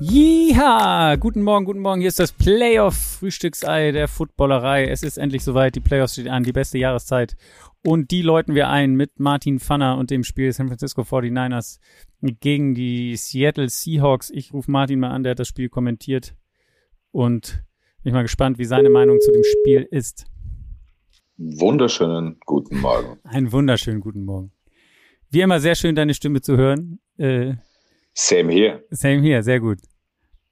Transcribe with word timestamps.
Jiha! 0.00 1.16
Guten 1.16 1.42
Morgen, 1.42 1.66
guten 1.66 1.80
Morgen. 1.80 2.00
Hier 2.00 2.08
ist 2.08 2.18
das 2.18 2.32
Playoff-Frühstücksei 2.32 3.92
der 3.92 4.08
Footballerei. 4.08 4.86
Es 4.86 5.02
ist 5.02 5.18
endlich 5.18 5.44
soweit. 5.44 5.74
Die 5.74 5.80
Playoffs 5.80 6.14
stehen 6.14 6.28
an. 6.28 6.42
Die 6.42 6.52
beste 6.52 6.78
Jahreszeit. 6.78 7.36
Und 7.84 8.10
die 8.12 8.22
läuten 8.22 8.54
wir 8.54 8.70
ein 8.70 8.94
mit 8.94 9.20
Martin 9.20 9.60
Pfanner 9.60 9.98
und 9.98 10.10
dem 10.10 10.24
Spiel 10.24 10.50
San 10.54 10.68
Francisco 10.68 11.02
49ers 11.02 11.80
gegen 12.22 12.74
die 12.74 13.14
Seattle 13.16 13.68
Seahawks. 13.68 14.30
Ich 14.30 14.54
rufe 14.54 14.70
Martin 14.70 15.00
mal 15.00 15.10
an, 15.10 15.22
der 15.22 15.32
hat 15.32 15.38
das 15.38 15.48
Spiel 15.48 15.68
kommentiert 15.68 16.34
und 17.12 17.62
bin 18.02 18.14
mal 18.14 18.22
gespannt, 18.22 18.58
wie 18.58 18.64
seine 18.64 18.90
Meinung 18.90 19.20
zu 19.20 19.30
dem 19.32 19.44
Spiel 19.44 19.86
ist. 19.90 20.26
Wunderschönen 21.36 22.38
guten 22.44 22.80
Morgen. 22.80 23.18
Einen 23.24 23.50
wunderschönen 23.52 24.00
guten 24.00 24.24
Morgen. 24.24 24.52
Wie 25.30 25.40
immer 25.40 25.60
sehr 25.60 25.74
schön, 25.74 25.94
deine 25.94 26.14
Stimme 26.14 26.40
zu 26.40 26.56
hören. 26.56 27.00
Äh, 27.16 27.54
same 28.14 28.52
here. 28.52 28.84
Same 28.90 29.22
here, 29.22 29.42
sehr 29.42 29.60
gut. 29.60 29.78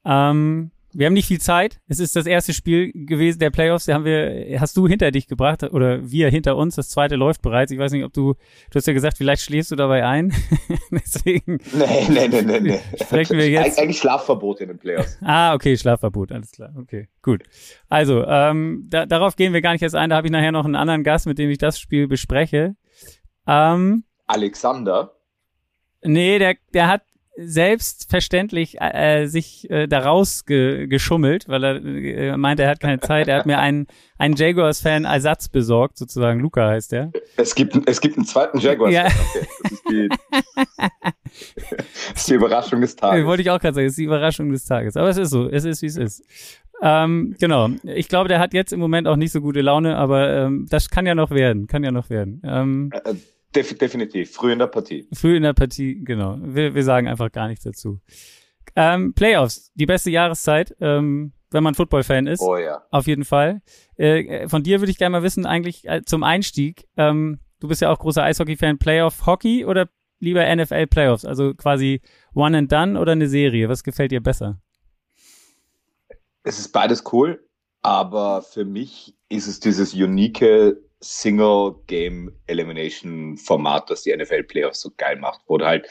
Ähm, 0.04 0.70
wir 0.98 1.06
haben 1.06 1.14
nicht 1.14 1.28
viel 1.28 1.40
Zeit. 1.40 1.80
Es 1.86 2.00
ist 2.00 2.16
das 2.16 2.26
erste 2.26 2.52
Spiel 2.52 2.90
gewesen 2.92 3.38
der 3.38 3.50
Playoffs. 3.50 3.84
Da 3.84 3.94
haben 3.94 4.04
wir, 4.04 4.58
hast 4.58 4.76
du 4.76 4.88
hinter 4.88 5.12
dich 5.12 5.28
gebracht 5.28 5.62
oder 5.62 6.10
wir 6.10 6.28
hinter 6.28 6.56
uns. 6.56 6.74
Das 6.74 6.88
zweite 6.88 7.14
läuft 7.14 7.40
bereits. 7.40 7.70
Ich 7.70 7.78
weiß 7.78 7.92
nicht, 7.92 8.02
ob 8.02 8.12
du, 8.12 8.32
du 8.32 8.74
hast 8.74 8.88
ja 8.88 8.92
gesagt, 8.92 9.16
vielleicht 9.16 9.42
schläfst 9.42 9.70
du 9.70 9.76
dabei 9.76 10.04
ein. 10.04 10.34
Deswegen. 10.90 11.60
Nee, 11.72 12.08
nee, 12.08 12.26
nee, 12.26 12.42
nee, 12.42 12.58
nee. 12.58 12.80
Sprechen 13.00 13.38
wir 13.38 13.48
jetzt. 13.48 13.78
Eigentlich 13.78 13.98
Schlafverbot 13.98 14.60
in 14.60 14.70
den 14.70 14.78
Playoffs. 14.78 15.18
Ah, 15.20 15.54
okay, 15.54 15.76
Schlafverbot, 15.76 16.32
alles 16.32 16.50
klar. 16.50 16.74
Okay, 16.76 17.06
gut. 17.22 17.44
Also, 17.88 18.26
ähm, 18.26 18.88
da, 18.90 19.06
darauf 19.06 19.36
gehen 19.36 19.52
wir 19.52 19.60
gar 19.60 19.74
nicht 19.74 19.82
erst 19.82 19.94
ein. 19.94 20.10
Da 20.10 20.16
habe 20.16 20.26
ich 20.26 20.32
nachher 20.32 20.50
noch 20.50 20.64
einen 20.64 20.74
anderen 20.74 21.04
Gast, 21.04 21.26
mit 21.26 21.38
dem 21.38 21.48
ich 21.48 21.58
das 21.58 21.78
Spiel 21.78 22.08
bespreche. 22.08 22.74
Ähm, 23.46 24.02
Alexander? 24.26 25.12
Nee, 26.02 26.40
der, 26.40 26.56
der 26.74 26.88
hat 26.88 27.02
selbstverständlich 27.40 28.80
äh, 28.80 29.26
sich 29.26 29.70
äh, 29.70 29.86
daraus 29.86 30.44
ge 30.44 30.86
geschummelt, 30.88 31.48
weil 31.48 31.64
er 31.64 31.84
äh, 31.84 32.36
meinte, 32.36 32.64
er 32.64 32.70
hat 32.70 32.80
keine 32.80 33.00
Zeit. 33.00 33.28
Er 33.28 33.38
hat 33.38 33.46
mir 33.46 33.58
einen, 33.58 33.86
einen 34.18 34.34
Jaguars-Fan 34.34 35.04
Ersatz 35.04 35.48
besorgt, 35.48 35.98
sozusagen. 35.98 36.40
Luca 36.40 36.68
heißt 36.68 36.92
der. 36.92 37.12
Es 37.36 37.54
gibt, 37.54 37.78
es 37.86 38.00
gibt 38.00 38.16
einen 38.16 38.26
zweiten 38.26 38.58
Jaguars. 38.58 38.92
Ja. 38.92 39.06
Okay. 39.06 39.46
Das, 39.62 39.72
ist 39.72 39.88
die, 39.88 40.08
das 41.68 42.16
ist 42.16 42.30
die 42.30 42.34
Überraschung 42.34 42.80
des 42.80 42.96
Tages. 42.96 43.24
Wollte 43.26 43.42
ich 43.42 43.50
auch 43.50 43.60
gerade 43.60 43.74
sagen, 43.74 43.86
es 43.86 43.92
ist 43.92 43.98
die 43.98 44.04
Überraschung 44.04 44.50
des 44.50 44.64
Tages. 44.64 44.96
Aber 44.96 45.08
es 45.08 45.16
ist 45.16 45.30
so, 45.30 45.48
es 45.48 45.64
ist, 45.64 45.82
wie 45.82 45.86
es 45.86 45.96
ist. 45.96 46.24
Ähm, 46.80 47.36
genau. 47.38 47.70
Ich 47.84 48.08
glaube, 48.08 48.28
der 48.28 48.38
hat 48.38 48.54
jetzt 48.54 48.72
im 48.72 48.80
Moment 48.80 49.08
auch 49.08 49.16
nicht 49.16 49.32
so 49.32 49.40
gute 49.40 49.60
Laune, 49.60 49.96
aber 49.96 50.32
ähm, 50.32 50.66
das 50.68 50.90
kann 50.90 51.06
ja 51.06 51.14
noch 51.14 51.30
werden, 51.30 51.66
kann 51.66 51.82
ja 51.84 51.90
noch 51.90 52.10
werden. 52.10 52.40
Ähm, 52.44 52.90
äh, 52.92 53.14
Def 53.54 53.76
definitiv, 53.78 54.32
früh 54.32 54.52
in 54.52 54.58
der 54.58 54.66
Partie. 54.66 55.08
Früh 55.12 55.36
in 55.36 55.42
der 55.42 55.54
Partie, 55.54 56.04
genau. 56.04 56.36
Wir, 56.40 56.74
wir 56.74 56.84
sagen 56.84 57.08
einfach 57.08 57.32
gar 57.32 57.48
nichts 57.48 57.64
dazu. 57.64 58.00
Ähm, 58.76 59.14
Playoffs, 59.14 59.72
die 59.74 59.86
beste 59.86 60.10
Jahreszeit, 60.10 60.76
ähm, 60.80 61.32
wenn 61.50 61.62
man 61.62 61.74
Football-Fan 61.74 62.26
ist. 62.26 62.42
Oh 62.42 62.56
ja. 62.56 62.82
Auf 62.90 63.06
jeden 63.06 63.24
Fall. 63.24 63.62
Äh, 63.96 64.48
von 64.48 64.62
dir 64.62 64.80
würde 64.80 64.90
ich 64.90 64.98
gerne 64.98 65.12
mal 65.12 65.22
wissen, 65.22 65.46
eigentlich 65.46 65.88
äh, 65.88 66.02
zum 66.04 66.22
Einstieg, 66.22 66.86
ähm, 66.96 67.40
du 67.60 67.68
bist 67.68 67.80
ja 67.80 67.90
auch 67.90 67.98
großer 67.98 68.22
Eishockey-Fan, 68.22 68.78
Playoff-Hockey 68.78 69.64
oder 69.64 69.88
lieber 70.20 70.44
NFL-Playoffs? 70.54 71.24
Also 71.24 71.54
quasi 71.54 72.02
One 72.34 72.58
and 72.58 72.70
Done 72.70 73.00
oder 73.00 73.12
eine 73.12 73.28
Serie? 73.28 73.68
Was 73.68 73.82
gefällt 73.82 74.12
dir 74.12 74.22
besser? 74.22 74.60
Es 76.42 76.58
ist 76.58 76.72
beides 76.72 77.04
cool, 77.12 77.46
aber 77.82 78.42
für 78.42 78.64
mich 78.64 79.16
ist 79.28 79.46
es 79.46 79.60
dieses 79.60 79.94
unique 79.94 80.76
Single-Game-Elimination-Format, 81.00 83.90
das 83.90 84.02
die 84.02 84.16
NFL-Playoffs 84.16 84.80
so 84.80 84.90
geil 84.96 85.16
macht, 85.16 85.42
wo 85.46 85.58
du 85.58 85.66
halt 85.66 85.86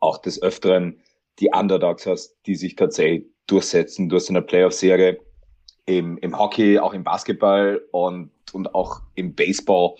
auch 0.00 0.18
des 0.18 0.42
Öfteren 0.42 1.00
die 1.38 1.50
Underdogs 1.52 2.06
hast, 2.06 2.36
die 2.46 2.56
sich 2.56 2.76
tatsächlich 2.76 3.26
durchsetzen. 3.46 4.08
Du 4.08 4.16
hast 4.16 4.28
in 4.28 4.34
der 4.34 4.42
Playoff-Serie 4.42 5.20
im, 5.86 6.18
im 6.18 6.38
Hockey, 6.38 6.78
auch 6.78 6.92
im 6.92 7.04
Basketball 7.04 7.82
und, 7.92 8.30
und 8.52 8.74
auch 8.74 9.00
im 9.14 9.34
Baseball 9.34 9.94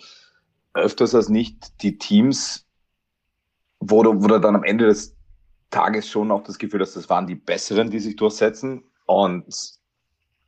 öfters 0.73 1.15
als 1.15 1.29
nicht 1.29 1.81
die 1.81 1.97
Teams, 1.97 2.67
wo 3.79 4.03
du, 4.03 4.21
wo 4.21 4.27
du 4.27 4.39
dann 4.39 4.55
am 4.55 4.63
Ende 4.63 4.85
des 4.85 5.15
Tages 5.69 6.07
schon 6.07 6.31
auch 6.31 6.43
das 6.43 6.59
Gefühl 6.59 6.81
hast, 6.81 6.95
das 6.95 7.09
waren 7.09 7.27
die 7.27 7.35
Besseren, 7.35 7.89
die 7.89 7.99
sich 7.99 8.15
durchsetzen. 8.15 8.83
Und 9.05 9.45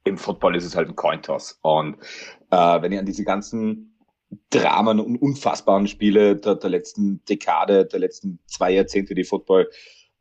im 0.04 0.18
Football 0.18 0.56
ist 0.56 0.66
es 0.66 0.76
halt 0.76 0.90
ein 0.90 0.96
Cointoss. 0.96 1.60
Und 1.62 1.98
äh, 2.50 2.82
wenn 2.82 2.92
ich 2.92 3.00
an 3.00 3.06
diese 3.06 3.24
ganzen 3.24 3.91
Dramen 4.50 5.00
und 5.00 5.18
unfassbaren 5.18 5.88
Spiele 5.88 6.36
der, 6.36 6.56
der 6.56 6.69
letzten 6.69 7.24
Dekade, 7.25 7.86
der 7.86 8.00
letzten 8.00 8.40
zwei 8.46 8.72
Jahrzehnte, 8.72 9.14
die 9.14 9.24
Football 9.24 9.69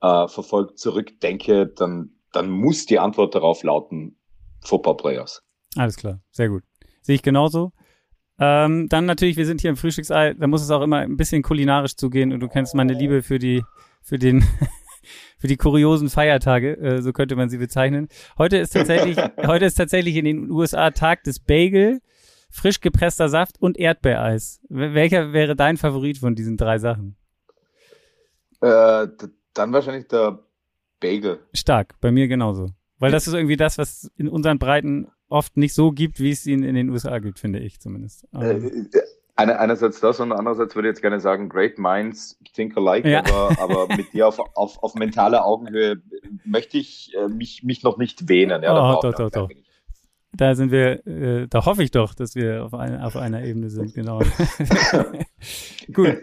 äh, 0.02 0.28
verfolgt, 0.28 0.78
zurückdenke, 0.78 1.66
dann, 1.66 2.10
dann 2.32 2.50
muss 2.50 2.86
die 2.86 2.98
Antwort 2.98 3.34
darauf 3.34 3.62
lauten, 3.62 4.16
Football 4.62 4.96
Players. 4.96 5.42
Alles 5.76 5.96
klar, 5.96 6.20
sehr 6.30 6.48
gut. 6.48 6.64
Sehe 7.02 7.14
ich 7.14 7.22
genauso. 7.22 7.72
Ähm, 8.38 8.88
dann 8.88 9.04
natürlich, 9.06 9.36
wir 9.36 9.46
sind 9.46 9.60
hier 9.60 9.70
im 9.70 9.76
Frühstücksei, 9.76 10.34
da 10.34 10.46
muss 10.46 10.62
es 10.62 10.70
auch 10.70 10.82
immer 10.82 10.98
ein 10.98 11.16
bisschen 11.16 11.42
kulinarisch 11.42 11.96
zugehen 11.96 12.32
und 12.32 12.40
du 12.40 12.48
kennst 12.48 12.74
meine 12.74 12.94
Liebe 12.94 13.22
für 13.22 13.38
die, 13.38 13.62
für 14.02 14.18
den, 14.18 14.42
für 15.38 15.46
die 15.46 15.56
kuriosen 15.56 16.08
Feiertage, 16.08 16.76
äh, 16.78 17.02
so 17.02 17.12
könnte 17.12 17.36
man 17.36 17.50
sie 17.50 17.58
bezeichnen. 17.58 18.08
Heute 18.38 18.56
ist 18.56 18.70
tatsächlich, 18.70 19.18
heute 19.46 19.66
ist 19.66 19.74
tatsächlich 19.74 20.16
in 20.16 20.24
den 20.24 20.50
USA 20.50 20.90
Tag 20.90 21.22
des 21.24 21.38
Bagel 21.38 22.00
frisch 22.50 22.80
gepresster 22.80 23.28
Saft 23.28 23.60
und 23.60 23.78
Erdbeereis. 23.78 24.60
Welcher 24.68 25.32
wäre 25.32 25.56
dein 25.56 25.76
Favorit 25.76 26.18
von 26.18 26.34
diesen 26.34 26.56
drei 26.56 26.78
Sachen? 26.78 27.16
Äh, 28.60 29.08
dann 29.54 29.72
wahrscheinlich 29.72 30.08
der 30.08 30.40
Bagel. 31.00 31.40
Stark, 31.54 31.94
bei 32.00 32.10
mir 32.10 32.28
genauso. 32.28 32.70
Weil 32.98 33.12
das 33.12 33.26
ist 33.26 33.32
irgendwie 33.32 33.56
das, 33.56 33.78
was 33.78 34.10
in 34.16 34.28
unseren 34.28 34.58
Breiten 34.58 35.08
oft 35.28 35.56
nicht 35.56 35.72
so 35.72 35.92
gibt, 35.92 36.20
wie 36.20 36.30
es 36.30 36.46
ihn 36.46 36.62
in 36.62 36.74
den 36.74 36.90
USA 36.90 37.18
gibt, 37.18 37.38
finde 37.38 37.60
ich 37.60 37.80
zumindest. 37.80 38.26
Äh, 38.34 38.56
äh 38.56 38.82
einerseits 39.36 40.00
das 40.00 40.20
und 40.20 40.32
andererseits 40.32 40.74
würde 40.74 40.88
ich 40.88 40.92
jetzt 40.92 41.00
gerne 41.00 41.18
sagen, 41.18 41.48
great 41.48 41.78
minds 41.78 42.38
think 42.52 42.76
alike, 42.76 43.08
ja. 43.08 43.20
aber, 43.20 43.58
aber 43.58 43.96
mit 43.96 44.12
dir 44.12 44.28
auf, 44.28 44.38
auf, 44.54 44.82
auf 44.82 44.94
mentaler 44.96 45.46
Augenhöhe 45.46 46.02
möchte 46.44 46.76
ich 46.76 47.14
äh, 47.16 47.28
mich, 47.28 47.62
mich 47.62 47.82
noch 47.82 47.96
nicht 47.96 48.28
wähnen. 48.28 48.62
Ja, 48.62 48.74
oh, 48.74 49.00
doch, 49.00 49.14
doch, 49.14 49.30
doch 49.30 49.48
da 50.32 50.54
sind 50.54 50.70
wir, 50.70 51.06
äh, 51.06 51.46
da 51.48 51.64
hoffe 51.66 51.82
ich 51.82 51.90
doch, 51.90 52.14
dass 52.14 52.34
wir 52.34 52.64
auf, 52.64 52.74
ein, 52.74 53.00
auf 53.00 53.16
einer 53.16 53.42
Ebene 53.44 53.70
sind, 53.70 53.94
genau. 53.94 54.20
Gut. 55.92 56.18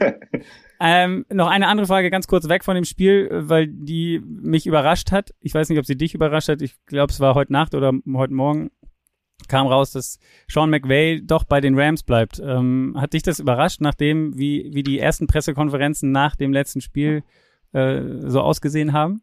Ähm, 0.80 1.26
noch 1.32 1.48
eine 1.48 1.68
andere 1.68 1.88
Frage, 1.88 2.10
ganz 2.10 2.28
kurz 2.28 2.48
weg 2.48 2.64
von 2.64 2.76
dem 2.76 2.86
Spiel, 2.86 3.30
weil 3.32 3.68
die 3.68 4.22
mich 4.26 4.68
überrascht 4.68 5.12
hat. 5.12 5.34
Ich 5.40 5.54
weiß 5.54 5.70
nicht, 5.70 5.80
ob 5.80 5.86
sie 5.86 5.98
dich 5.98 6.14
überrascht 6.14 6.50
hat. 6.50 6.62
Ich 6.62 6.76
glaube, 6.86 7.12
es 7.12 7.20
war 7.20 7.36
heute 7.36 7.52
Nacht 7.52 7.74
oder 7.74 7.92
heute 8.14 8.34
Morgen 8.34 8.70
kam 9.48 9.68
raus, 9.68 9.92
dass 9.92 10.20
Sean 10.48 10.70
McVay 10.70 11.22
doch 11.24 11.44
bei 11.44 11.62
den 11.62 11.80
Rams 11.80 12.04
bleibt. 12.04 12.42
Ähm, 12.44 12.96
hat 12.98 13.14
dich 13.14 13.24
das 13.24 13.40
überrascht, 13.40 13.82
nachdem 13.82 14.38
wie, 14.38 14.70
wie 14.74 14.84
die 14.84 15.00
ersten 15.00 15.28
Pressekonferenzen 15.28 16.12
nach 16.12 16.36
dem 16.36 16.52
letzten 16.52 16.82
Spiel 16.82 17.24
äh, 17.74 18.02
so 18.26 18.42
ausgesehen 18.42 18.94
haben? 18.94 19.22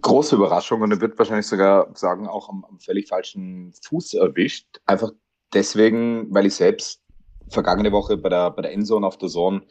Große 0.00 0.36
Überraschung 0.36 0.82
und 0.82 0.92
er 0.92 1.00
wird 1.00 1.18
wahrscheinlich 1.18 1.46
sogar 1.46 1.88
sagen, 1.94 2.28
auch 2.28 2.48
am, 2.48 2.64
am 2.64 2.78
völlig 2.78 3.08
falschen 3.08 3.72
Fuß 3.82 4.14
erwischt. 4.14 4.80
Einfach 4.86 5.10
deswegen, 5.52 6.32
weil 6.32 6.46
ich 6.46 6.54
selbst 6.54 7.02
vergangene 7.48 7.92
Woche 7.92 8.16
bei 8.16 8.28
der, 8.28 8.50
bei 8.50 8.62
der 8.62 8.72
Endzone 8.72 9.06
auf 9.06 9.18
der 9.18 9.28
Zone 9.28 9.62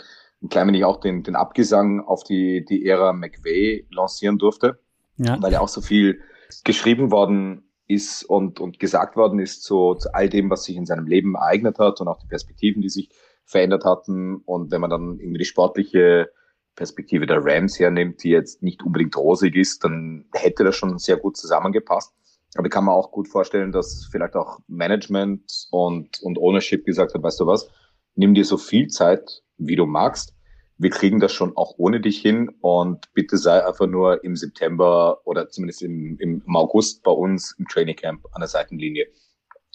ein 0.42 0.50
klein 0.50 0.68
wenig 0.68 0.86
auch 0.86 1.00
den, 1.00 1.24
den 1.24 1.36
Abgesang 1.36 2.02
auf 2.02 2.24
die, 2.24 2.66
die 2.66 2.86
Ära 2.86 3.14
McVay 3.14 3.88
lancieren 3.90 4.38
durfte, 4.38 4.80
ja. 5.18 5.42
weil 5.42 5.54
ja 5.54 5.62
auch 5.62 5.70
so 5.70 5.82
viel 5.82 6.22
geschrieben 6.64 7.12
worden 7.12 7.64
ist 7.88 8.24
und, 8.24 8.60
und 8.60 8.80
gesagt 8.80 9.16
worden 9.16 9.40
ist 9.40 9.64
zu, 9.64 9.96
zu 9.96 10.14
all 10.14 10.30
dem, 10.30 10.50
was 10.50 10.66
sich 10.66 10.76
in 10.76 10.86
seinem 10.86 11.08
Leben 11.08 11.36
ereignet 11.36 11.80
hat 11.80 12.02
und 12.02 12.08
auch 12.08 12.20
die 12.20 12.28
Perspektiven, 12.28 12.82
die 12.82 12.90
sich 12.90 13.10
verändert 13.46 13.86
hatten. 13.86 14.38
Und 14.46 14.72
wenn 14.72 14.82
man 14.82 14.90
dann 14.90 15.20
irgendwie 15.20 15.40
die 15.40 15.46
sportliche 15.46 16.30
Perspektive 16.76 17.26
der 17.26 17.44
Rams 17.44 17.80
hernimmt, 17.80 18.24
die 18.24 18.30
jetzt 18.30 18.64
nicht 18.64 18.84
unbedingt 18.84 19.16
rosig 19.16 19.56
ist, 19.56 19.84
dann 19.84 20.26
hätte 20.34 20.64
das 20.64 20.76
schon 20.76 20.98
sehr 20.98 21.18
gut 21.18 21.38
zusammengepasst. 21.38 22.14
Aber 22.56 22.68
ich 22.68 22.72
kann 22.72 22.86
mir 22.86 22.94
auch 22.94 23.12
gut 23.12 23.28
vorstellen, 23.28 23.72
dass 23.72 24.08
vielleicht 24.12 24.36
auch 24.36 24.60
Management 24.68 25.68
und, 25.72 26.20
und 26.22 26.38
Ownership 26.38 26.86
gesagt 26.86 27.14
hat, 27.14 27.24
weißt 27.24 27.40
du 27.40 27.48
was, 27.48 27.70
nimm 28.16 28.34
dir 28.34 28.46
so 28.46 28.58
viel 28.58 28.88
Zeit, 28.88 29.44
wie 29.58 29.76
du 29.76 29.86
magst. 29.86 30.36
Wir 30.78 30.90
kriegen 30.90 31.20
das 31.20 31.32
schon 31.32 31.56
auch 31.56 31.76
ohne 31.78 32.02
dich 32.02 32.20
hin 32.20 32.50
und 32.62 33.12
bitte 33.14 33.38
sei 33.38 33.66
einfach 33.66 33.88
nur 33.88 34.24
im 34.24 34.36
September 34.36 35.22
oder 35.26 35.50
zumindest 35.50 35.84
im, 35.84 36.18
im 36.20 36.56
August 36.56 37.04
bei 37.04 37.12
uns 37.12 37.56
im 37.58 37.68
Training 37.68 37.96
Camp 37.96 38.26
an 38.32 38.42
der 38.42 38.48
Seitenlinie. 38.48 39.08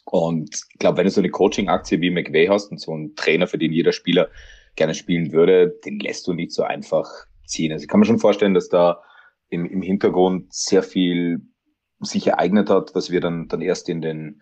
Und 0.04 0.54
ich 0.72 0.78
glaube, 0.78 0.98
wenn 0.98 1.04
du 1.04 1.10
so 1.10 1.20
eine 1.20 1.30
Coaching-Aktie 1.30 2.00
wie 2.00 2.10
McVay 2.10 2.46
hast 2.46 2.70
und 2.70 2.80
so 2.80 2.92
einen 2.92 3.14
Trainer, 3.14 3.46
für 3.46 3.58
den 3.58 3.72
jeder 3.72 3.92
Spieler 3.92 4.28
gerne 4.78 4.94
spielen 4.94 5.32
würde, 5.32 5.78
den 5.84 5.98
lässt 5.98 6.26
du 6.26 6.32
nicht 6.32 6.52
so 6.52 6.62
einfach 6.62 7.08
ziehen. 7.46 7.72
Also 7.72 7.82
ich 7.82 7.88
kann 7.88 8.00
mir 8.00 8.06
schon 8.06 8.19
vorstellen, 8.19 8.54
dass 8.54 8.69
da 8.69 9.02
im, 9.50 9.66
im 9.66 9.82
Hintergrund 9.82 10.52
sehr 10.52 10.82
viel 10.82 11.42
sich 12.00 12.26
ereignet 12.26 12.70
hat, 12.70 12.94
dass 12.94 13.10
wir 13.10 13.20
dann, 13.20 13.48
dann 13.48 13.60
erst 13.60 13.88
in 13.88 14.00
den 14.00 14.40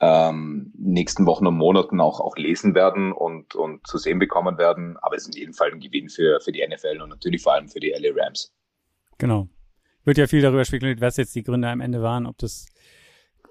ähm, 0.00 0.72
nächsten 0.76 1.24
Wochen 1.24 1.46
und 1.46 1.56
Monaten 1.56 2.00
auch, 2.00 2.20
auch 2.20 2.36
lesen 2.36 2.74
werden 2.74 3.12
und, 3.12 3.54
und 3.54 3.86
zu 3.86 3.96
sehen 3.96 4.18
bekommen 4.18 4.58
werden. 4.58 4.96
Aber 4.98 5.16
es 5.16 5.22
ist 5.22 5.34
in 5.34 5.40
jedem 5.40 5.54
Fall 5.54 5.72
ein 5.72 5.80
Gewinn 5.80 6.08
für, 6.08 6.40
für 6.40 6.52
die 6.52 6.66
NFL 6.66 7.00
und 7.00 7.10
natürlich 7.10 7.42
vor 7.42 7.54
allem 7.54 7.68
für 7.68 7.80
die 7.80 7.94
LA 7.96 8.10
Rams. 8.14 8.52
Genau. 9.18 9.48
Wird 10.04 10.18
ja 10.18 10.26
viel 10.26 10.42
darüber 10.42 10.64
spekuliert, 10.64 11.00
was 11.00 11.16
jetzt 11.16 11.34
die 11.34 11.42
Gründe 11.42 11.68
am 11.68 11.80
Ende 11.80 12.02
waren, 12.02 12.26
ob 12.26 12.36
das 12.38 12.66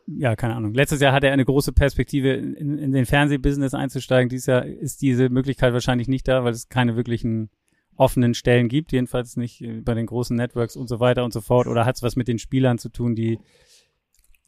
ja, 0.07 0.35
keine 0.35 0.55
Ahnung. 0.55 0.73
Letztes 0.73 1.01
Jahr 1.01 1.13
hatte 1.13 1.27
er 1.27 1.33
eine 1.33 1.45
große 1.45 1.71
Perspektive, 1.71 2.33
in, 2.33 2.77
in 2.77 2.91
den 2.91 3.05
Fernsehbusiness 3.05 3.73
einzusteigen. 3.73 4.29
Dieses 4.29 4.45
Jahr 4.45 4.65
ist 4.65 5.01
diese 5.01 5.29
Möglichkeit 5.29 5.73
wahrscheinlich 5.73 6.07
nicht 6.07 6.27
da, 6.27 6.43
weil 6.43 6.53
es 6.53 6.69
keine 6.69 6.95
wirklichen 6.95 7.49
offenen 7.95 8.33
Stellen 8.33 8.67
gibt, 8.67 8.91
jedenfalls 8.91 9.37
nicht 9.37 9.61
äh, 9.61 9.81
bei 9.81 9.93
den 9.93 10.05
großen 10.05 10.35
Networks 10.35 10.75
und 10.75 10.87
so 10.87 10.99
weiter 10.99 11.23
und 11.23 11.33
so 11.33 11.41
fort. 11.41 11.67
Oder 11.67 11.85
hat 11.85 11.95
es 11.95 12.03
was 12.03 12.15
mit 12.15 12.27
den 12.27 12.39
Spielern 12.39 12.77
zu 12.77 12.89
tun, 12.89 13.15
die, 13.15 13.39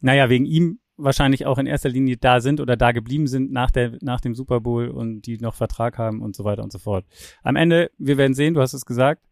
naja, 0.00 0.28
wegen 0.28 0.44
ihm 0.44 0.78
wahrscheinlich 0.96 1.46
auch 1.46 1.58
in 1.58 1.66
erster 1.66 1.88
Linie 1.88 2.16
da 2.16 2.40
sind 2.40 2.60
oder 2.60 2.76
da 2.76 2.92
geblieben 2.92 3.26
sind 3.26 3.50
nach, 3.52 3.70
der, 3.70 3.98
nach 4.00 4.20
dem 4.20 4.34
Super 4.34 4.60
Bowl 4.60 4.88
und 4.88 5.22
die 5.22 5.38
noch 5.38 5.54
Vertrag 5.54 5.96
haben 5.96 6.22
und 6.22 6.36
so 6.36 6.44
weiter 6.44 6.62
und 6.62 6.72
so 6.72 6.78
fort. 6.78 7.04
Am 7.42 7.56
Ende, 7.56 7.90
wir 7.98 8.16
werden 8.16 8.34
sehen, 8.34 8.54
du 8.54 8.60
hast 8.60 8.74
es 8.74 8.84
gesagt. 8.84 9.24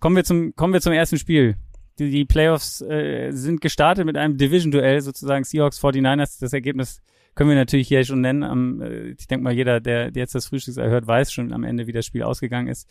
Kommen 0.00 0.16
wir 0.16 0.24
zum, 0.24 0.54
kommen 0.54 0.72
wir 0.72 0.80
zum 0.80 0.92
ersten 0.92 1.18
Spiel 1.18 1.56
die, 1.98 2.10
die 2.10 2.24
Playoffs 2.24 2.80
äh, 2.82 3.30
sind 3.32 3.60
gestartet 3.60 4.04
mit 4.06 4.16
einem 4.16 4.36
Division-Duell, 4.36 5.00
sozusagen 5.00 5.44
Seahawks 5.44 5.82
49ers. 5.82 6.40
Das 6.40 6.52
Ergebnis 6.52 7.00
können 7.34 7.50
wir 7.50 7.56
natürlich 7.56 7.88
hier 7.88 8.04
schon 8.04 8.20
nennen. 8.20 8.42
Am, 8.42 8.80
äh, 8.80 9.10
ich 9.10 9.26
denke 9.26 9.44
mal, 9.44 9.52
jeder, 9.52 9.80
der, 9.80 10.10
der 10.10 10.22
jetzt 10.22 10.34
das 10.34 10.46
Frühstück 10.46 10.76
erhört, 10.76 11.06
weiß 11.06 11.32
schon 11.32 11.52
am 11.52 11.64
Ende, 11.64 11.86
wie 11.86 11.92
das 11.92 12.06
Spiel 12.06 12.22
ausgegangen 12.22 12.68
ist. 12.68 12.88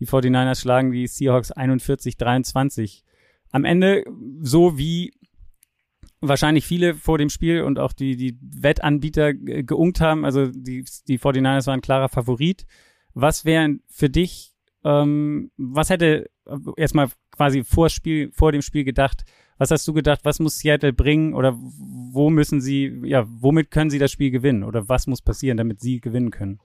Die 0.00 0.06
49ers 0.06 0.60
schlagen 0.60 0.92
die 0.92 1.06
Seahawks 1.06 1.52
41-23. 1.52 3.02
Am 3.50 3.64
Ende, 3.64 4.04
so 4.42 4.76
wie 4.76 5.12
wahrscheinlich 6.20 6.66
viele 6.66 6.94
vor 6.94 7.18
dem 7.18 7.30
Spiel 7.30 7.62
und 7.62 7.78
auch 7.78 7.92
die, 7.92 8.16
die 8.16 8.38
Wettanbieter 8.40 9.34
geungt 9.34 10.00
haben, 10.00 10.24
also 10.24 10.46
die, 10.46 10.84
die 11.08 11.18
49ers 11.18 11.66
waren 11.66 11.80
klarer 11.80 12.08
Favorit. 12.08 12.66
Was 13.14 13.44
wären 13.44 13.82
für 13.88 14.10
dich, 14.10 14.55
ähm, 14.84 15.50
was 15.56 15.90
hätte 15.90 16.30
erstmal 16.76 17.08
quasi 17.34 17.64
vor 17.64 17.88
Spiel, 17.88 18.30
vor 18.32 18.52
dem 18.52 18.62
Spiel 18.62 18.84
gedacht? 18.84 19.24
Was 19.58 19.70
hast 19.70 19.88
du 19.88 19.92
gedacht? 19.92 20.20
Was 20.24 20.38
muss 20.38 20.58
Seattle 20.58 20.92
bringen 20.92 21.34
oder 21.34 21.56
wo 21.58 22.30
müssen 22.30 22.60
sie, 22.60 23.00
ja, 23.04 23.26
womit 23.28 23.70
können 23.70 23.90
sie 23.90 23.98
das 23.98 24.10
Spiel 24.10 24.30
gewinnen 24.30 24.64
oder 24.64 24.88
was 24.88 25.06
muss 25.06 25.22
passieren, 25.22 25.56
damit 25.56 25.80
sie 25.80 26.00
gewinnen 26.00 26.30
können? 26.30 26.60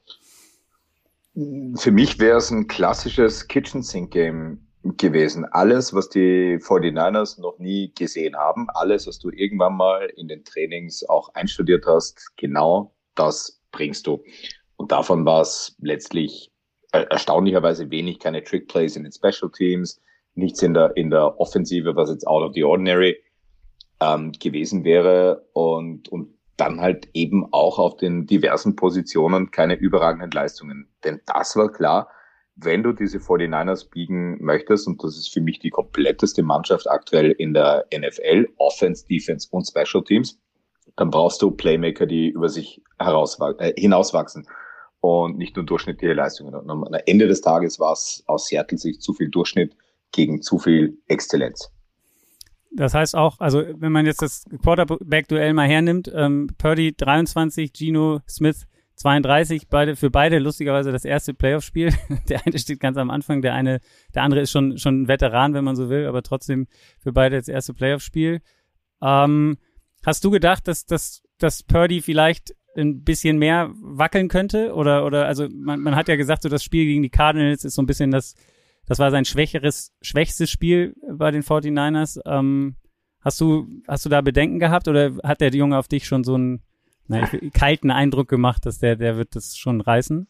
Für 1.77 1.91
mich 1.91 2.19
wäre 2.19 2.37
es 2.37 2.51
ein 2.51 2.67
klassisches 2.67 3.47
Kitchen 3.47 3.81
Sink 3.81 4.11
Game 4.11 4.67
gewesen. 4.83 5.45
Alles, 5.45 5.93
was 5.93 6.09
die 6.09 6.57
49ers 6.59 7.39
noch 7.39 7.57
nie 7.59 7.93
gesehen 7.95 8.35
haben, 8.35 8.67
alles, 8.73 9.07
was 9.07 9.19
du 9.19 9.29
irgendwann 9.29 9.77
mal 9.77 10.11
in 10.17 10.27
den 10.27 10.43
Trainings 10.43 11.07
auch 11.07 11.33
einstudiert 11.33 11.85
hast, 11.85 12.35
genau 12.35 12.93
das 13.15 13.61
bringst 13.71 14.07
du. 14.07 14.23
Und 14.75 14.91
davon 14.91 15.25
war 15.25 15.41
es 15.41 15.75
letztlich 15.79 16.50
erstaunlicherweise 16.91 17.89
wenig, 17.89 18.19
keine 18.19 18.43
Trick 18.43 18.67
Plays 18.67 18.95
in 18.95 19.03
den 19.03 19.11
Special 19.11 19.51
Teams, 19.51 20.01
nichts 20.35 20.61
in 20.61 20.73
der, 20.73 20.95
in 20.95 21.09
der 21.09 21.39
Offensive, 21.39 21.95
was 21.95 22.09
jetzt 22.09 22.27
out 22.27 22.43
of 22.43 22.53
the 22.53 22.63
ordinary 22.63 23.17
ähm, 23.99 24.31
gewesen 24.33 24.83
wäre 24.83 25.45
und, 25.53 26.09
und 26.09 26.33
dann 26.57 26.79
halt 26.81 27.09
eben 27.13 27.51
auch 27.51 27.79
auf 27.79 27.97
den 27.97 28.25
diversen 28.25 28.75
Positionen 28.75 29.51
keine 29.51 29.75
überragenden 29.75 30.31
Leistungen. 30.31 30.87
Denn 31.03 31.21
das 31.25 31.55
war 31.55 31.71
klar, 31.71 32.09
wenn 32.55 32.83
du 32.83 32.91
diese 32.91 33.17
49ers 33.17 33.89
biegen 33.89 34.43
möchtest, 34.43 34.87
und 34.87 35.03
das 35.03 35.17
ist 35.17 35.33
für 35.33 35.41
mich 35.41 35.59
die 35.59 35.69
kompletteste 35.69 36.43
Mannschaft 36.43 36.89
aktuell 36.89 37.31
in 37.31 37.53
der 37.53 37.85
NFL, 37.95 38.49
Offense, 38.57 39.05
Defense 39.07 39.47
und 39.51 39.65
Special 39.67 40.03
Teams, 40.03 40.37
dann 40.97 41.09
brauchst 41.09 41.41
du 41.41 41.49
Playmaker, 41.49 42.05
die 42.05 42.29
über 42.29 42.49
sich 42.49 42.83
heraus, 42.99 43.39
äh, 43.57 43.73
hinauswachsen 43.79 44.45
und 45.01 45.37
nicht 45.37 45.55
nur 45.55 45.65
durchschnittliche 45.65 46.13
Leistungen. 46.13 46.53
Und 46.53 46.69
am 46.69 46.85
Ende 47.05 47.27
des 47.27 47.41
Tages 47.41 47.79
war 47.79 47.93
es 47.93 48.23
aus 48.27 48.47
Seattle 48.47 48.77
Sicht 48.77 49.01
zu 49.01 49.13
viel 49.13 49.29
Durchschnitt 49.29 49.75
gegen 50.11 50.41
zu 50.41 50.59
viel 50.59 50.97
Exzellenz. 51.07 51.71
Das 52.73 52.93
heißt 52.93 53.15
auch, 53.15 53.39
also 53.39 53.63
wenn 53.75 53.91
man 53.91 54.05
jetzt 54.05 54.21
das 54.21 54.45
Quarterback-Duell 54.63 55.53
mal 55.53 55.67
hernimmt, 55.67 56.09
ähm, 56.15 56.47
Purdy 56.57 56.93
23, 56.95 57.73
Gino 57.73 58.21
Smith 58.29 58.65
32, 58.95 59.67
beide 59.67 59.95
für 59.95 60.09
beide 60.09 60.39
lustigerweise 60.39 60.91
das 60.91 61.03
erste 61.03 61.33
Playoff-Spiel. 61.33 61.93
Der 62.29 62.45
eine 62.45 62.57
steht 62.59 62.79
ganz 62.79 62.97
am 62.97 63.09
Anfang, 63.09 63.41
der 63.41 63.55
eine, 63.55 63.81
der 64.13 64.23
andere 64.23 64.41
ist 64.41 64.51
schon 64.51 64.77
schon 64.77 65.03
ein 65.03 65.07
Veteran, 65.07 65.53
wenn 65.53 65.63
man 65.63 65.75
so 65.75 65.89
will, 65.89 66.05
aber 66.05 66.21
trotzdem 66.21 66.67
für 66.99 67.11
beide 67.11 67.37
das 67.37 67.47
erste 67.47 67.73
Playoff-Spiel. 67.73 68.41
Ähm, 69.01 69.57
hast 70.05 70.23
du 70.23 70.29
gedacht, 70.29 70.67
dass 70.67 70.85
dass 70.85 71.23
dass 71.39 71.63
Purdy 71.63 72.01
vielleicht 72.01 72.55
ein 72.75 73.03
bisschen 73.03 73.37
mehr 73.37 73.71
wackeln 73.81 74.27
könnte? 74.27 74.73
Oder, 74.73 75.05
oder, 75.05 75.25
also 75.25 75.47
man, 75.51 75.79
man 75.81 75.95
hat 75.95 76.07
ja 76.07 76.15
gesagt, 76.15 76.43
so 76.43 76.49
das 76.49 76.63
Spiel 76.63 76.85
gegen 76.85 77.03
die 77.03 77.09
Cardinals 77.09 77.65
ist 77.65 77.75
so 77.75 77.81
ein 77.81 77.85
bisschen 77.85 78.11
das, 78.11 78.35
das 78.85 78.99
war 78.99 79.11
sein 79.11 79.25
schwächeres, 79.25 79.93
schwächstes 80.01 80.49
Spiel 80.49 80.95
bei 81.09 81.31
den 81.31 81.43
49ers. 81.43 82.19
Ähm, 82.25 82.75
hast 83.19 83.39
du, 83.41 83.67
hast 83.87 84.05
du 84.05 84.09
da 84.09 84.21
Bedenken 84.21 84.59
gehabt 84.59 84.87
oder 84.87 85.11
hat 85.23 85.41
der 85.41 85.49
Junge 85.49 85.77
auf 85.77 85.87
dich 85.87 86.05
schon 86.05 86.23
so 86.23 86.35
einen 86.35 86.61
na, 87.07 87.29
kalten 87.53 87.91
Eindruck 87.91 88.27
gemacht, 88.27 88.65
dass 88.65 88.79
der, 88.79 88.95
der 88.95 89.17
wird 89.17 89.35
das 89.35 89.57
schon 89.57 89.81
reißen? 89.81 90.27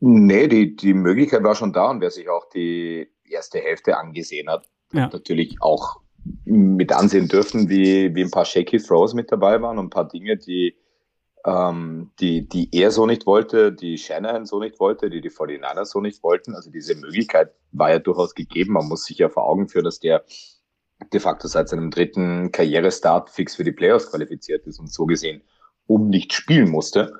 Nee, 0.00 0.48
die, 0.48 0.74
die 0.74 0.94
Möglichkeit 0.94 1.44
war 1.44 1.54
schon 1.54 1.72
da 1.72 1.90
und 1.90 2.00
wer 2.00 2.10
sich 2.10 2.28
auch 2.28 2.48
die 2.50 3.08
erste 3.24 3.58
Hälfte 3.58 3.96
angesehen 3.96 4.48
hat, 4.48 4.68
ja. 4.92 5.02
hat 5.02 5.12
natürlich 5.12 5.56
auch 5.60 6.00
mit 6.44 6.92
ansehen 6.92 7.28
dürfen, 7.28 7.68
wie, 7.68 8.14
wie 8.14 8.22
ein 8.22 8.30
paar 8.30 8.44
shaky 8.44 8.78
Throws 8.78 9.14
mit 9.14 9.30
dabei 9.30 9.60
waren 9.62 9.78
und 9.78 9.86
ein 9.86 9.90
paar 9.90 10.08
Dinge, 10.08 10.36
die 10.36 10.76
ähm, 11.44 12.10
die, 12.20 12.48
die 12.48 12.68
er 12.72 12.90
so 12.90 13.06
nicht 13.06 13.26
wollte, 13.26 13.72
die 13.72 13.98
Shanahan 13.98 14.46
so 14.46 14.60
nicht 14.60 14.78
wollte, 14.80 15.10
die 15.10 15.20
die 15.20 15.30
49ers 15.30 15.86
so 15.86 16.00
nicht 16.00 16.22
wollten. 16.22 16.54
Also 16.54 16.70
diese 16.70 16.94
Möglichkeit 16.94 17.52
war 17.72 17.90
ja 17.90 17.98
durchaus 17.98 18.34
gegeben. 18.34 18.74
Man 18.74 18.88
muss 18.88 19.04
sich 19.04 19.18
ja 19.18 19.28
vor 19.28 19.44
Augen 19.44 19.68
führen, 19.68 19.84
dass 19.84 20.00
der 20.00 20.24
de 21.12 21.20
facto 21.20 21.48
seit 21.48 21.68
seinem 21.68 21.90
dritten 21.90 22.52
Karrierestart 22.52 23.30
fix 23.30 23.56
für 23.56 23.64
die 23.64 23.72
Playoffs 23.72 24.10
qualifiziert 24.10 24.66
ist 24.66 24.78
und 24.78 24.92
so 24.92 25.04
gesehen 25.06 25.42
um 25.86 26.08
nicht 26.08 26.32
spielen 26.32 26.70
musste. 26.70 27.12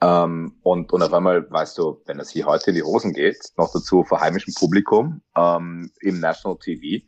Ähm, 0.00 0.56
und, 0.62 0.92
und 0.92 1.02
auf 1.02 1.12
einmal 1.12 1.50
weißt 1.50 1.78
du, 1.78 2.02
wenn 2.06 2.20
es 2.20 2.30
hier 2.30 2.46
heute 2.46 2.70
in 2.70 2.76
die 2.76 2.82
Hosen 2.82 3.12
geht, 3.12 3.38
noch 3.56 3.72
dazu 3.72 4.04
vor 4.04 4.20
heimischem 4.20 4.54
Publikum 4.54 5.22
ähm, 5.36 5.90
im 6.00 6.20
National 6.20 6.58
TV, 6.58 7.04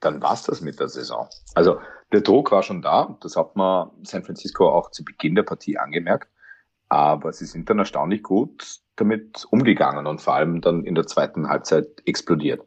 dann 0.00 0.22
war's 0.22 0.44
das 0.44 0.60
mit 0.60 0.80
der 0.80 0.88
Saison. 0.88 1.28
Also 1.54 1.78
der 2.14 2.22
Druck 2.22 2.52
war 2.52 2.62
schon 2.62 2.80
da. 2.80 3.18
Das 3.20 3.36
hat 3.36 3.56
man 3.56 3.90
San 4.04 4.22
Francisco 4.22 4.68
auch 4.68 4.90
zu 4.92 5.04
Beginn 5.04 5.34
der 5.34 5.42
Partie 5.42 5.78
angemerkt. 5.78 6.28
Aber 6.88 7.32
sie 7.32 7.44
sind 7.44 7.68
dann 7.68 7.80
erstaunlich 7.80 8.22
gut 8.22 8.78
damit 8.96 9.44
umgegangen 9.50 10.06
und 10.06 10.20
vor 10.20 10.34
allem 10.36 10.60
dann 10.60 10.84
in 10.84 10.94
der 10.94 11.06
zweiten 11.06 11.48
Halbzeit 11.48 11.86
explodiert. 12.06 12.62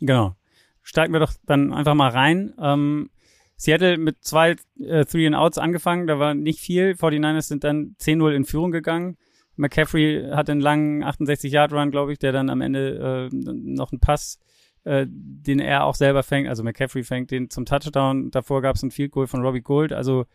Genau. 0.00 0.34
Steigen 0.82 1.12
wir 1.12 1.20
doch 1.20 1.32
dann 1.46 1.72
einfach 1.72 1.94
mal 1.94 2.10
rein. 2.10 2.54
Ähm, 2.60 3.10
Seattle 3.56 3.98
mit 3.98 4.24
zwei 4.24 4.56
äh, 4.80 5.04
Three 5.04 5.26
and 5.26 5.36
Outs 5.36 5.58
angefangen, 5.58 6.08
da 6.08 6.18
war 6.18 6.34
nicht 6.34 6.58
viel. 6.58 6.92
49ers 6.92 7.42
sind 7.42 7.62
dann 7.62 7.94
10-0 8.00 8.32
in 8.32 8.44
Führung 8.44 8.72
gegangen. 8.72 9.16
McCaffrey 9.54 10.28
hat 10.32 10.50
einen 10.50 10.60
langen 10.60 11.04
68-Yard-Run, 11.04 11.92
glaube 11.92 12.12
ich, 12.12 12.18
der 12.18 12.32
dann 12.32 12.50
am 12.50 12.60
Ende 12.60 13.30
äh, 13.32 13.36
noch 13.36 13.92
einen 13.92 14.00
Pass 14.00 14.40
äh, 14.84 15.06
den 15.08 15.60
er 15.60 15.84
auch 15.84 15.94
selber 15.94 16.22
fängt, 16.22 16.48
also 16.48 16.62
McCaffrey 16.62 17.02
fängt 17.02 17.30
den 17.30 17.50
zum 17.50 17.66
Touchdown. 17.66 18.30
Davor 18.30 18.62
gab 18.62 18.76
es 18.76 18.82
ein 18.82 18.90
Field 18.90 19.12
Goal 19.12 19.26
von 19.26 19.42
Robbie 19.42 19.60
Gold. 19.60 19.92
Also 19.92 20.26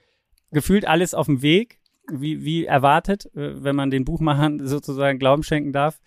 gefühlt 0.51 0.87
alles 0.87 1.13
auf 1.13 1.25
dem 1.25 1.41
Weg, 1.41 1.79
wie, 2.11 2.43
wie 2.43 2.65
erwartet, 2.65 3.25
äh, 3.35 3.63
wenn 3.63 3.75
man 3.75 3.91
den 3.91 4.05
Buchmachern 4.05 4.59
sozusagen 4.67 5.19
Glauben 5.19 5.43
schenken 5.43 5.73
darf. 5.73 5.99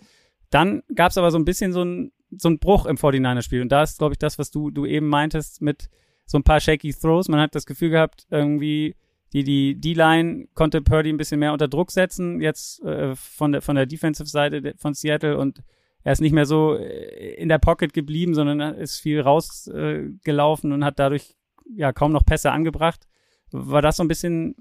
Dann 0.51 0.83
gab 0.95 1.11
es 1.11 1.19
aber 1.19 1.31
so 1.31 1.39
ein 1.39 1.45
bisschen 1.45 1.73
so 1.73 1.85
ein, 1.85 2.13
so 2.31 2.49
ein 2.49 2.59
Bruch 2.59 2.87
im 2.87 2.97
49er-Spiel. 2.97 3.63
Und 3.63 3.71
da 3.71 3.83
ist, 3.83 3.99
glaube 3.99 4.15
ich, 4.15 4.19
das, 4.19 4.39
was 4.39 4.51
du, 4.51 4.71
du 4.71 4.87
eben 4.87 5.09
meintest 5.09 5.63
mit 5.63 5.89
so 6.25 6.39
ein 6.39 6.45
paar 6.45 6.61
shaky 6.61 6.93
Throws. 6.93 7.29
Man 7.29 7.41
hat 7.41 7.55
das 7.55 7.67
Gefühl 7.67 7.91
gehabt, 7.91 8.27
irgendwie 8.31 8.95
die 9.33 9.45
die 9.45 9.81
D-Line 9.81 10.49
konnte 10.55 10.83
Purdy 10.83 11.11
ein 11.11 11.17
bisschen 11.17 11.41
mehr 11.41 11.53
unter 11.53 11.69
Druck 11.69 11.91
setzen, 11.91 12.41
jetzt 12.41 12.83
äh, 12.85 13.15
von 13.17 13.53
der 13.53 13.63
von 13.63 13.77
der 13.77 13.87
Defensive-Seite 13.87 14.75
von 14.79 14.95
Seattle 14.95 15.37
und 15.37 15.63
er 16.07 16.13
ist 16.13 16.21
nicht 16.21 16.33
mehr 16.33 16.47
so 16.47 16.77
äh, 16.77 17.35
in 17.35 17.49
der 17.49 17.59
Pocket 17.59 17.93
geblieben, 17.93 18.33
sondern 18.37 18.61
ist 18.77 19.01
viel 19.01 19.21
rausgelaufen 19.21 20.71
äh, 20.71 20.75
und 20.75 20.85
hat 20.85 21.01
dadurch 21.01 21.35
ja 21.75 21.93
kaum 21.93 22.13
noch 22.13 22.25
Pässe 22.25 22.53
angebracht. 22.53 23.09
War 23.51 23.83
das 23.83 23.97
so 23.97 24.05
ein 24.05 24.09
bisschen, 24.09 24.55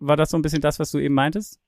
war 0.00 0.16
das 0.16 0.30
so 0.30 0.36
ein 0.36 0.42
bisschen 0.42 0.60
das, 0.60 0.80
was 0.80 0.90
du 0.90 0.98
eben 0.98 1.14
meintest? 1.14 1.60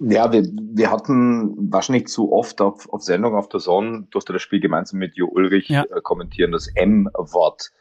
Ja, 0.00 0.32
wir, 0.32 0.42
wir 0.42 0.90
hatten 0.90 1.70
wahrscheinlich 1.70 2.06
zu 2.06 2.32
oft 2.32 2.62
auf, 2.62 2.88
auf 2.88 3.02
Sendung 3.02 3.34
auf 3.34 3.50
der 3.50 3.60
Sonne, 3.60 4.06
durfte 4.10 4.32
das 4.32 4.40
Spiel 4.40 4.60
gemeinsam 4.60 5.00
mit 5.00 5.14
Jo 5.14 5.26
Ulrich 5.26 5.68
ja. 5.68 5.82
äh, 5.82 6.00
kommentieren, 6.02 6.52
das 6.52 6.68
M-Wort 6.68 7.72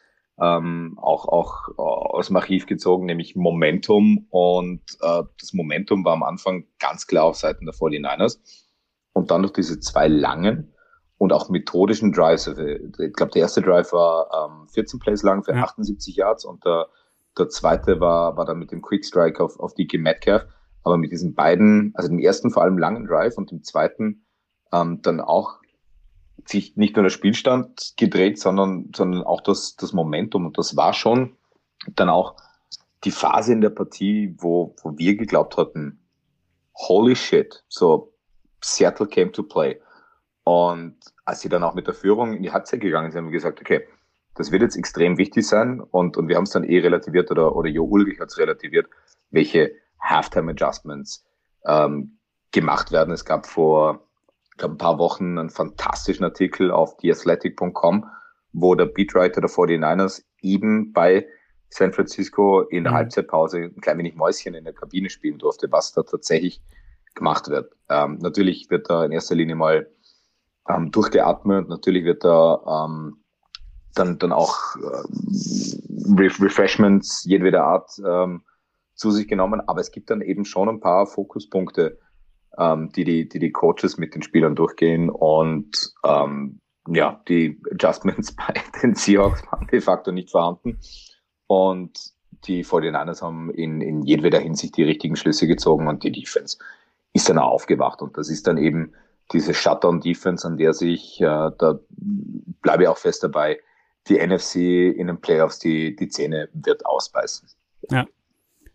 ähm, 0.41 1.00
auch, 1.01 1.29
auch 1.29 1.69
äh, 1.69 1.81
aus 1.81 2.27
dem 2.27 2.36
Archiv 2.36 2.65
gezogen, 2.65 3.05
nämlich 3.05 3.38
Momentum. 3.38 4.27
Und 4.29 4.81
äh, 5.00 5.24
das 5.39 5.53
Momentum 5.53 6.03
war 6.03 6.12
am 6.12 6.24
Anfang 6.24 6.65
ganz 6.79 7.07
klar 7.07 7.24
auf 7.24 7.38
Seiten 7.38 7.65
der 7.65 7.74
49ers 7.74 8.39
und 9.17 9.31
dann 9.31 9.41
noch 9.41 9.50
diese 9.50 9.79
zwei 9.79 10.07
langen 10.07 10.71
und 11.17 11.33
auch 11.33 11.50
methodischen 11.50 12.12
Drives. 12.12 12.47
Also, 12.47 12.62
ich 12.62 13.13
glaube, 13.13 13.31
der 13.33 13.41
erste 13.41 13.62
Drive 13.62 13.91
war 13.91 14.51
ähm, 14.51 14.67
14 14.69 15.00
Plays 15.00 15.24
lang 15.24 15.43
für 15.43 15.55
ja. 15.55 15.63
78 15.63 16.15
Yards 16.15 16.45
und 16.45 16.63
der, 16.63 16.88
der 17.38 17.50
zweite 17.50 18.00
war, 18.00 18.38
war 18.38 18.45
dann 18.45 18.59
mit 18.59 18.71
dem 18.71 18.83
Quick 18.83 19.03
Strike 19.03 19.43
auf, 19.43 19.59
auf 19.59 19.74
DK 19.74 20.00
Metcalf. 20.00 20.45
Aber 20.83 20.97
mit 20.97 21.12
diesen 21.12 21.33
beiden, 21.33 21.91
also 21.95 22.09
dem 22.09 22.19
ersten 22.19 22.51
vor 22.51 22.62
allem 22.62 22.77
langen 22.77 23.07
Drive 23.07 23.38
und 23.38 23.50
dem 23.50 23.63
zweiten 23.63 24.24
ähm, 24.71 25.01
dann 25.01 25.19
auch 25.19 25.57
sich 26.45 26.77
nicht 26.77 26.95
nur 26.95 27.03
der 27.03 27.09
Spielstand 27.09 27.93
gedreht, 27.97 28.39
sondern, 28.39 28.91
sondern 28.95 29.24
auch 29.24 29.41
das, 29.41 29.75
das 29.75 29.93
Momentum. 29.93 30.45
Und 30.45 30.57
das 30.59 30.77
war 30.77 30.93
schon 30.93 31.36
dann 31.95 32.09
auch 32.09 32.36
die 33.03 33.12
Phase 33.12 33.51
in 33.51 33.62
der 33.62 33.71
Partie, 33.71 34.36
wo, 34.38 34.75
wo 34.81 34.97
wir 34.97 35.17
geglaubt 35.17 35.57
hatten, 35.57 36.00
holy 36.75 37.15
shit, 37.15 37.65
so 37.67 38.13
Seattle 38.62 39.08
came 39.08 39.32
to 39.32 39.44
play. 39.44 39.80
Und 40.44 40.98
als 41.26 41.42
sie 41.42 41.50
dann 41.50 41.64
auch 41.64 41.74
mit 41.74 41.88
der 41.88 41.94
Führung 41.94 42.34
in 42.34 42.44
die 42.44 42.52
Halbzeit 42.52 42.80
gegangen 42.80 43.12
sind, 43.12 43.20
haben 43.20 43.26
wir 43.26 43.34
gesagt, 43.34 43.60
okay, 43.60 43.88
das 44.36 44.52
wird 44.52 44.62
jetzt 44.62 44.78
extrem 44.78 45.18
wichtig 45.18 45.48
sein. 45.48 45.82
Und, 45.82 46.16
und 46.16 46.28
wir 46.28 46.36
haben 46.36 46.44
es 46.44 46.52
dann 46.52 46.64
eh 46.64 46.80
relativiert 46.80 47.32
oder, 47.32 47.56
oder 47.56 47.70
Jo 47.70 47.84
Ulrich 47.84 48.20
hat 48.20 48.30
es 48.30 48.38
relativiert, 48.38 48.88
welche 49.30 49.72
Halftime 50.00 50.52
Adjustments 50.52 51.26
ähm, 51.66 52.20
gemacht 52.52 52.92
werden. 52.92 53.14
Es 53.14 53.26
gab 53.26 53.46
vor 53.46 54.08
ich 54.58 54.60
glaube, 54.60 54.74
ein 54.74 54.80
paar 54.80 54.98
Wochen 54.98 55.38
einen 55.38 55.52
fantastischen 55.52 56.26
Artikel 56.26 56.72
auf 56.72 56.98
theathletic.com, 56.98 58.10
wo 58.54 58.74
der 58.74 58.88
Beatwriter 58.88 59.40
der 59.40 59.52
49ers 59.52 60.24
eben 60.42 60.94
bei 60.94 61.28
San 61.70 61.94
Francisco 61.94 62.62
in 62.62 62.84
der 62.84 62.94
mhm. 62.94 62.98
Halbzeitpause 62.98 63.60
ein 63.60 63.82
klein 63.82 64.00
wenig 64.00 64.16
Mäuschen 64.16 64.56
in 64.56 64.64
der 64.64 64.74
Kabine 64.74 65.12
spielen 65.12 65.38
durfte, 65.38 65.72
was 65.72 65.94
da 65.94 66.02
tatsächlich 66.02 66.60
gemacht 67.17 67.50
wird. 67.50 67.74
Ähm, 67.89 68.19
natürlich 68.21 68.69
wird 68.69 68.89
da 68.89 69.03
in 69.03 69.12
erster 69.12 69.36
Linie 69.36 69.55
mal 69.55 69.88
ähm, 70.69 70.91
durchgeatmet. 70.91 71.67
Natürlich 71.67 72.05
wird 72.05 72.24
da 72.24 72.86
ähm, 72.86 73.17
dann, 73.95 74.17
dann 74.19 74.31
auch 74.31 74.75
äh, 74.75 75.03
Refreshments 76.17 77.24
jedweder 77.25 77.63
Art 77.63 77.91
ähm, 78.05 78.43
zu 78.95 79.12
sich 79.12 79.27
genommen. 79.27 79.62
Aber 79.67 79.81
es 79.81 79.91
gibt 79.91 80.09
dann 80.09 80.21
eben 80.21 80.45
schon 80.45 80.69
ein 80.69 80.79
paar 80.79 81.05
Fokuspunkte, 81.05 82.00
ähm, 82.57 82.91
die, 82.95 83.03
die, 83.03 83.27
die 83.27 83.39
die 83.39 83.51
Coaches 83.51 83.97
mit 83.97 84.15
den 84.15 84.21
Spielern 84.21 84.55
durchgehen. 84.55 85.09
Und 85.09 85.93
ähm, 86.05 86.59
ja, 86.88 87.21
die 87.27 87.62
Adjustments 87.71 88.36
bei 88.36 88.53
den 88.81 88.95
Seahawks 88.95 89.43
waren 89.51 89.67
de 89.67 89.81
facto 89.81 90.12
nicht 90.12 90.31
vorhanden. 90.31 90.79
Und 91.47 92.12
die 92.45 92.63
49ers 92.63 93.21
haben 93.21 93.50
in, 93.51 93.81
in 93.81 94.03
jedweder 94.03 94.39
Hinsicht 94.39 94.77
die 94.77 94.83
richtigen 94.83 95.15
Schlüsse 95.15 95.47
gezogen 95.47 95.88
und 95.88 96.03
die 96.03 96.12
Defense 96.12 96.57
ist 97.17 97.29
dann 97.29 97.38
auch 97.38 97.51
aufgewacht. 97.51 98.01
Und 98.01 98.17
das 98.17 98.29
ist 98.29 98.47
dann 98.47 98.57
eben 98.57 98.93
diese 99.33 99.53
Shutdown-Defense, 99.53 100.47
an 100.47 100.57
der 100.57 100.74
sich, 100.74 101.19
äh, 101.19 101.25
da 101.25 101.79
bleibe 102.62 102.83
ich 102.83 102.89
auch 102.89 102.97
fest 102.97 103.24
dabei, 103.24 103.59
die 104.07 104.25
NFC 104.25 104.55
in 104.95 105.07
den 105.07 105.19
Playoffs 105.19 105.59
die, 105.59 105.95
die 105.95 106.07
Zähne 106.07 106.50
wird 106.53 106.86
ausbeißen. 106.86 107.50
Ja. 107.91 108.05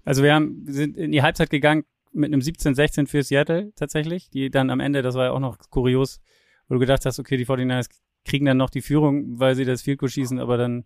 Also 0.05 0.23
wir 0.23 0.35
haben, 0.35 0.65
sind 0.67 0.97
in 0.97 1.13
die 1.13 1.23
Halbzeit 1.23 1.49
gegangen 1.49 1.85
mit 2.13 2.33
einem 2.33 2.41
17-16 2.43 3.07
für 3.07 3.23
Seattle 3.23 3.73
tatsächlich, 3.77 4.29
die 4.29 4.51
dann 4.51 4.69
am 4.69 4.81
Ende, 4.81 5.01
das 5.01 5.15
war 5.15 5.27
ja 5.27 5.31
auch 5.31 5.41
noch 5.41 5.57
kurios, 5.71 6.21
wo 6.69 6.75
du 6.75 6.81
gedacht 6.81 7.07
hast, 7.07 7.19
okay, 7.19 7.39
die 7.39 7.47
49ers 7.47 7.89
kriegen 8.25 8.45
dann 8.45 8.59
noch 8.59 8.71
die 8.71 8.83
Führung, 8.83 9.39
weil 9.39 9.55
sie 9.55 9.65
das 9.65 9.83
Field 9.83 10.01
schießen, 10.05 10.39
aber 10.39 10.59
dann 10.59 10.85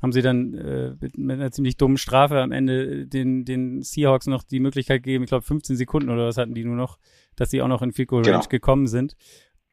haben 0.00 0.12
sie 0.12 0.22
dann 0.22 0.54
äh, 0.54 0.94
mit, 1.00 1.18
einer 1.18 1.50
ziemlich 1.50 1.76
dummen 1.76 1.98
Strafe 1.98 2.40
am 2.40 2.52
Ende 2.52 3.06
den, 3.06 3.44
den 3.44 3.82
Seahawks 3.82 4.26
noch 4.26 4.44
die 4.44 4.60
Möglichkeit 4.60 5.02
gegeben, 5.02 5.24
ich 5.24 5.30
glaube 5.30 5.44
15 5.44 5.76
Sekunden 5.76 6.10
oder 6.10 6.26
was 6.26 6.36
hatten 6.36 6.54
die 6.54 6.64
nur 6.64 6.76
noch, 6.76 6.98
dass 7.36 7.50
sie 7.50 7.62
auch 7.62 7.68
noch 7.68 7.82
in 7.82 7.92
Field 7.92 8.08
Goal 8.08 8.22
Range 8.22 8.38
genau. 8.38 8.48
gekommen 8.48 8.86
sind. 8.86 9.16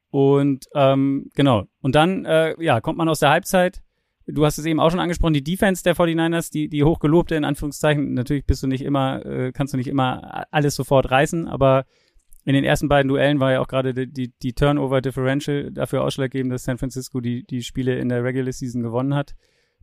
Und 0.09 0.65
ähm, 0.73 1.29
genau. 1.35 1.65
Und 1.81 1.95
dann 1.95 2.25
äh, 2.25 2.55
ja, 2.63 2.81
kommt 2.81 2.97
man 2.97 3.09
aus 3.09 3.19
der 3.19 3.29
Halbzeit. 3.29 3.81
Du 4.27 4.45
hast 4.45 4.57
es 4.57 4.65
eben 4.65 4.79
auch 4.79 4.89
schon 4.89 4.99
angesprochen, 4.99 5.33
die 5.33 5.43
Defense 5.43 5.83
der 5.83 5.95
49ers, 5.95 6.51
die, 6.51 6.67
die 6.67 6.83
hochgelobte 6.83 7.35
in 7.35 7.43
Anführungszeichen. 7.43 8.13
Natürlich 8.13 8.45
bist 8.45 8.63
du 8.63 8.67
nicht 8.67 8.83
immer, 8.83 9.23
äh, 9.25 9.51
kannst 9.51 9.73
du 9.73 9.77
nicht 9.77 9.87
immer 9.87 10.45
alles 10.51 10.75
sofort 10.75 11.11
reißen, 11.11 11.47
aber 11.47 11.85
in 12.43 12.53
den 12.53 12.63
ersten 12.63 12.87
beiden 12.87 13.09
Duellen 13.09 13.39
war 13.39 13.51
ja 13.51 13.59
auch 13.59 13.67
gerade 13.67 13.93
die, 13.93 14.11
die, 14.11 14.33
die 14.41 14.53
Turnover 14.53 15.01
Differential 15.01 15.71
dafür 15.71 16.03
ausschlaggebend, 16.03 16.51
dass 16.53 16.63
San 16.63 16.77
Francisco 16.77 17.19
die, 17.19 17.43
die 17.43 17.61
Spiele 17.61 17.99
in 17.99 18.09
der 18.09 18.23
Regular 18.23 18.51
Season 18.51 18.81
gewonnen 18.81 19.13
hat 19.13 19.35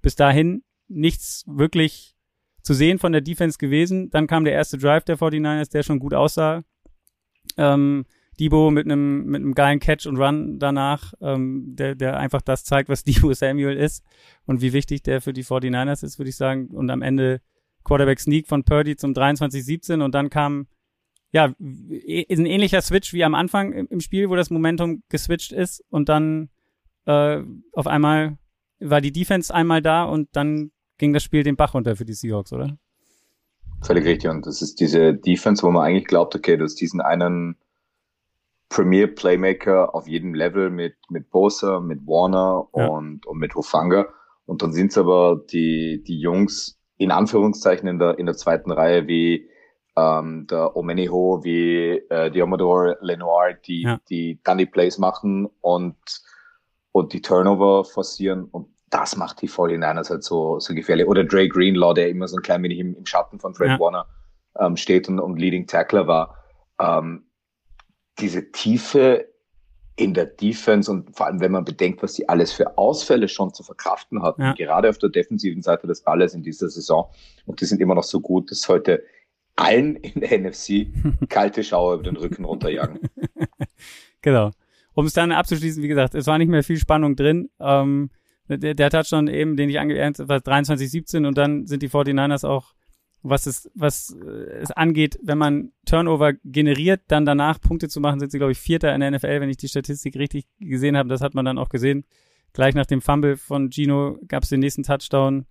bis 0.02 0.16
dahin 0.16 0.62
nichts 0.88 1.44
wirklich 1.47 2.16
zu 2.62 2.75
sehen 2.75 2.99
von 2.99 3.12
der 3.12 3.21
Defense 3.21 3.59
gewesen. 3.59 4.11
Dann 4.11 4.26
kam 4.26 4.44
der 4.44 4.52
erste 4.52 4.78
Drive 4.78 5.04
der 5.04 5.18
49ers, 5.18 5.71
der 5.71 5.82
schon 5.82 5.99
gut 5.99 6.14
aussah. 6.14 6.64
Ähm, 7.56 8.04
Debo 8.40 8.71
mit 8.71 8.87
einem 8.87 9.26
mit 9.26 9.42
einem 9.42 9.54
geilen 9.54 9.78
Catch 9.78 10.06
und 10.06 10.16
Run 10.16 10.59
danach, 10.59 11.12
ähm, 11.21 11.76
der, 11.76 11.94
der 11.94 12.16
einfach 12.18 12.40
das 12.40 12.64
zeigt, 12.64 12.88
was 12.88 13.04
Debo 13.04 13.32
Samuel 13.35 13.76
ist 13.76 14.04
und 14.47 14.61
wie 14.62 14.73
wichtig 14.73 15.02
der 15.02 15.21
für 15.21 15.32
die 15.32 15.44
49ers 15.44 16.04
ist, 16.04 16.18
würde 16.18 16.30
ich 16.30 16.37
sagen. 16.37 16.68
Und 16.68 16.90
am 16.90 17.02
Ende 17.02 17.40
Quarterback 17.85 18.21
Sneak 18.21 18.49
von 18.49 18.64
Purdy 18.64 18.97
zum 18.97 19.12
23-17 19.12 20.02
und 20.02 20.14
dann 20.14 20.30
kam 20.30 20.66
ja 21.32 21.54
ist 21.59 22.38
ein 22.38 22.47
ähnlicher 22.47 22.80
Switch 22.80 23.12
wie 23.12 23.25
am 23.25 23.35
Anfang 23.35 23.73
im, 23.73 24.00
Spiel, 24.00 24.28
wo 24.28 24.37
das 24.37 24.50
Momentum 24.50 25.02
geswitcht 25.09 25.52
ist 25.52 25.82
und 25.90 26.09
dann 26.09 26.49
äh, 27.06 27.42
auf 27.73 27.87
einmal 27.87 28.38
war 28.82 29.00
die 29.00 29.12
Defense 29.12 29.54
einmal 29.54 29.82
da 29.82 30.04
und 30.04 30.28
dann 30.32 30.72
ging 30.98 31.12
das 31.12 31.22
Spiel 31.22 31.42
den 31.42 31.56
Bach 31.56 31.74
runter 31.74 31.96
für 31.96 32.04
die 32.04 32.14
Seahawks, 32.14 32.52
oder? 32.52 32.76
Völlig 33.82 34.04
richtig. 34.04 34.30
Und 34.30 34.46
das 34.46 34.62
ist 34.62 34.80
diese 34.80 35.14
Defense, 35.14 35.62
wo 35.62 35.70
man 35.70 35.84
eigentlich 35.84 36.06
glaubt, 36.06 36.34
okay, 36.36 36.56
du 36.56 36.64
hast 36.64 36.76
diesen 36.76 37.00
einen 37.00 37.56
Premier 38.68 39.06
Playmaker 39.06 39.94
auf 39.94 40.08
jedem 40.08 40.34
Level 40.34 40.70
mit, 40.70 40.94
mit 41.10 41.30
Bosa, 41.30 41.80
mit 41.80 42.06
Warner 42.06 42.68
ja. 42.74 42.86
und, 42.86 43.26
und 43.26 43.38
mit 43.38 43.54
Hufanga. 43.54 44.06
Und 44.46 44.62
dann 44.62 44.72
sind 44.72 44.92
es 44.92 44.98
aber 44.98 45.42
die, 45.50 46.02
die 46.06 46.18
Jungs 46.18 46.78
in 46.96 47.10
Anführungszeichen 47.10 47.88
in 47.88 47.98
der, 47.98 48.18
in 48.18 48.26
der 48.26 48.36
zweiten 48.36 48.70
Reihe 48.70 49.06
wie 49.08 49.48
ähm, 49.96 50.46
der 50.48 50.76
Omeniho, 50.76 51.40
wie 51.42 52.02
äh, 52.08 52.30
Diomodor 52.30 52.96
Lenoir, 53.00 53.54
die, 53.66 53.82
ja. 53.82 54.00
die 54.08 54.40
dann 54.42 54.58
die 54.58 54.66
Plays 54.66 54.98
machen 54.98 55.48
und, 55.60 55.96
und 56.92 57.12
die 57.12 57.20
Turnover 57.20 57.84
forcieren. 57.84 58.44
Und 58.44 58.68
das 58.92 59.16
macht 59.16 59.40
die 59.40 59.49
49ers 59.49 60.11
halt 60.11 60.22
so, 60.22 60.61
so 60.61 60.75
gefährlich. 60.75 61.06
Oder 61.06 61.25
Dre 61.25 61.49
Greenlaw, 61.49 61.94
der 61.94 62.11
immer 62.11 62.28
so 62.28 62.37
ein 62.37 62.42
klein 62.42 62.62
wenig 62.62 62.78
im, 62.78 62.94
im 62.94 63.06
Schatten 63.06 63.40
von 63.40 63.54
Fred 63.54 63.70
ja. 63.70 63.80
Warner 63.80 64.06
ähm, 64.58 64.76
steht 64.76 65.08
und, 65.08 65.18
und 65.18 65.38
Leading 65.38 65.66
Tackler 65.66 66.06
war. 66.06 66.37
Ähm, 66.78 67.25
diese 68.18 68.52
Tiefe 68.52 69.26
in 69.96 70.12
der 70.12 70.26
Defense 70.26 70.90
und 70.90 71.16
vor 71.16 71.26
allem, 71.26 71.40
wenn 71.40 71.52
man 71.52 71.64
bedenkt, 71.64 72.02
was 72.02 72.14
die 72.14 72.28
alles 72.28 72.52
für 72.52 72.76
Ausfälle 72.76 73.28
schon 73.28 73.54
zu 73.54 73.62
verkraften 73.62 74.22
hatten, 74.22 74.42
ja. 74.42 74.52
gerade 74.52 74.90
auf 74.90 74.99
der 74.99 75.08
defensiven 75.08 75.62
Seite 75.62 75.87
des 75.87 76.02
Balles 76.02 76.34
in 76.34 76.42
dieser 76.42 76.68
Saison. 76.68 77.11
Und 77.46 77.62
die 77.62 77.64
sind 77.64 77.80
immer 77.80 77.94
noch 77.94 78.04
so 78.04 78.20
gut, 78.20 78.50
dass 78.50 78.68
heute 78.68 79.02
allen 79.56 79.96
in 79.96 80.20
der 80.20 80.38
NFC 80.38 80.88
kalte 81.30 81.64
Schauer 81.64 81.94
über 81.94 82.02
den 82.02 82.16
Rücken 82.16 82.44
runterjagen. 82.44 83.00
genau. 84.22 84.50
Um 84.92 85.06
es 85.06 85.14
dann 85.14 85.32
abzuschließen, 85.32 85.82
wie 85.82 85.88
gesagt, 85.88 86.14
es 86.14 86.26
war 86.26 86.37
nicht 86.37 86.50
mehr 86.50 86.62
viel 86.62 86.76
Spannung 86.76 87.16
drin. 87.16 87.49
Ähm, 87.58 88.11
der, 88.49 88.75
der 88.75 88.90
Touchdown 88.90 89.28
eben, 89.28 89.56
den 89.56 89.68
ich 89.68 89.78
habe, 89.78 90.28
war 90.28 90.38
23-17 90.38 91.26
und 91.26 91.38
dann 91.38 91.66
sind 91.66 91.82
die 91.82 91.88
49ers 91.88 92.46
auch, 92.46 92.75
was 93.22 93.46
es, 93.46 93.70
was 93.75 94.11
es 94.11 94.72
angeht, 94.72 95.18
wenn 95.22 95.38
man 95.38 95.72
Turnover 95.87 96.32
generiert, 96.44 97.02
dann 97.06 97.25
danach 97.25 97.61
Punkte 97.61 97.88
zu 97.88 98.00
machen, 98.00 98.18
sind 98.18 98.32
sie, 98.32 98.38
glaube 98.38 98.52
ich, 98.52 98.58
Vierter 98.58 98.92
in 98.94 99.00
der 99.00 99.12
NFL, 99.12 99.40
wenn 99.40 99.49
ich 99.49 99.58
die 99.58 99.68
Statistik 99.68 100.16
richtig 100.16 100.46
gesehen 100.58 100.96
habe. 100.96 101.08
Das 101.08 101.20
hat 101.20 101.34
man 101.34 101.44
dann 101.44 101.58
auch 101.58 101.68
gesehen. 101.68 102.04
Gleich 102.52 102.75
nach 102.75 102.87
dem 102.87 103.00
Fumble 103.00 103.37
von 103.37 103.70
Gino 103.70 104.18
gab 104.26 104.42
es 104.42 104.49
den 104.49 104.61
nächsten 104.61 104.82
Touchdown. 104.82 105.46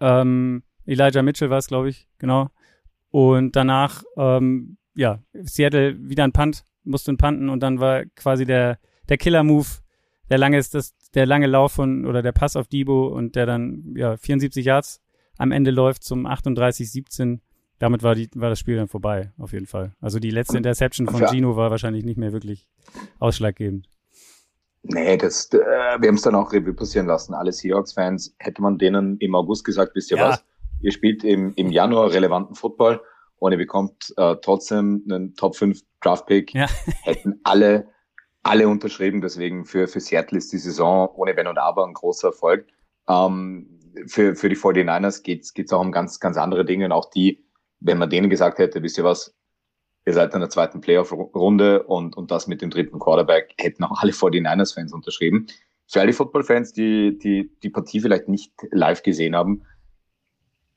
Ähm, 0.00 0.62
Elijah 0.86 1.22
Mitchell 1.22 1.50
war 1.50 1.58
es, 1.58 1.66
glaube 1.66 1.88
ich, 1.88 2.08
genau. 2.18 2.50
Und 3.10 3.56
danach, 3.56 4.04
ähm, 4.16 4.76
ja, 4.94 5.18
Seattle 5.32 5.96
wieder 5.98 6.22
ein 6.22 6.32
Punt, 6.32 6.64
musste 6.84 7.12
ein 7.12 7.16
Punten 7.16 7.48
und 7.48 7.60
dann 7.60 7.80
war 7.80 8.04
quasi 8.14 8.46
der, 8.46 8.78
der 9.08 9.18
Killer-Move 9.18 9.66
der 10.30 10.38
lange 10.38 10.58
ist 10.58 10.74
das, 10.74 10.94
der 11.16 11.26
lange 11.26 11.46
Lauf 11.46 11.72
von 11.72 12.06
oder 12.06 12.22
der 12.22 12.32
Pass 12.32 12.54
auf 12.56 12.68
Debo 12.68 13.08
und 13.08 13.34
der 13.34 13.46
dann 13.46 13.94
ja 13.96 14.16
74 14.16 14.64
Yards 14.64 15.00
am 15.38 15.50
Ende 15.50 15.70
läuft 15.70 16.04
zum 16.04 16.26
38-17. 16.26 17.40
Damit 17.78 18.02
war 18.02 18.14
die 18.14 18.28
war 18.34 18.50
das 18.50 18.60
Spiel 18.60 18.76
dann 18.76 18.86
vorbei 18.86 19.32
auf 19.38 19.52
jeden 19.52 19.66
Fall. 19.66 19.94
Also 20.00 20.18
die 20.18 20.30
letzte 20.30 20.58
Interception 20.58 21.08
von 21.08 21.26
Gino 21.26 21.56
war 21.56 21.70
wahrscheinlich 21.70 22.04
nicht 22.04 22.18
mehr 22.18 22.32
wirklich 22.32 22.68
ausschlaggebend. 23.18 23.88
Nee, 24.82 25.16
das, 25.16 25.50
äh, 25.52 25.58
wir 25.58 26.08
haben 26.08 26.14
es 26.14 26.22
dann 26.22 26.36
auch 26.36 26.52
Revue 26.52 26.72
passieren 26.72 27.06
lassen. 27.06 27.34
Alle 27.34 27.50
Seahawks-Fans, 27.50 28.36
hätte 28.38 28.62
man 28.62 28.78
denen 28.78 29.16
im 29.18 29.34
August 29.34 29.64
gesagt, 29.64 29.96
wisst 29.96 30.12
ihr 30.12 30.18
ja. 30.18 30.28
was? 30.28 30.44
Ihr 30.80 30.92
spielt 30.92 31.24
im, 31.24 31.54
im 31.56 31.72
Januar 31.72 32.12
relevanten 32.12 32.54
Football 32.54 33.00
und 33.38 33.50
ihr 33.50 33.58
bekommt 33.58 34.14
äh, 34.16 34.36
trotzdem 34.42 35.02
einen 35.10 35.34
Top 35.34 35.56
5 35.56 35.80
Draft-Pick, 36.02 36.54
ja. 36.54 36.66
hätten 37.02 37.40
alle 37.42 37.88
alle 38.48 38.68
unterschrieben. 38.68 39.20
Deswegen 39.20 39.64
für, 39.64 39.88
für 39.88 40.00
Seattle 40.00 40.38
ist 40.38 40.52
die 40.52 40.58
Saison 40.58 41.08
ohne 41.14 41.36
Wenn 41.36 41.46
und 41.46 41.58
Aber 41.58 41.86
ein 41.86 41.94
großer 41.94 42.28
Erfolg. 42.28 42.66
Ähm, 43.08 43.78
für, 44.06 44.34
für 44.36 44.48
die 44.48 44.56
49ers 44.56 45.22
geht's 45.22 45.54
geht's 45.54 45.72
auch 45.72 45.80
um 45.80 45.92
ganz, 45.92 46.20
ganz 46.20 46.36
andere 46.36 46.64
Dinge. 46.64 46.86
Und 46.86 46.92
auch 46.92 47.10
die, 47.10 47.44
wenn 47.80 47.98
man 47.98 48.10
denen 48.10 48.30
gesagt 48.30 48.58
hätte, 48.58 48.82
wisst 48.82 48.98
ihr 48.98 49.04
was, 49.04 49.34
ihr 50.06 50.12
seid 50.12 50.34
in 50.34 50.40
der 50.40 50.50
zweiten 50.50 50.80
Playoff-Runde 50.80 51.82
und, 51.84 52.16
und 52.16 52.30
das 52.30 52.46
mit 52.46 52.62
dem 52.62 52.70
dritten 52.70 52.98
Quarterback 52.98 53.54
hätten 53.58 53.84
auch 53.84 54.00
alle 54.00 54.12
49ers-Fans 54.12 54.92
unterschrieben. 54.92 55.46
Für 55.88 56.00
alle 56.00 56.12
Football-Fans, 56.12 56.72
die, 56.72 57.18
die 57.18 57.50
die 57.62 57.70
Partie 57.70 58.00
vielleicht 58.00 58.28
nicht 58.28 58.52
live 58.70 59.02
gesehen 59.02 59.36
haben, 59.36 59.62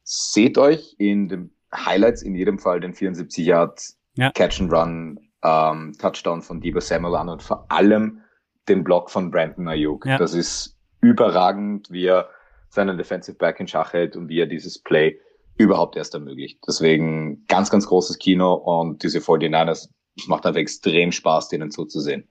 seht 0.04 0.58
euch 0.58 0.96
in 0.98 1.30
den 1.30 1.52
Highlights 1.74 2.22
in 2.22 2.36
jedem 2.36 2.60
Fall 2.60 2.80
den 2.80 2.94
74 2.94 3.46
Yard 3.46 3.82
ja. 4.16 4.32
Catch 4.32 4.62
and 4.62 4.72
Run 4.74 5.20
ähm, 5.44 5.94
Touchdown 5.98 6.42
von 6.42 6.62
Debo 6.62 6.80
Samuel 6.80 7.16
an 7.16 7.30
und 7.30 7.44
vor 7.44 7.66
allem 7.72 8.22
den 8.68 8.84
Block 8.84 9.10
von 9.10 9.32
Brandon 9.32 9.68
Ayuk. 9.68 10.06
Ja. 10.06 10.18
Das 10.18 10.34
ist 10.34 10.78
überragend, 11.02 11.90
wie 11.92 12.06
er 12.06 12.30
seinen 12.70 12.98
Defensive 12.98 13.38
Back 13.38 13.60
in 13.60 13.68
Schach 13.68 13.94
hält 13.94 14.16
und 14.16 14.30
wie 14.30 14.40
er 14.40 14.46
dieses 14.46 14.82
Play 14.82 15.20
überhaupt 15.58 15.96
erst 15.98 16.14
ermöglicht. 16.14 16.60
Deswegen 16.68 17.46
ganz, 17.48 17.70
ganz 17.70 17.88
großes 17.88 18.20
Kino 18.20 18.54
und 18.54 19.04
diese 19.04 19.20
49ers 19.20 19.90
macht 20.28 20.46
einfach 20.46 20.60
extrem 20.60 21.12
Spaß, 21.12 21.50
denen 21.50 21.72
zuzusehen. 21.72 22.30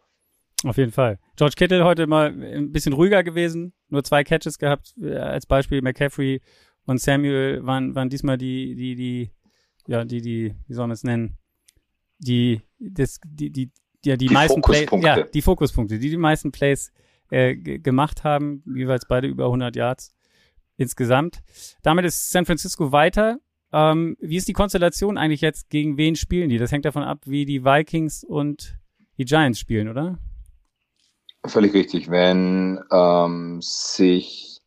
Auf 0.65 0.77
jeden 0.77 0.93
Fall. 0.93 1.19
George 1.37 1.55
Kittle 1.57 1.85
heute 1.85 2.07
mal 2.07 2.27
ein 2.31 2.73
bisschen 2.73 2.93
ruhiger 2.93 3.23
gewesen, 3.23 3.75
nur 3.89 4.03
zwei 4.03 4.25
Catches 4.25 4.59
gehabt, 4.59 4.95
äh, 5.01 5.17
als 5.17 5.47
Beispiel 5.47 5.83
McCaffrey 5.83 6.41
und 6.85 7.01
Samuel 7.01 7.65
waren, 7.65 7.95
waren 7.95 8.09
diesmal 8.09 8.39
die, 8.39 8.75
die, 8.75 8.97
die, 8.97 9.31
ja, 9.87 10.05
die, 10.05 10.21
die, 10.21 10.55
wie 10.67 10.75
soll 10.75 10.87
man 10.87 10.95
es 10.95 11.05
nennen, 11.05 11.37
die, 12.19 12.63
das, 12.79 13.21
die, 13.25 13.51
die, 13.51 13.71
ja, 14.05 14.17
die, 14.17 14.27
die 14.27 14.35
meisten 14.35 14.63
Plays, 14.63 14.89
ja, 15.03 15.23
die 15.23 15.43
Fokuspunkte, 15.43 15.99
die 15.99 16.11
die 16.11 16.17
meisten 16.17 16.53
Plays 16.53 16.93
äh, 17.31 17.57
gemacht 17.57 18.25
haben, 18.25 18.63
jeweils 18.75 19.07
beide 19.07 19.29
über 19.29 19.47
100 19.47 19.77
Yards 19.77 20.15
insgesamt. 20.77 21.41
Damit 21.83 22.05
ist 22.05 22.31
San 22.31 22.47
Francisco 22.47 22.93
weiter. 22.93 23.39
Ähm, 23.73 24.17
wie 24.21 24.37
ist 24.37 24.49
die 24.49 24.55
Konstellation 24.55 25.19
eigentlich 25.19 25.43
jetzt? 25.43 25.69
Gegen 25.69 25.99
wen 25.99 26.17
spielen 26.17 26.49
die? 26.49 26.59
Das 26.59 26.73
hängt 26.73 26.85
davon 26.85 27.03
ab, 27.03 27.21
wie 27.27 27.45
die 27.45 27.65
Vikings 27.65 28.25
und 28.25 28.79
die 29.19 29.25
Giants 29.25 29.59
spielen, 29.59 29.89
oder? 29.89 30.19
Völlig 31.45 31.75
richtig. 31.75 32.11
Wenn 32.11 32.81
ähm, 32.91 33.59
sich 33.61 34.61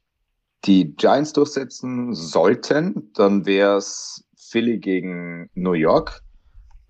die 0.65 0.93
Giants 0.95 1.33
durchsetzen 1.33 2.13
sollten, 2.13 3.11
dann 3.13 3.45
wäre 3.45 3.77
es 3.77 4.23
Philly 4.37 4.77
gegen 4.79 5.49
New 5.55 5.73
York. 5.73 6.21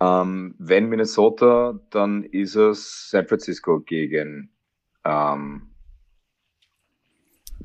Ähm, 0.01 0.55
wenn 0.57 0.89
Minnesota, 0.89 1.79
dann 1.91 2.23
ist 2.23 2.55
es 2.55 3.11
San 3.11 3.27
Francisco 3.27 3.79
gegen 3.81 4.49
ähm, 5.05 5.71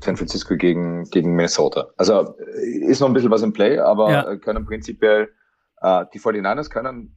San 0.03 0.17
Francisco 0.17 0.55
gegen, 0.55 1.05
gegen 1.05 1.35
Minnesota. 1.35 1.87
Also 1.97 2.37
äh, 2.37 2.85
ist 2.85 2.99
noch 2.99 3.07
ein 3.07 3.13
bisschen 3.13 3.31
was 3.31 3.41
im 3.41 3.53
Play, 3.53 3.79
aber 3.79 4.11
ja. 4.11 4.35
können 4.37 4.65
prinzipiell, 4.65 5.33
äh, 5.81 6.05
die 6.13 6.19
49ers 6.19 6.69
können, 6.69 7.15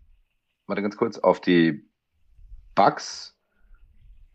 warte 0.66 0.82
ganz 0.82 0.96
kurz, 0.96 1.18
auf 1.18 1.40
die 1.40 1.86
Bucks, 2.74 3.36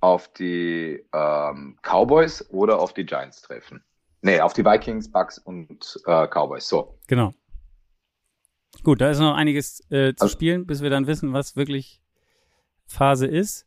auf 0.02 0.32
die 0.34 1.04
ähm, 1.14 1.78
Cowboys 1.82 2.48
oder 2.52 2.80
auf 2.80 2.94
die 2.94 3.06
Giants 3.06 3.42
treffen. 3.42 3.84
Nee, 4.22 4.40
auf 4.40 4.54
die 4.54 4.64
Vikings, 4.64 5.12
Bucks 5.12 5.40
und 5.40 6.00
äh, 6.06 6.28
Cowboys. 6.28 6.68
So. 6.68 7.00
Genau. 7.08 7.34
Gut, 8.84 9.02
da 9.02 9.10
ist 9.10 9.20
noch 9.20 9.36
einiges 9.36 9.80
äh, 9.90 10.14
zu 10.16 10.26
also, 10.26 10.28
spielen, 10.28 10.66
bis 10.66 10.82
wir 10.82 10.90
dann 10.90 11.08
wissen, 11.08 11.34
was 11.34 11.56
wirklich 11.56 12.02
Phase 12.86 13.28
ist. 13.28 13.66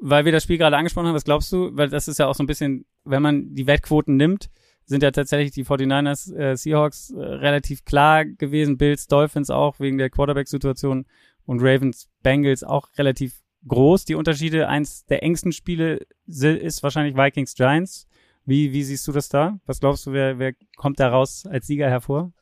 Weil 0.00 0.24
wir 0.24 0.32
das 0.32 0.42
Spiel 0.42 0.58
gerade 0.58 0.76
angesprochen 0.76 1.06
haben, 1.06 1.14
was 1.14 1.24
glaubst 1.24 1.50
du? 1.52 1.70
Weil 1.72 1.88
das 1.88 2.08
ist 2.08 2.18
ja 2.18 2.26
auch 2.26 2.34
so 2.34 2.42
ein 2.42 2.46
bisschen, 2.46 2.84
wenn 3.04 3.22
man 3.22 3.54
die 3.54 3.66
Wettquoten 3.66 4.16
nimmt, 4.16 4.50
sind 4.84 5.02
ja 5.02 5.10
tatsächlich 5.10 5.52
die 5.52 5.64
49ers, 5.64 6.34
äh, 6.34 6.56
Seahawks 6.56 7.10
äh, 7.10 7.18
relativ 7.18 7.84
klar 7.84 8.24
gewesen, 8.24 8.76
Bills, 8.76 9.08
Dolphins 9.08 9.50
auch 9.50 9.80
wegen 9.80 9.98
der 9.98 10.10
Quarterback-Situation 10.10 11.06
und 11.44 11.60
Ravens, 11.60 12.08
Bengals 12.22 12.62
auch 12.62 12.88
relativ 12.96 13.42
groß. 13.66 14.04
Die 14.04 14.14
Unterschiede, 14.14 14.68
eins 14.68 15.06
der 15.06 15.22
engsten 15.22 15.52
Spiele 15.52 16.00
ist 16.26 16.82
wahrscheinlich 16.82 17.16
Vikings, 17.16 17.54
Giants. 17.54 18.06
Wie, 18.44 18.72
wie 18.72 18.84
siehst 18.84 19.06
du 19.08 19.12
das 19.12 19.28
da? 19.28 19.58
Was 19.66 19.80
glaubst 19.80 20.06
du, 20.06 20.12
wer, 20.12 20.38
wer 20.38 20.52
kommt 20.76 21.00
da 21.00 21.08
raus 21.08 21.46
als 21.46 21.66
Sieger 21.66 21.88
hervor? 21.88 22.32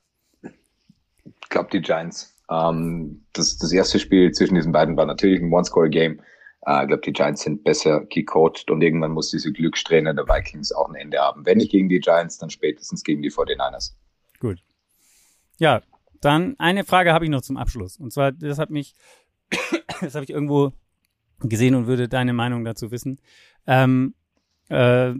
Ich 1.44 1.50
glaube, 1.50 1.68
die 1.72 1.80
Giants. 1.80 2.34
Ähm, 2.50 3.24
das, 3.32 3.56
das 3.58 3.72
erste 3.72 3.98
Spiel 3.98 4.32
zwischen 4.32 4.54
diesen 4.54 4.72
beiden 4.72 4.96
war 4.96 5.06
natürlich 5.06 5.40
ein 5.40 5.52
One-Score-Game. 5.52 6.20
Äh, 6.66 6.82
ich 6.82 6.88
glaube, 6.88 7.02
die 7.04 7.12
Giants 7.12 7.42
sind 7.42 7.64
besser 7.64 8.04
gecoacht 8.06 8.70
und 8.70 8.82
irgendwann 8.82 9.12
muss 9.12 9.30
diese 9.30 9.52
Glückssträhne 9.52 10.14
der 10.14 10.26
Vikings 10.26 10.72
auch 10.72 10.88
ein 10.88 10.94
Ende 10.94 11.18
haben. 11.18 11.46
Wenn 11.46 11.58
nicht 11.58 11.70
gegen 11.70 11.88
die 11.88 12.00
Giants, 12.00 12.38
dann 12.38 12.50
spätestens 12.50 13.04
gegen 13.04 13.22
die 13.22 13.30
49ers. 13.30 13.92
Gut. 14.40 14.58
Ja, 15.58 15.82
dann 16.20 16.56
eine 16.58 16.84
Frage 16.84 17.12
habe 17.12 17.24
ich 17.24 17.30
noch 17.30 17.42
zum 17.42 17.56
Abschluss. 17.56 17.96
Und 17.96 18.12
zwar, 18.12 18.32
das 18.32 18.58
hat 18.58 18.70
mich, 18.70 18.94
das 20.00 20.14
habe 20.14 20.24
ich 20.24 20.30
irgendwo 20.30 20.72
gesehen 21.40 21.74
und 21.74 21.86
würde 21.86 22.08
deine 22.08 22.32
Meinung 22.32 22.64
dazu 22.64 22.90
wissen. 22.90 23.20
Ähm, 23.66 24.14
äh, 24.68 25.14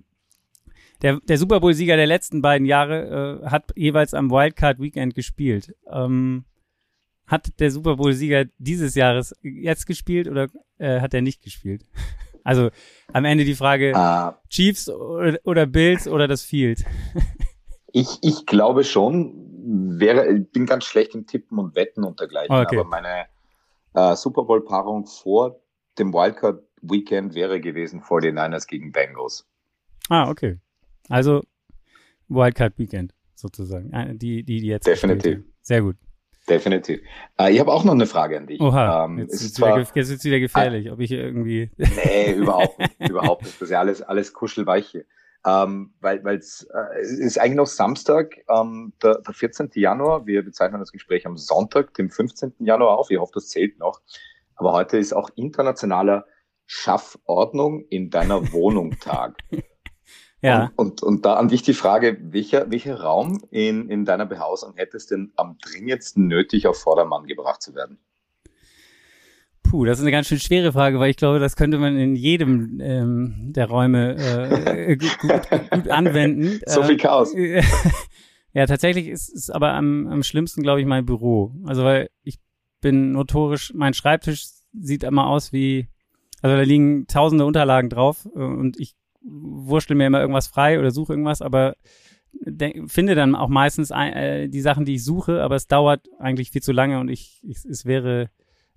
der, 1.02 1.20
der 1.20 1.38
Super 1.38 1.60
Bowl-Sieger 1.60 1.96
der 1.96 2.06
letzten 2.06 2.42
beiden 2.42 2.66
Jahre 2.66 3.40
äh, 3.42 3.46
hat 3.46 3.72
jeweils 3.76 4.14
am 4.14 4.30
Wildcard 4.30 4.80
Weekend 4.80 5.14
gespielt. 5.14 5.74
Ähm, 5.90 6.44
hat 7.26 7.58
der 7.60 7.70
Super 7.70 7.96
Bowl-Sieger 7.96 8.46
dieses 8.58 8.94
Jahres 8.94 9.34
jetzt 9.42 9.86
gespielt 9.86 10.28
oder 10.28 10.48
äh, 10.78 11.00
hat 11.00 11.14
er 11.14 11.22
nicht 11.22 11.42
gespielt? 11.42 11.84
Also 12.46 12.68
am 13.10 13.24
Ende 13.24 13.46
die 13.46 13.54
Frage, 13.54 13.94
uh, 13.96 14.32
Chiefs 14.50 14.90
oder, 14.90 15.38
oder, 15.44 15.64
Bills 15.64 16.06
oder 16.06 16.28
das 16.28 16.42
Field? 16.42 16.84
ich, 17.92 18.18
ich 18.20 18.44
glaube 18.44 18.84
schon, 18.84 19.32
wäre, 19.98 20.30
ich 20.30 20.52
bin 20.52 20.66
ganz 20.66 20.84
schlecht 20.84 21.14
im 21.14 21.26
Tippen 21.26 21.58
und 21.58 21.74
Wetten 21.74 22.04
und 22.04 22.20
dergleichen, 22.20 22.54
okay. 22.54 22.76
aber 22.78 22.86
meine 22.86 23.24
äh, 23.94 24.14
Super 24.14 24.42
Bowl-Paarung 24.42 25.06
vor 25.06 25.58
dem 25.98 26.12
Wildcard 26.12 26.62
Weekend 26.82 27.34
wäre 27.34 27.62
gewesen 27.62 28.02
49ers 28.02 28.66
gegen 28.66 28.92
Bengals. 28.92 29.46
Ah, 30.10 30.28
okay. 30.28 30.58
Also 31.08 31.42
Wildcard 32.28 32.78
Weekend 32.78 33.14
sozusagen. 33.34 33.92
Äh, 33.92 34.14
die, 34.14 34.42
die, 34.42 34.60
die 34.60 34.66
jetzt. 34.66 34.86
Definitiv. 34.86 35.44
Sehr 35.62 35.82
gut. 35.82 35.96
Definitiv. 36.48 37.00
Äh, 37.38 37.52
ich 37.52 37.60
habe 37.60 37.72
auch 37.72 37.84
noch 37.84 37.94
eine 37.94 38.06
Frage 38.06 38.36
an 38.36 38.46
dich. 38.46 38.60
Oha, 38.60 39.06
ähm, 39.06 39.18
jetzt, 39.18 39.34
ist 39.34 39.42
es 39.42 39.54
zwar, 39.54 39.78
jetzt 39.78 39.96
ist 39.96 40.24
wieder 40.24 40.40
gefährlich, 40.40 40.90
ah, 40.90 40.92
ob 40.92 41.00
ich 41.00 41.10
irgendwie. 41.10 41.70
Nee, 41.76 42.34
überhaupt 42.34 42.78
nicht. 42.78 43.08
überhaupt 43.08 43.42
nicht. 43.42 43.54
Das 43.54 43.62
ist 43.62 43.70
ja 43.70 43.80
alles, 43.80 44.02
alles 44.02 44.32
kuschelweich 44.32 44.88
hier. 44.88 45.04
Ähm, 45.46 45.94
weil 46.00 46.24
weil 46.24 46.38
es 46.38 46.66
äh, 46.72 47.02
ist 47.02 47.38
eigentlich 47.38 47.56
noch 47.56 47.66
Samstag, 47.66 48.36
ähm, 48.48 48.94
der, 49.02 49.20
der 49.20 49.34
14. 49.34 49.70
Januar. 49.74 50.26
Wir 50.26 50.42
bezeichnen 50.42 50.80
das 50.80 50.92
Gespräch 50.92 51.26
am 51.26 51.36
Sonntag, 51.36 51.94
dem 51.94 52.10
15. 52.10 52.54
Januar 52.60 52.98
auf. 52.98 53.10
Ich 53.10 53.18
hoffe, 53.18 53.32
das 53.34 53.48
zählt 53.48 53.78
noch. 53.78 54.00
Aber 54.56 54.72
heute 54.72 54.98
ist 54.98 55.12
auch 55.12 55.30
internationaler 55.34 56.26
Schaffordnung 56.66 57.84
in 57.88 58.10
deiner 58.10 58.52
Wohnung 58.52 58.98
Tag. 59.00 59.36
Ja. 60.44 60.70
Und, 60.76 60.76
und, 60.76 61.02
und 61.02 61.24
da 61.24 61.36
an 61.36 61.48
dich 61.48 61.62
die 61.62 61.72
Frage, 61.72 62.18
welcher, 62.20 62.70
welcher 62.70 63.00
Raum 63.00 63.42
in, 63.50 63.88
in 63.88 64.04
deiner 64.04 64.26
Behausung 64.26 64.74
hättest 64.76 65.10
denn 65.10 65.32
am 65.36 65.56
dringendsten 65.56 66.26
nötig, 66.26 66.66
auf 66.66 66.76
Vordermann 66.76 67.24
gebracht 67.24 67.62
zu 67.62 67.74
werden? 67.74 67.98
Puh, 69.62 69.86
das 69.86 69.98
ist 69.98 70.02
eine 70.02 70.10
ganz 70.10 70.26
schön 70.26 70.38
schwere 70.38 70.72
Frage, 70.72 71.00
weil 71.00 71.08
ich 71.08 71.16
glaube, 71.16 71.38
das 71.38 71.56
könnte 71.56 71.78
man 71.78 71.96
in 71.96 72.14
jedem 72.14 72.78
ähm, 72.82 73.52
der 73.54 73.70
Räume 73.70 74.16
äh, 74.16 74.96
gut, 74.98 75.18
gut, 75.18 75.30
gut 75.70 75.88
anwenden. 75.88 76.60
So 76.66 76.82
viel 76.82 76.98
Chaos. 76.98 77.34
ja, 78.52 78.66
tatsächlich 78.66 79.08
ist 79.08 79.34
es 79.34 79.48
aber 79.48 79.72
am, 79.72 80.06
am 80.08 80.22
schlimmsten, 80.22 80.62
glaube 80.62 80.82
ich, 80.82 80.86
mein 80.86 81.06
Büro. 81.06 81.54
Also 81.64 81.84
weil 81.84 82.10
ich 82.22 82.38
bin 82.82 83.12
notorisch, 83.12 83.72
mein 83.74 83.94
Schreibtisch 83.94 84.44
sieht 84.74 85.04
immer 85.04 85.26
aus 85.26 85.54
wie, 85.54 85.88
also 86.42 86.54
da 86.54 86.62
liegen 86.62 87.06
tausende 87.06 87.46
Unterlagen 87.46 87.88
drauf 87.88 88.28
äh, 88.36 88.40
und 88.40 88.78
ich 88.78 88.94
wurschtel 89.24 89.96
mir 89.96 90.06
immer 90.06 90.20
irgendwas 90.20 90.48
frei 90.48 90.78
oder 90.78 90.90
suche 90.90 91.12
irgendwas, 91.12 91.42
aber 91.42 91.76
finde 92.86 93.14
dann 93.14 93.34
auch 93.34 93.48
meistens 93.48 93.90
äh, 93.90 94.48
die 94.48 94.60
Sachen, 94.60 94.84
die 94.84 94.94
ich 94.94 95.04
suche, 95.04 95.42
aber 95.42 95.56
es 95.56 95.66
dauert 95.66 96.08
eigentlich 96.18 96.50
viel 96.50 96.62
zu 96.62 96.72
lange 96.72 96.98
und 96.98 97.08
ich, 97.08 97.40
ich 97.44 97.64
es 97.64 97.84
wäre 97.84 98.30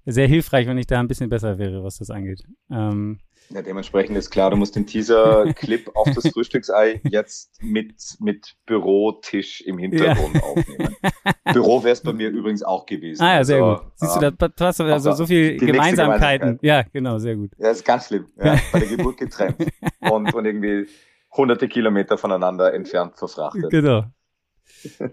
sehr 0.06 0.28
hilfreich, 0.28 0.68
wenn 0.68 0.78
ich 0.78 0.88
da 0.88 1.00
ein 1.00 1.08
bisschen 1.08 1.30
besser 1.30 1.58
wäre, 1.58 1.84
was 1.84 1.98
das 1.98 2.10
angeht. 2.10 2.44
Ähm, 2.70 3.20
ja, 3.50 3.62
dementsprechend 3.62 4.18
ist 4.18 4.30
klar, 4.30 4.52
du 4.52 4.58
musst 4.58 4.76
den 4.76 4.86
Teaser-Clip 4.86 5.90
auf 5.96 6.10
das 6.14 6.28
Frühstücksei 6.28 7.02
jetzt 7.04 7.62
mit, 7.62 7.96
mit 8.20 8.56
Bürotisch 8.66 9.62
im 9.62 9.78
Hintergrund 9.78 10.36
ja. 10.36 10.42
aufnehmen. 10.42 10.96
Büro 11.54 11.84
wäre 11.84 11.94
es 11.94 12.02
bei 12.02 12.14
mir 12.14 12.30
übrigens 12.30 12.64
auch 12.64 12.86
gewesen. 12.86 13.24
Ah 13.24 13.36
ja, 13.36 13.44
sehr 13.44 13.64
also, 13.64 13.84
gut. 13.84 13.92
Siehst 13.96 14.22
du, 14.22 14.32
da 14.32 14.66
hast 14.66 14.80
du 14.80 14.84
also 14.84 15.12
so 15.14 15.26
viel 15.26 15.58
Gemeinsamkeiten. 15.58 16.60
Ja, 16.62 16.84
genau, 16.84 17.18
sehr 17.20 17.36
gut. 17.36 17.52
Ja, 17.58 17.70
ist 17.70 17.86
ganz 17.86 18.08
schlimm. 18.08 18.28
Ja, 18.38 18.58
bei 18.72 18.80
der 18.80 18.90
Geburt 18.90 19.18
getrennt 19.18 19.56
und, 20.02 20.34
und 20.34 20.46
irgendwie 20.46 20.88
hunderte 21.32 21.68
Kilometer 21.68 22.18
voneinander 22.18 22.74
entfernt 22.74 23.18
verfrachtet. 23.18 23.70
Genau. 23.70 24.06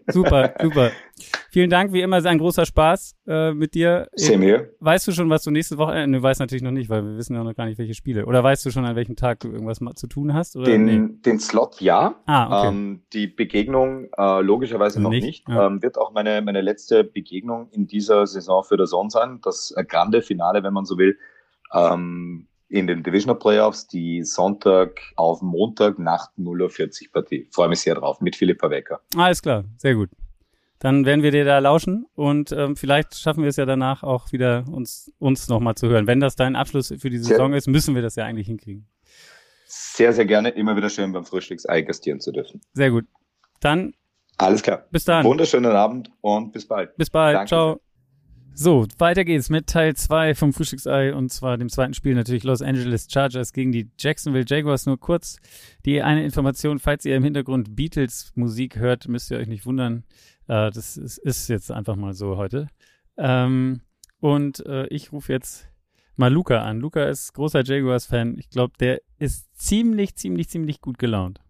Super, 0.09 0.55
super. 0.61 0.91
Vielen 1.51 1.71
Dank, 1.71 1.93
wie 1.93 2.01
immer, 2.01 2.19
ist 2.19 2.27
ein 2.27 2.39
großer 2.39 2.67
Spaß 2.67 3.17
äh, 3.27 3.53
mit 3.53 3.75
dir. 3.75 4.09
Same 4.15 4.45
here. 4.45 4.71
Weißt 4.81 5.07
du 5.07 5.13
schon, 5.13 5.31
was 5.31 5.45
du 5.45 5.51
nächste 5.51 5.79
Woche, 5.79 5.95
äh, 5.95 6.07
du 6.07 6.23
weißt 6.23 6.41
natürlich 6.41 6.63
noch 6.63 6.71
nicht, 6.71 6.91
weil 6.91 7.05
wir 7.05 7.17
wissen 7.17 7.35
ja 7.35 7.45
noch 7.45 7.55
gar 7.55 7.67
nicht, 7.67 7.79
welche 7.79 7.95
Spiele. 7.95 8.27
Oder 8.27 8.43
weißt 8.43 8.67
du 8.67 8.71
schon, 8.71 8.85
an 8.85 8.97
welchem 8.97 9.17
Tag 9.17 9.41
du 9.41 9.51
irgendwas 9.51 9.81
mal 9.81 9.95
zu 9.95 10.07
tun 10.07 10.35
hast? 10.35 10.57
Oder? 10.57 10.67
Den, 10.67 10.85
nee. 10.85 11.09
den 11.25 11.39
Slot 11.39 11.81
ja. 11.81 12.17
Ah, 12.27 12.47
okay. 12.61 12.69
Ähm, 12.69 13.03
die 13.13 13.27
Begegnung 13.27 14.09
äh, 14.17 14.41
logischerweise 14.41 15.01
noch 15.01 15.11
Nicht, 15.11 15.25
nicht. 15.25 15.49
ja. 15.49 15.67
Ähm, 15.67 15.83
wird 15.83 15.99
auch 15.99 16.13
meine, 16.13 16.43
meine 16.43 16.61
letzte 16.61 17.05
Begegnung 17.05 17.69
in 17.71 17.87
dieser 17.87 18.27
Saison 18.27 18.65
für 18.65 18.77
der 18.77 18.87
Zone 18.87 19.11
sein. 19.11 19.41
Das 19.43 19.73
äh, 19.77 19.85
grande 19.85 20.23
Finale, 20.23 20.63
wenn 20.63 20.73
man 20.73 20.85
so 20.85 20.99
will. 20.99 21.17
Ähm, 21.73 22.49
in 22.69 22.87
den 22.87 23.03
Divisional 23.03 23.39
Playoffs, 23.39 23.87
die 23.87 24.23
Sonntag 24.25 25.01
auf 25.17 25.43
Montag 25.43 25.99
Nacht 25.99 26.31
0.40 26.39 27.07
Uhr 27.07 27.13
Partie. 27.13 27.49
Freue 27.53 27.69
mich 27.69 27.81
sehr 27.81 27.95
drauf, 27.95 28.21
mit 28.21 28.37
Philippa 28.37 28.71
Wecker. 28.71 29.01
Alles 29.17 29.43
klar, 29.43 29.65
sehr 29.79 29.95
gut. 29.95 30.11
Dann 30.81 31.07
werden 31.07 31.23
wir 31.23 31.31
dir 31.31 31.45
da 31.45 31.59
lauschen 31.61 32.07
und 32.15 32.53
ähm, 32.53 32.77
vielleicht 32.77 33.15
schaffen 33.17 33.43
wir 33.43 33.49
es 33.49 33.57
ja 33.57 33.65
danach 33.65 34.03
auch 34.03 34.33
wieder, 34.33 34.65
uns, 34.71 35.11
uns 35.19 35.49
nochmal 35.49 35.77
zu 35.77 35.89
hören. 35.89 36.07
Wenn 36.07 36.21
das 36.21 36.37
dein 36.37 36.57
Abschluss 36.57 36.93
für 36.99 37.09
die 37.11 37.19
Sehr- 37.19 37.37
Saison 37.37 37.55
ist, 37.55 37.69
müssen 37.69 37.95
wir 37.95 38.03
das 38.03 38.17
ja 38.17 38.25
eigentlich 38.25 38.49
hinkriegen. 38.49 38.87
Sehr, 39.67 40.13
sehr 40.13 40.27
gerne. 40.27 40.51
Immer 40.51 40.77
wieder 40.77 40.91
schön 40.91 41.13
beim 41.13 41.25
Frühstücksei 41.25 41.83
gastieren 41.83 42.21
zu 42.21 42.33
dürfen. 42.33 42.61
Sehr 42.75 42.91
gut. 42.91 43.07
Dann 43.61 43.95
Alles 44.37 44.63
klar. 44.63 44.85
bis 44.91 45.05
dann. 45.05 45.25
Wunderschönen 45.25 45.73
Abend 45.73 46.11
und 46.21 46.53
bis 46.53 46.67
bald. 46.69 46.95
Bis 46.97 47.09
bald. 47.09 47.37
Danke 47.37 47.49
Ciao. 47.49 47.81
So, 48.57 48.87
weiter 48.99 49.25
geht's 49.25 49.51
mit 49.51 49.67
Teil 49.67 49.97
2 49.97 50.37
vom 50.37 50.53
Frühstücksei 50.53 51.13
und 51.13 51.33
zwar 51.33 51.59
dem 51.59 51.69
zweiten 51.69 51.93
Spiel 51.93 52.15
natürlich 52.15 52.45
Los 52.45 52.63
Angeles 52.63 53.09
Chargers 53.11 53.53
gegen 53.53 53.73
die 53.73 53.91
Jacksonville 53.99 54.45
Jaguars. 54.47 54.87
Nur 54.87 55.01
kurz 55.01 55.39
die 55.85 56.01
eine 56.03 56.25
Information, 56.25 56.79
falls 56.79 57.05
ihr 57.05 57.17
im 57.17 57.25
Hintergrund 57.25 57.75
Beatles 57.75 58.31
Musik 58.37 58.77
hört, 58.77 59.09
müsst 59.09 59.33
ihr 59.33 59.39
euch 59.39 59.49
nicht 59.49 59.67
wundern. 59.67 60.05
Äh, 60.47 60.71
das 60.71 60.97
ist, 60.97 61.19
ist 61.19 61.49
jetzt 61.49 61.73
einfach 61.73 61.97
mal 61.97 62.15
so 62.15 62.37
heute. 62.37 62.69
Ähm, 63.17 63.81
und 64.21 64.65
äh, 64.67 64.87
ich 64.87 65.11
rufe 65.11 65.33
jetzt 65.33 65.67
mal 66.15 66.33
Luca 66.33 66.63
an. 66.63 66.79
Luca 66.79 67.03
ist 67.07 67.33
großer 67.33 67.65
Jaguars-Fan. 67.65 68.39
Ich 68.39 68.51
glaube, 68.51 68.75
der 68.79 69.01
ist 69.19 69.49
ziemlich, 69.59 70.15
ziemlich, 70.15 70.49
ziemlich 70.49 70.81
gut 70.81 71.01
gelaunt. 71.01 71.41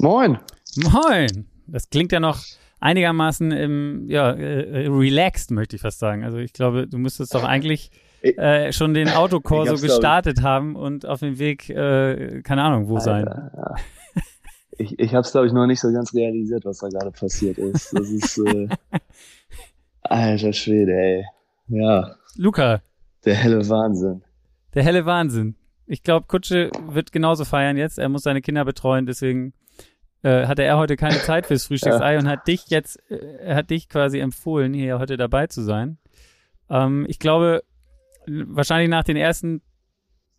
Moin. 0.00 0.40
Moin! 0.74 1.46
Das 1.68 1.90
klingt 1.90 2.10
ja 2.10 2.18
noch 2.18 2.42
einigermaßen 2.80 3.52
im, 3.52 4.08
ja, 4.08 4.32
äh, 4.32 4.86
relaxed, 4.88 5.50
möchte 5.50 5.76
ich 5.76 5.82
fast 5.82 5.98
sagen. 5.98 6.24
Also 6.24 6.38
ich 6.38 6.52
glaube, 6.52 6.86
du 6.88 6.98
müsstest 6.98 7.34
doch 7.34 7.44
eigentlich 7.44 7.90
äh, 8.22 8.72
schon 8.72 8.94
den 8.94 9.08
Autokorso 9.08 9.74
gestartet 9.86 10.42
haben 10.42 10.76
und 10.76 11.06
auf 11.06 11.20
dem 11.20 11.38
Weg, 11.38 11.70
äh, 11.70 12.42
keine 12.42 12.62
Ahnung, 12.62 12.88
wo 12.88 12.98
sein. 12.98 13.28
Alter, 13.28 13.52
ja. 13.56 13.74
Ich, 14.78 14.98
ich 14.98 15.14
habe 15.14 15.20
es, 15.20 15.32
glaube 15.32 15.46
ich, 15.46 15.52
noch 15.52 15.66
nicht 15.66 15.80
so 15.80 15.92
ganz 15.92 16.14
realisiert, 16.14 16.64
was 16.64 16.78
da 16.78 16.88
gerade 16.88 17.10
passiert 17.10 17.58
ist. 17.58 17.92
Das 17.92 18.08
ist, 18.08 18.38
äh, 18.38 18.68
alter 20.02 20.52
Schwede, 20.54 20.92
ey. 20.92 21.24
Ja, 21.68 22.16
Luca, 22.36 22.80
der 23.24 23.34
helle 23.34 23.68
Wahnsinn. 23.68 24.22
der 24.74 24.82
helle 24.82 25.04
Wahnsinn. 25.04 25.54
Ich 25.86 26.02
glaube, 26.02 26.26
Kutsche 26.28 26.70
wird 26.88 27.12
genauso 27.12 27.44
feiern 27.44 27.76
jetzt. 27.76 27.98
Er 27.98 28.08
muss 28.08 28.22
seine 28.22 28.40
Kinder 28.40 28.64
betreuen, 28.64 29.06
deswegen 29.06 29.52
äh, 30.22 30.46
hatte 30.46 30.62
er 30.62 30.76
heute 30.78 30.96
keine 30.96 31.18
Zeit 31.22 31.46
fürs 31.46 31.66
Frühstücksei 31.66 32.18
und 32.18 32.28
hat 32.28 32.46
dich 32.46 32.68
jetzt, 32.68 32.98
äh, 33.10 33.16
er 33.38 33.56
hat 33.56 33.70
dich 33.70 33.88
quasi 33.88 34.18
empfohlen, 34.18 34.74
hier 34.74 34.98
heute 34.98 35.16
dabei 35.16 35.46
zu 35.46 35.62
sein. 35.62 35.98
Ähm, 36.68 37.06
ich 37.08 37.18
glaube, 37.18 37.62
wahrscheinlich 38.26 38.90
nach 38.90 39.04
den 39.04 39.16
ersten 39.16 39.62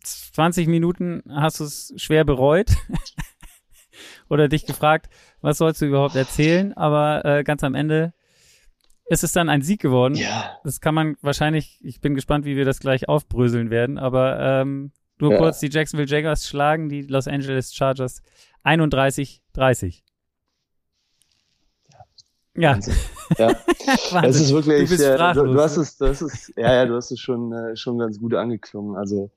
20 0.04 0.66
Minuten 0.68 1.22
hast 1.30 1.60
du 1.60 1.64
es 1.64 1.92
schwer 1.96 2.24
bereut 2.24 2.70
oder 4.28 4.48
dich 4.48 4.66
gefragt, 4.66 5.08
was 5.40 5.58
sollst 5.58 5.80
du 5.82 5.86
überhaupt 5.86 6.16
erzählen, 6.16 6.72
aber 6.74 7.24
äh, 7.24 7.44
ganz 7.44 7.62
am 7.64 7.74
Ende 7.74 8.12
ist 9.06 9.24
es 9.24 9.32
dann 9.32 9.48
ein 9.48 9.62
Sieg 9.62 9.80
geworden. 9.80 10.14
Ja, 10.14 10.58
Das 10.64 10.80
kann 10.80 10.94
man 10.94 11.16
wahrscheinlich, 11.20 11.78
ich 11.82 12.00
bin 12.00 12.14
gespannt, 12.14 12.44
wie 12.44 12.56
wir 12.56 12.64
das 12.64 12.80
gleich 12.80 13.08
aufbröseln 13.08 13.70
werden, 13.70 13.98
aber 13.98 14.40
ähm, 14.40 14.92
nur 15.20 15.32
Ja. 15.32 15.38
kurz, 15.38 15.60
die 15.60 15.68
Jacksonville 15.68 16.08
Jaguars 16.08 16.48
schlagen 16.48 16.88
die 16.88 17.02
Los 17.02 17.28
Angeles 17.28 17.74
Chargers 17.74 18.22
31-30. 19.56 20.02
Ja, 22.54 22.78
ja. 23.38 23.52
Das 24.22 24.36
ist 24.36 24.52
wirklich, 24.52 24.84
Du 24.84 24.88
bist 24.90 25.02
äh, 25.02 25.12
du, 25.12 25.14
sprachlos. 25.14 25.54
du 25.54 25.60
hast 25.60 25.76
es, 25.78 25.96
du 25.96 26.06
hast 26.06 26.20
es, 26.20 26.52
ja, 26.56 26.74
ja, 26.74 26.86
du 26.86 26.94
hast 26.94 27.10
es 27.10 27.18
schon, 27.18 27.52
äh, 27.52 27.76
schon 27.76 27.98
ganz 27.98 28.20
gut 28.20 28.34
angeklungen. 28.34 28.96
Also 28.96 29.30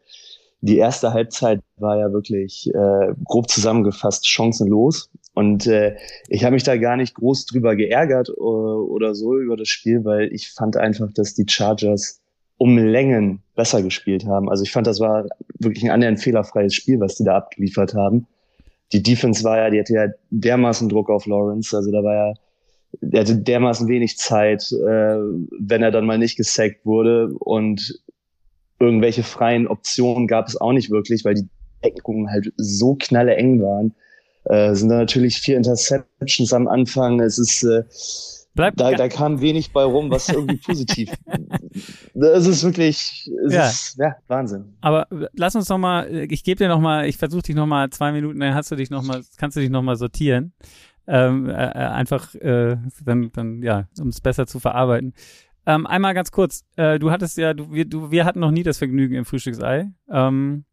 die 0.62 0.78
erste 0.78 1.14
Halbzeit 1.14 1.62
war 1.78 1.98
ja 1.98 2.12
wirklich 2.12 2.70
äh, 2.74 3.14
grob 3.24 3.50
zusammengefasst 3.50 4.28
chancenlos. 4.28 5.10
Und 5.34 5.68
äh, 5.68 5.96
ich 6.28 6.44
habe 6.44 6.54
mich 6.54 6.64
da 6.64 6.76
gar 6.78 6.98
nicht 6.98 7.16
groß 7.16 7.46
drüber 7.46 7.76
geärgert 7.76 8.30
äh, 8.30 8.34
oder 8.42 9.16
so 9.16 9.38
über 9.38 9.58
das 9.58 9.68
Spiel, 9.70 10.04
weil 10.04 10.34
ich 10.34 10.52
fand 10.52 10.76
einfach, 10.78 11.12
dass 11.14 11.34
die 11.36 11.46
Chargers 11.48 12.22
um 12.58 12.78
Längen 12.78 13.42
besser 13.56 13.82
gespielt 13.82 14.26
haben. 14.26 14.50
Also 14.50 14.64
ich 14.64 14.72
fand, 14.72 14.88
das 14.88 15.00
war 15.00 15.26
wirklich 15.60 15.84
ein 15.84 15.92
annähernd 15.92 16.20
fehlerfreies 16.20 16.74
Spiel, 16.74 17.00
was 17.00 17.16
die 17.16 17.24
da 17.26 17.36
abgeliefert 17.38 17.94
haben. 17.94 18.28
Die 18.92 19.04
Defense 19.04 19.44
war 19.44 19.58
ja, 19.58 19.70
die 19.70 19.80
hatte 19.80 19.94
ja 19.94 20.08
dermaßen 20.30 20.90
Druck 20.90 21.10
auf 21.10 21.26
Lawrence. 21.26 21.76
Also 21.76 21.92
da 21.92 22.04
war 22.04 22.14
ja 22.14 22.34
der 23.02 23.22
hatte 23.22 23.38
dermaßen 23.38 23.88
wenig 23.88 24.18
Zeit, 24.18 24.72
äh, 24.72 25.18
wenn 25.60 25.84
er 25.84 25.92
dann 25.92 26.06
mal 26.06 26.18
nicht 26.18 26.38
gesackt 26.38 26.86
wurde 26.86 27.30
und 27.40 28.00
irgendwelche 28.80 29.24
freien 29.24 29.68
Optionen 29.68 30.28
gab 30.28 30.48
es 30.48 30.60
auch 30.60 30.74
nicht 30.74 30.92
wirklich, 30.92 31.24
weil 31.26 31.36
die 31.36 31.48
Deckungen 31.84 32.30
halt 32.30 32.52
so 32.58 32.96
knalle 32.96 33.36
eng 33.36 33.62
waren. 33.62 33.94
Äh, 34.46 34.76
sind 34.76 34.90
da 34.90 34.98
natürlich 34.98 35.38
vier 35.38 35.58
Interceptions 35.58 36.54
am 36.54 36.68
Anfang. 36.68 37.20
Es 37.20 37.38
ist 37.38 37.64
äh, 37.64 37.84
Bleib, 38.56 38.76
da, 38.78 38.92
da 38.92 39.08
kam 39.10 39.42
wenig 39.42 39.72
bei 39.74 39.84
rum, 39.84 40.10
was 40.10 40.30
irgendwie 40.30 40.58
positiv. 40.58 41.12
Das 42.14 42.48
ist 42.48 42.64
wirklich, 42.64 43.30
es 43.46 43.54
Ja. 43.54 43.68
ist 43.68 43.98
ja 44.00 44.16
Wahnsinn. 44.28 44.78
aber 44.80 45.08
lass 45.34 45.56
uns 45.56 45.68
noch 45.68 45.78
mal, 45.78 46.10
ich 46.32 46.46
gebe 46.46 46.58
dir 46.58 46.70
noch 46.70 46.80
mal, 46.80 47.06
ich 47.06 47.18
versuche 47.18 47.42
dich 47.42 47.56
noch 47.56 47.66
mal 47.66 47.90
zwei 47.90 48.14
Minuten, 48.14 48.40
dann 48.40 48.54
hast 48.56 48.72
du 48.72 48.78
dich 48.78 48.90
noch 48.90 49.04
mal, 49.04 49.22
kannst 49.38 49.58
du 49.58 49.62
dich 49.62 49.70
noch 49.70 49.82
mal 49.82 49.98
sortieren. 49.98 50.54
Ähm, 51.06 51.50
äh, 51.50 51.52
äh, 51.52 51.72
einfach 51.74 52.34
äh, 52.36 52.78
dann, 53.04 53.30
dann 53.34 53.62
ja, 53.62 53.88
um 54.00 54.08
es 54.08 54.22
besser 54.22 54.48
zu 54.48 54.60
verarbeiten. 54.62 55.14
Ähm, 55.66 55.86
einmal 55.86 56.14
ganz 56.14 56.32
kurz, 56.32 56.64
äh, 56.78 56.98
du 56.98 57.12
hattest 57.12 57.38
ja, 57.38 57.54
du, 57.54 57.72
wir, 57.74 57.84
du, 57.86 58.10
wir 58.10 58.24
hatten 58.24 58.40
noch 58.40 58.52
nie 58.52 58.64
das 58.64 58.78
Vergnügen 58.78 59.16
im 59.16 59.26
Frühstücksei. 59.26 59.92
Ähm, 60.10 60.64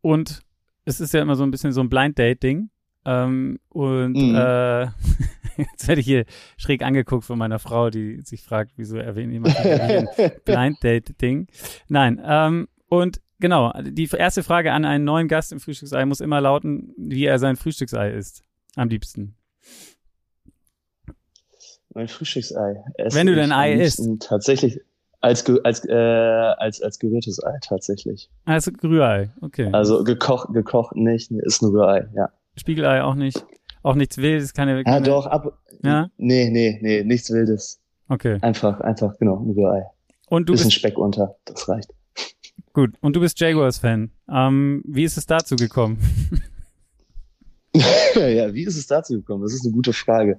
und 0.00 0.40
es 0.84 1.00
ist 1.00 1.14
ja 1.14 1.22
immer 1.22 1.36
so 1.36 1.44
ein 1.44 1.50
bisschen 1.52 1.72
so 1.72 1.80
ein 1.80 1.88
Blind 1.88 2.18
Date-Ding. 2.18 2.70
Ähm, 3.04 3.58
und 3.68 4.14
Mhm. 4.16 4.34
äh, 4.34 4.86
jetzt 5.72 5.88
werde 5.88 6.00
ich 6.00 6.06
hier 6.06 6.24
schräg 6.56 6.82
angeguckt 6.82 7.24
von 7.24 7.38
meiner 7.38 7.58
Frau, 7.58 7.90
die 7.90 8.20
sich 8.22 8.42
fragt, 8.42 8.72
wieso 8.76 8.96
erwähnt 8.96 9.32
jemand 9.32 9.56
ein 9.56 10.08
Blind 10.44 10.82
Date-Ding. 10.82 11.48
Nein, 11.88 12.20
ähm, 12.24 12.68
und 12.88 13.20
genau, 13.40 13.72
die 13.82 14.08
erste 14.10 14.42
Frage 14.42 14.72
an 14.72 14.84
einen 14.84 15.04
neuen 15.04 15.28
Gast 15.28 15.52
im 15.52 15.60
Frühstücksei 15.60 16.04
muss 16.04 16.20
immer 16.20 16.40
lauten, 16.40 16.94
wie 16.96 17.24
er 17.24 17.38
sein 17.38 17.56
Frühstücksei 17.56 18.12
isst. 18.12 18.44
Am 18.76 18.88
liebsten. 18.88 19.36
Mein 21.94 22.08
Frühstücksei. 22.08 22.82
esse 22.94 23.16
Wenn 23.16 23.26
du 23.26 23.34
dein 23.34 23.52
Ei 23.52 23.74
liebsten 23.74 24.18
Tatsächlich 24.18 24.80
als, 25.22 25.44
als, 25.62 25.84
äh, 25.88 25.94
als, 25.94 26.82
als 26.82 26.98
gerührtes 26.98 27.42
Ei, 27.42 27.56
tatsächlich. 27.62 28.28
Also 28.44 28.72
Rührei, 28.82 29.30
okay. 29.40 29.70
Also 29.72 30.04
gekocht, 30.04 30.52
gekocht 30.52 30.96
nicht, 30.96 31.30
ist 31.30 31.62
nur 31.62 31.72
Rührei, 31.72 32.08
ja. 32.14 32.30
Spiegelei 32.56 33.02
auch 33.02 33.14
nicht. 33.14 33.44
Auch 33.82 33.94
nichts 33.94 34.18
Wildes, 34.18 34.52
keine. 34.54 34.76
Ja, 34.76 34.82
keine 34.84 35.06
doch, 35.06 35.26
ab. 35.26 35.58
Ja? 35.82 36.08
Nee, 36.16 36.50
nee, 36.50 36.78
nee, 36.80 37.02
nichts 37.04 37.30
Wildes. 37.30 37.80
Okay. 38.08 38.38
Einfach, 38.42 38.80
einfach, 38.80 39.18
genau, 39.18 39.38
ein 39.38 39.50
Rührei. 39.50 39.86
Und 40.28 40.48
du 40.48 40.52
Bisschen 40.52 40.68
bist 40.68 40.78
Speck 40.78 40.98
unter, 40.98 41.36
das 41.44 41.68
reicht. 41.68 41.92
gut. 42.72 42.94
Und 43.00 43.16
du 43.16 43.20
bist 43.20 43.38
Jaguars-Fan. 43.40 44.10
Ähm, 44.30 44.82
wie 44.86 45.04
ist 45.04 45.16
es 45.16 45.26
dazu 45.26 45.56
gekommen? 45.56 45.98
ja, 48.36 48.52
wie 48.54 48.64
ist 48.64 48.76
es 48.76 48.86
dazu 48.86 49.14
gekommen? 49.14 49.42
Das 49.42 49.54
ist 49.54 49.64
eine 49.64 49.72
gute 49.72 49.92
Frage. 49.92 50.38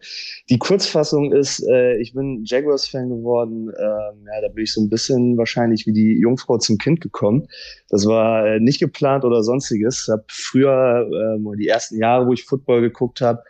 Die 0.49 0.57
Kurzfassung 0.57 1.31
ist, 1.31 1.65
äh, 1.67 1.97
ich 1.97 2.13
bin 2.13 2.43
Jaguars-Fan 2.43 3.09
geworden. 3.09 3.69
Ähm, 3.69 4.25
ja, 4.25 4.41
da 4.41 4.47
bin 4.49 4.63
ich 4.63 4.73
so 4.73 4.81
ein 4.81 4.89
bisschen 4.89 5.37
wahrscheinlich 5.37 5.85
wie 5.85 5.93
die 5.93 6.19
Jungfrau 6.19 6.57
zum 6.57 6.77
Kind 6.77 7.01
gekommen. 7.01 7.47
Das 7.89 8.05
war 8.05 8.45
äh, 8.45 8.59
nicht 8.59 8.79
geplant 8.79 9.25
oder 9.25 9.43
sonstiges. 9.43 10.07
Habe 10.11 10.25
früher, 10.27 11.09
ähm, 11.11 11.51
die 11.57 11.67
ersten 11.67 11.97
Jahre, 11.97 12.27
wo 12.27 12.33
ich 12.33 12.43
Football 12.43 12.81
geguckt 12.81 13.21
habe, 13.21 13.43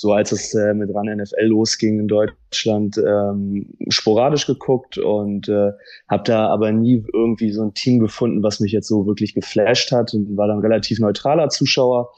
so 0.00 0.12
als 0.12 0.32
es 0.32 0.54
äh, 0.54 0.72
mit 0.72 0.94
ran 0.94 1.14
NFL 1.14 1.44
losging 1.44 2.00
in 2.00 2.08
Deutschland, 2.08 2.96
ähm, 2.96 3.66
sporadisch 3.88 4.46
geguckt 4.46 4.96
und 4.96 5.48
äh, 5.48 5.72
habe 6.08 6.22
da 6.24 6.48
aber 6.48 6.72
nie 6.72 7.04
irgendwie 7.12 7.52
so 7.52 7.62
ein 7.62 7.74
Team 7.74 7.98
gefunden, 7.98 8.42
was 8.42 8.60
mich 8.60 8.72
jetzt 8.72 8.88
so 8.88 9.06
wirklich 9.06 9.34
geflasht 9.34 9.92
hat 9.92 10.14
und 10.14 10.36
war 10.38 10.48
dann 10.48 10.60
relativ 10.60 11.00
neutraler 11.00 11.50
Zuschauer. 11.50 12.12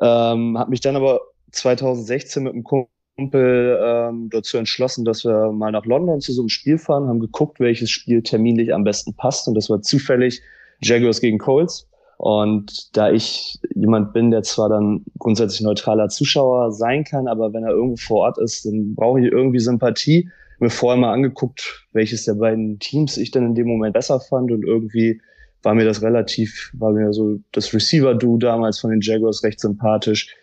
Ähm, 0.00 0.58
habe 0.58 0.70
mich 0.70 0.80
dann 0.80 0.96
aber 0.96 1.20
2016 1.52 2.42
mit 2.42 2.52
einem 2.52 2.64
Kumpel 2.64 3.78
ähm, 3.82 4.28
dazu 4.30 4.56
entschlossen, 4.58 5.04
dass 5.04 5.24
wir 5.24 5.52
mal 5.52 5.72
nach 5.72 5.86
London 5.86 6.20
zu 6.20 6.32
so 6.32 6.42
einem 6.42 6.48
Spiel 6.48 6.78
fahren, 6.78 7.08
haben 7.08 7.20
geguckt, 7.20 7.60
welches 7.60 7.90
Spiel 7.90 8.22
terminlich 8.22 8.74
am 8.74 8.84
besten 8.84 9.14
passt 9.14 9.46
und 9.48 9.54
das 9.54 9.70
war 9.70 9.82
zufällig 9.82 10.42
Jaguars 10.82 11.20
gegen 11.20 11.38
Colts. 11.38 11.88
Und 12.16 12.96
da 12.96 13.10
ich 13.10 13.58
jemand 13.74 14.12
bin, 14.12 14.30
der 14.30 14.42
zwar 14.42 14.68
dann 14.68 15.04
grundsätzlich 15.18 15.62
neutraler 15.62 16.08
Zuschauer 16.08 16.72
sein 16.72 17.04
kann, 17.04 17.26
aber 17.26 17.52
wenn 17.52 17.64
er 17.64 17.70
irgendwo 17.70 17.96
vor 17.96 18.20
Ort 18.22 18.38
ist, 18.38 18.64
dann 18.64 18.94
brauche 18.94 19.20
ich 19.20 19.26
irgendwie 19.26 19.58
Sympathie. 19.58 20.30
Mir 20.60 20.70
vorher 20.70 21.00
mal 21.00 21.12
angeguckt, 21.12 21.86
welches 21.92 22.24
der 22.24 22.34
beiden 22.34 22.78
Teams 22.78 23.16
ich 23.16 23.32
dann 23.32 23.44
in 23.44 23.54
dem 23.54 23.66
Moment 23.66 23.94
besser 23.94 24.20
fand 24.20 24.52
und 24.52 24.64
irgendwie 24.64 25.20
war 25.64 25.74
mir 25.74 25.84
das 25.84 26.02
relativ, 26.02 26.70
war 26.74 26.92
mir 26.92 27.12
so 27.12 27.38
das 27.52 27.72
Receiver-Do 27.72 28.38
damals 28.38 28.78
von 28.78 28.90
den 28.90 29.00
Jaguars 29.00 29.42
recht 29.42 29.60
sympathisch. 29.60 30.34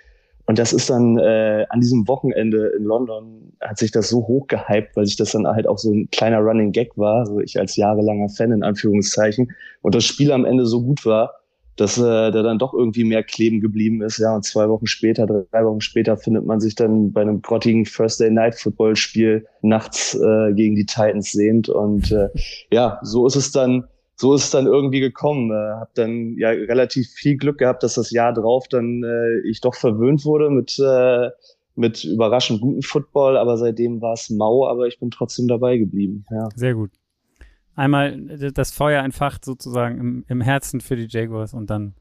Und 0.47 0.59
das 0.59 0.73
ist 0.73 0.89
dann 0.89 1.17
äh, 1.17 1.65
an 1.69 1.79
diesem 1.79 2.07
Wochenende 2.07 2.73
in 2.77 2.83
London 2.83 3.53
hat 3.61 3.77
sich 3.77 3.91
das 3.91 4.09
so 4.09 4.27
hoch 4.27 4.47
gehypt, 4.47 4.95
weil 4.95 5.05
sich 5.05 5.15
das 5.15 5.31
dann 5.31 5.47
halt 5.47 5.67
auch 5.67 5.77
so 5.77 5.93
ein 5.93 6.09
kleiner 6.11 6.39
Running 6.39 6.71
Gag 6.71 6.97
war, 6.97 7.19
also 7.19 7.39
ich 7.39 7.59
als 7.59 7.75
jahrelanger 7.75 8.27
Fan 8.29 8.51
in 8.51 8.63
Anführungszeichen 8.63 9.51
und 9.81 9.95
das 9.95 10.03
Spiel 10.03 10.31
am 10.31 10.45
Ende 10.45 10.65
so 10.65 10.81
gut 10.81 11.05
war, 11.05 11.35
dass 11.77 11.97
äh, 11.97 12.01
da 12.01 12.43
dann 12.43 12.59
doch 12.59 12.73
irgendwie 12.73 13.03
mehr 13.03 13.23
kleben 13.23 13.61
geblieben 13.61 14.01
ist. 14.01 14.17
Ja, 14.17 14.35
und 14.35 14.43
zwei 14.43 14.67
Wochen 14.67 14.87
später, 14.87 15.25
drei 15.25 15.65
Wochen 15.65 15.81
später 15.81 16.17
findet 16.17 16.45
man 16.45 16.59
sich 16.59 16.75
dann 16.75 17.13
bei 17.13 17.21
einem 17.21 17.41
grottigen 17.41 17.85
First 17.85 18.19
Day 18.19 18.29
Night 18.29 18.55
Football 18.55 18.95
Spiel 18.95 19.45
nachts 19.61 20.15
äh, 20.15 20.53
gegen 20.53 20.75
die 20.75 20.85
Titans 20.85 21.31
sehend 21.31 21.69
und 21.69 22.11
äh, 22.11 22.29
ja, 22.71 22.99
so 23.03 23.25
ist 23.25 23.35
es 23.35 23.51
dann 23.51 23.85
so 24.21 24.35
ist 24.35 24.45
es 24.45 24.51
dann 24.51 24.67
irgendwie 24.67 24.99
gekommen. 24.99 25.51
Äh, 25.51 25.79
habe 25.79 25.91
dann 25.95 26.37
ja 26.37 26.49
relativ 26.49 27.09
viel 27.09 27.37
Glück 27.37 27.57
gehabt, 27.57 27.83
dass 27.83 27.95
das 27.95 28.11
Jahr 28.11 28.33
drauf 28.33 28.67
dann 28.69 29.03
äh, 29.03 29.39
ich 29.49 29.61
doch 29.61 29.75
verwöhnt 29.75 30.23
wurde 30.25 30.49
mit 30.49 30.79
äh, 30.79 31.29
mit 31.75 32.03
überraschend 32.03 32.61
guten 32.61 32.83
Football, 32.83 33.37
aber 33.37 33.57
seitdem 33.57 34.01
war 34.01 34.13
es 34.13 34.29
mau, 34.29 34.67
aber 34.67 34.87
ich 34.87 34.99
bin 34.99 35.09
trotzdem 35.09 35.47
dabei 35.47 35.77
geblieben. 35.77 36.25
Ja. 36.29 36.49
Sehr 36.55 36.75
gut. 36.75 36.91
Einmal 37.75 38.17
das 38.53 38.71
Feuer 38.71 39.03
entfacht 39.03 39.45
sozusagen 39.45 39.97
im, 39.97 40.25
im 40.27 40.41
Herzen 40.41 40.81
für 40.81 40.97
die 40.97 41.07
Jaguars 41.09 41.53
und 41.53 41.69
dann 41.69 41.95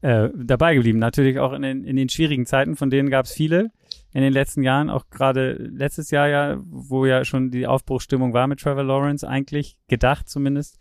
äh, 0.00 0.30
dabei 0.34 0.74
geblieben. 0.74 0.98
Natürlich 0.98 1.38
auch 1.38 1.52
in 1.52 1.62
den, 1.62 1.84
in 1.84 1.96
den 1.96 2.08
schwierigen 2.08 2.46
Zeiten, 2.46 2.74
von 2.74 2.90
denen 2.90 3.10
gab 3.10 3.26
es 3.26 3.32
viele 3.32 3.70
in 4.12 4.22
den 4.22 4.32
letzten 4.32 4.62
Jahren, 4.62 4.90
auch 4.90 5.10
gerade 5.10 5.52
letztes 5.52 6.10
Jahr 6.10 6.28
ja, 6.28 6.60
wo 6.64 7.04
ja 7.04 7.24
schon 7.24 7.50
die 7.50 7.66
Aufbruchsstimmung 7.66 8.32
war 8.32 8.48
mit 8.48 8.60
Trevor 8.60 8.82
Lawrence, 8.82 9.28
eigentlich 9.28 9.76
gedacht 9.86 10.28
zumindest. 10.28 10.80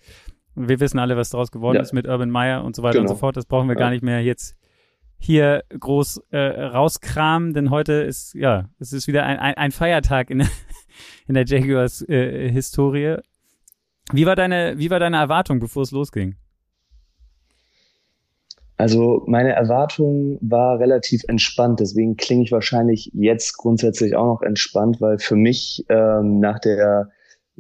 Wir 0.67 0.80
wissen 0.80 1.00
alle, 1.00 1.15
was 1.15 1.30
daraus 1.30 1.52
geworden 1.52 1.78
ja. 1.78 1.82
ist 1.82 1.93
mit 1.93 2.08
Urban 2.08 2.30
Meyer 2.30 2.63
und 2.63 2.76
so 2.76 2.84
weiter 2.84 3.00
genau. 3.00 3.10
und 3.10 3.15
so 3.15 3.19
fort. 3.19 3.38
Das 3.38 3.45
brauchen 3.45 3.67
wir 3.67 3.76
ja. 3.76 3.80
gar 3.80 3.89
nicht 3.91 4.04
mehr 4.04 4.22
jetzt 4.22 4.58
hier 5.17 5.63
groß 5.78 6.22
äh, 6.32 6.38
rauskramen, 6.38 7.54
denn 7.54 7.69
heute 7.69 7.93
ist, 7.93 8.34
ja, 8.36 8.69
es 8.80 8.93
ist 8.93 9.08
wieder 9.08 9.26
ein, 9.26 9.38
ein, 9.38 9.56
ein 9.56 9.72
Feiertag 9.72 10.30
in, 10.30 10.41
in 11.28 11.34
der 11.34 11.45
Jaguars 11.45 12.02
äh, 12.08 12.50
Historie. 12.50 13.17
Wie 14.12 14.26
war 14.26 14.36
deine, 14.36 14.78
wie 14.78 14.89
war 14.89 15.00
deine 15.00 15.17
Erwartung, 15.17 15.60
bevor 15.60 15.84
es 15.84 15.91
losging? 15.91 16.36
Also 18.78 19.24
meine 19.28 19.52
Erwartung 19.52 20.38
war 20.41 20.80
relativ 20.80 21.24
entspannt, 21.28 21.82
deswegen 21.82 22.15
klinge 22.15 22.43
ich 22.43 22.52
wahrscheinlich 22.54 23.12
jetzt 23.13 23.58
grundsätzlich 23.58 24.15
auch 24.15 24.26
noch 24.26 24.41
entspannt, 24.41 25.02
weil 25.02 25.19
für 25.19 25.36
mich 25.36 25.86
ähm, 25.89 26.39
nach 26.39 26.60
der 26.60 27.10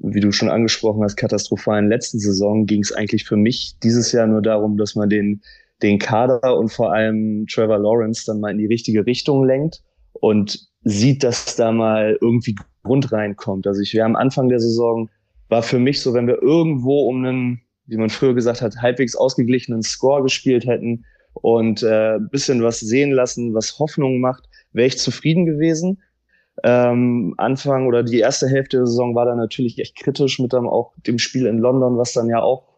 wie 0.01 0.19
du 0.19 0.31
schon 0.31 0.49
angesprochen 0.49 1.03
hast, 1.03 1.15
katastrophalen 1.15 1.89
letzten 1.89 2.19
Saison 2.19 2.65
ging 2.65 2.81
es 2.81 2.91
eigentlich 2.91 3.25
für 3.25 3.37
mich 3.37 3.75
dieses 3.83 4.11
Jahr 4.11 4.27
nur 4.27 4.41
darum, 4.41 4.77
dass 4.77 4.95
man 4.95 5.09
den, 5.09 5.41
den 5.81 5.99
Kader 5.99 6.57
und 6.57 6.69
vor 6.69 6.93
allem 6.93 7.45
Trevor 7.47 7.79
Lawrence 7.79 8.23
dann 8.25 8.39
mal 8.39 8.51
in 8.51 8.57
die 8.57 8.65
richtige 8.65 9.05
Richtung 9.05 9.45
lenkt 9.45 9.81
und 10.13 10.67
sieht, 10.83 11.23
dass 11.23 11.55
da 11.55 11.71
mal 11.71 12.17
irgendwie 12.21 12.55
Grund 12.83 13.11
reinkommt. 13.11 13.67
Also 13.67 13.81
ich 13.81 13.93
wäre 13.93 14.05
am 14.05 14.15
Anfang 14.15 14.49
der 14.49 14.59
Saison, 14.59 15.09
war 15.49 15.63
für 15.63 15.79
mich 15.79 16.01
so, 16.01 16.13
wenn 16.13 16.27
wir 16.27 16.41
irgendwo 16.41 17.07
um 17.07 17.25
einen, 17.25 17.61
wie 17.87 17.97
man 17.97 18.09
früher 18.09 18.33
gesagt 18.33 18.61
hat, 18.61 18.77
halbwegs 18.77 19.15
ausgeglichenen 19.15 19.81
Score 19.81 20.23
gespielt 20.23 20.65
hätten 20.65 21.05
und 21.33 21.83
äh, 21.83 22.19
bisschen 22.31 22.63
was 22.63 22.79
sehen 22.79 23.11
lassen, 23.11 23.53
was 23.53 23.79
Hoffnung 23.79 24.19
macht, 24.19 24.45
wäre 24.71 24.87
ich 24.87 24.97
zufrieden 24.97 25.45
gewesen. 25.45 26.01
Ähm, 26.63 27.33
Anfang 27.37 27.87
oder 27.87 28.03
die 28.03 28.19
erste 28.19 28.47
Hälfte 28.47 28.77
der 28.77 28.87
Saison 28.87 29.15
war 29.15 29.25
dann 29.25 29.37
natürlich 29.37 29.79
echt 29.79 29.95
kritisch 29.97 30.39
mit 30.39 30.53
dann 30.53 30.67
auch 30.67 30.93
dem 31.07 31.19
Spiel 31.19 31.45
in 31.45 31.59
London, 31.59 31.97
was 31.97 32.13
dann 32.13 32.27
ja 32.27 32.41
auch 32.41 32.69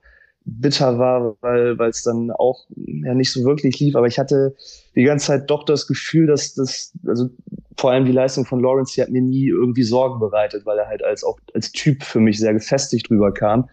bitter 0.44 0.98
war, 0.98 1.36
weil 1.42 1.78
weil 1.78 1.90
es 1.90 2.04
dann 2.04 2.32
auch 2.32 2.66
ja 2.76 3.14
nicht 3.14 3.32
so 3.32 3.44
wirklich 3.44 3.80
lief. 3.80 3.96
Aber 3.96 4.08
ich 4.08 4.20
hatte 4.20 4.56
die 4.96 5.04
ganze 5.04 5.28
Zeit 5.28 5.50
doch 5.50 5.64
das 5.64 5.88
Gefühl, 5.88 6.28
dass 6.28 6.54
das, 6.56 6.94
also 7.06 7.30
vor 7.78 7.92
allem 7.92 8.06
die 8.06 8.12
Leistung 8.12 8.46
von 8.46 8.60
Lawrence, 8.60 8.94
die 8.96 9.02
hat 9.02 9.10
mir 9.10 9.22
nie 9.22 9.48
irgendwie 9.48 9.84
Sorgen 9.84 10.20
bereitet, 10.20 10.66
weil 10.66 10.78
er 10.78 10.88
halt 10.88 11.04
als 11.04 11.24
auch 11.24 11.40
als 11.54 11.72
Typ 11.72 12.04
für 12.04 12.20
mich 12.20 12.40
sehr 12.40 12.54
gefestigt 12.54 13.10
rüberkam. 13.10 13.70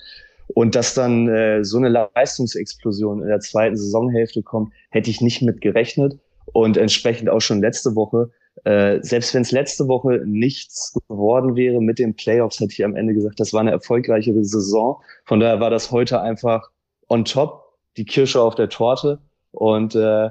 Und 0.55 0.75
dass 0.75 0.94
dann 0.94 1.29
äh, 1.29 1.62
so 1.62 1.77
eine 1.77 1.88
Leistungsexplosion 2.14 3.21
in 3.21 3.29
der 3.29 3.40
zweiten 3.40 3.77
Saisonhälfte 3.77 4.42
kommt, 4.42 4.73
hätte 4.90 5.11
ich 5.11 5.21
nicht 5.21 5.42
mit 5.42 5.61
gerechnet. 5.61 6.18
Und 6.55 6.79
entsprechend 6.79 7.29
auch 7.29 7.40
schon 7.40 7.61
letzte 7.61 7.94
Woche 7.94 8.31
äh, 8.64 8.99
selbst 9.03 9.35
wenn 9.35 9.42
es 9.42 9.53
letzte 9.53 9.88
Woche 9.88 10.23
nichts 10.25 10.99
geworden 11.09 11.57
wäre 11.57 11.81
mit 11.81 11.99
den 11.99 12.14
Playoffs, 12.14 12.61
hätte 12.61 12.73
ich 12.73 12.85
am 12.85 12.97
Ende 12.97 13.14
gesagt, 13.14 13.40
das 13.40 13.53
war 13.53 13.61
eine 13.61 13.71
erfolgreichere 13.71 14.44
Saison. 14.44 15.01
Von 15.25 15.40
daher 15.40 15.61
war 15.61 15.71
das 15.71 15.90
heute 15.90 16.21
einfach 16.21 16.71
on 17.09 17.25
top, 17.25 17.64
die 17.97 18.05
Kirsche 18.05 18.40
auf 18.40 18.55
der 18.55 18.68
Torte. 18.68 19.18
Und 19.53 19.94
äh, 19.94 20.27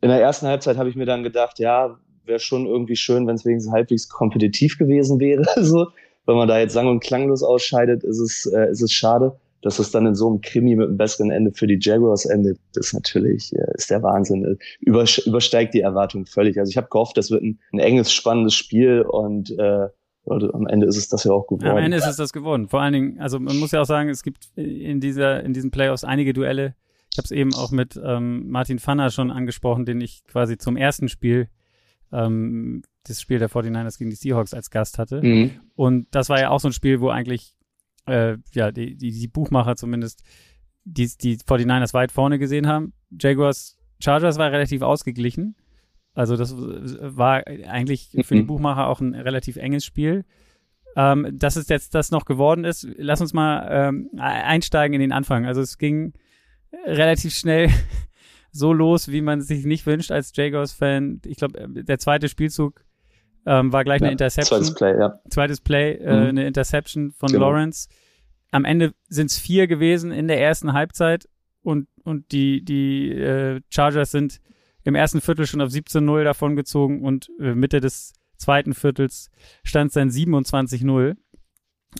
in 0.00 0.08
der 0.08 0.20
ersten 0.20 0.46
Halbzeit 0.46 0.76
habe 0.76 0.88
ich 0.88 0.96
mir 0.96 1.06
dann 1.06 1.22
gedacht, 1.22 1.58
ja, 1.58 1.98
wäre 2.24 2.38
schon 2.38 2.66
irgendwie 2.66 2.96
schön, 2.96 3.26
wenn 3.26 3.36
es 3.36 3.44
wenigstens 3.44 3.72
halbwegs 3.72 4.08
kompetitiv 4.08 4.78
gewesen 4.78 5.18
wäre. 5.18 5.44
so, 5.64 5.88
wenn 6.26 6.36
man 6.36 6.48
da 6.48 6.58
jetzt 6.58 6.74
sang- 6.74 6.88
und 6.88 7.00
klanglos 7.00 7.42
ausscheidet, 7.42 8.04
ist 8.04 8.18
es, 8.18 8.46
äh, 8.46 8.70
ist 8.70 8.82
es 8.82 8.92
schade 8.92 9.38
dass 9.62 9.78
es 9.78 9.90
dann 9.90 10.06
in 10.06 10.14
so 10.14 10.28
einem 10.28 10.40
Krimi 10.40 10.76
mit 10.76 10.88
einem 10.88 10.96
besseren 10.96 11.30
Ende 11.30 11.52
für 11.52 11.66
die 11.66 11.78
Jaguars 11.80 12.26
endet, 12.26 12.58
ist 12.76 12.94
natürlich, 12.94 13.52
äh, 13.54 13.72
ist 13.74 13.90
der 13.90 14.02
Wahnsinn. 14.02 14.58
übersteigt 14.80 15.74
die 15.74 15.80
Erwartung 15.80 16.26
völlig. 16.26 16.58
Also 16.58 16.70
ich 16.70 16.76
habe 16.76 16.88
gehofft, 16.90 17.16
das 17.16 17.30
wird 17.30 17.42
ein, 17.42 17.58
ein, 17.72 17.80
enges, 17.80 18.12
spannendes 18.12 18.54
Spiel 18.54 19.02
und 19.02 19.50
äh, 19.58 19.88
am 20.26 20.66
Ende 20.66 20.86
ist 20.86 20.96
es 20.96 21.08
das 21.08 21.24
ja 21.24 21.32
auch 21.32 21.46
geworden. 21.46 21.70
Am 21.70 21.78
Ende 21.78 21.96
ist 21.96 22.06
es 22.06 22.16
das 22.16 22.32
geworden. 22.32 22.68
Vor 22.68 22.82
allen 22.82 22.92
Dingen, 22.92 23.20
also 23.20 23.40
man 23.40 23.56
muss 23.56 23.72
ja 23.72 23.80
auch 23.80 23.86
sagen, 23.86 24.10
es 24.10 24.22
gibt 24.22 24.50
in 24.56 25.00
dieser, 25.00 25.42
in 25.42 25.54
diesen 25.54 25.70
Playoffs 25.70 26.04
einige 26.04 26.34
Duelle. 26.34 26.74
Ich 27.10 27.18
habe 27.18 27.24
es 27.24 27.30
eben 27.30 27.54
auch 27.54 27.70
mit 27.70 27.98
ähm, 28.02 28.48
Martin 28.50 28.78
Fanner 28.78 29.10
schon 29.10 29.30
angesprochen, 29.30 29.86
den 29.86 30.00
ich 30.02 30.24
quasi 30.26 30.58
zum 30.58 30.76
ersten 30.76 31.08
Spiel 31.08 31.48
ähm, 32.12 32.82
das 33.06 33.20
Spiel 33.20 33.38
der 33.38 33.48
49ers 33.48 33.98
gegen 33.98 34.10
die 34.10 34.16
Seahawks 34.16 34.54
als 34.54 34.70
Gast 34.70 34.98
hatte. 34.98 35.22
Mhm. 35.22 35.52
Und 35.74 36.06
das 36.10 36.28
war 36.28 36.38
ja 36.38 36.50
auch 36.50 36.60
so 36.60 36.68
ein 36.68 36.72
Spiel, 36.72 37.00
wo 37.00 37.08
eigentlich 37.08 37.54
äh, 38.08 38.38
ja, 38.52 38.70
die, 38.70 38.96
die, 38.96 39.10
die 39.10 39.28
Buchmacher 39.28 39.76
zumindest, 39.76 40.22
die, 40.84 41.10
die 41.20 41.36
49ers 41.36 41.94
weit 41.94 42.12
vorne 42.12 42.38
gesehen 42.38 42.66
haben. 42.66 42.92
Jaguars 43.10 43.78
Chargers 44.00 44.38
war 44.38 44.52
relativ 44.52 44.82
ausgeglichen. 44.82 45.56
Also 46.14 46.36
das 46.36 46.54
war 46.56 47.46
eigentlich 47.46 48.10
für 48.22 48.34
die 48.34 48.42
mhm. 48.42 48.48
Buchmacher 48.48 48.88
auch 48.88 49.00
ein 49.00 49.14
relativ 49.14 49.56
enges 49.56 49.84
Spiel. 49.84 50.24
Ähm, 50.96 51.28
dass 51.32 51.56
es 51.56 51.68
jetzt 51.68 51.94
das 51.94 52.10
noch 52.10 52.24
geworden 52.24 52.64
ist, 52.64 52.88
lass 52.96 53.20
uns 53.20 53.32
mal 53.32 53.68
ähm, 53.70 54.10
einsteigen 54.18 54.94
in 54.94 55.00
den 55.00 55.12
Anfang. 55.12 55.46
Also 55.46 55.60
es 55.60 55.78
ging 55.78 56.14
relativ 56.86 57.34
schnell 57.34 57.70
so 58.50 58.72
los, 58.72 59.08
wie 59.08 59.20
man 59.20 59.40
sich 59.42 59.64
nicht 59.64 59.86
wünscht 59.86 60.10
als 60.10 60.32
Jaguars-Fan. 60.34 61.20
Ich 61.24 61.36
glaube, 61.36 61.68
der 61.68 61.98
zweite 61.98 62.28
Spielzug 62.28 62.84
ähm, 63.46 63.72
war 63.72 63.84
gleich 63.84 64.00
ja, 64.00 64.06
eine 64.06 64.12
Interception. 64.12 64.62
Zweites 64.62 64.74
Play, 64.74 64.98
ja. 64.98 65.20
Zweites 65.30 65.60
Play, 65.60 65.92
äh, 65.94 66.20
mhm. 66.20 66.28
eine 66.28 66.46
Interception 66.46 67.12
von 67.12 67.30
genau. 67.30 67.50
Lawrence. 67.50 67.88
Am 68.50 68.64
Ende 68.64 68.94
sind 69.08 69.30
es 69.30 69.38
vier 69.38 69.66
gewesen 69.66 70.10
in 70.10 70.28
der 70.28 70.40
ersten 70.40 70.72
Halbzeit 70.72 71.28
und, 71.62 71.88
und 72.02 72.32
die, 72.32 72.64
die 72.64 73.10
äh, 73.12 73.60
Chargers 73.68 74.10
sind 74.10 74.40
im 74.84 74.94
ersten 74.94 75.20
Viertel 75.20 75.46
schon 75.46 75.60
auf 75.60 75.70
17-0 75.70 76.24
davon 76.24 76.56
gezogen 76.56 77.04
und 77.04 77.28
äh, 77.40 77.54
Mitte 77.54 77.80
des 77.80 78.14
zweiten 78.36 78.74
Viertels 78.74 79.30
stand 79.64 79.88
es 79.88 79.94
dann 79.94 80.08
27-0 80.08 81.16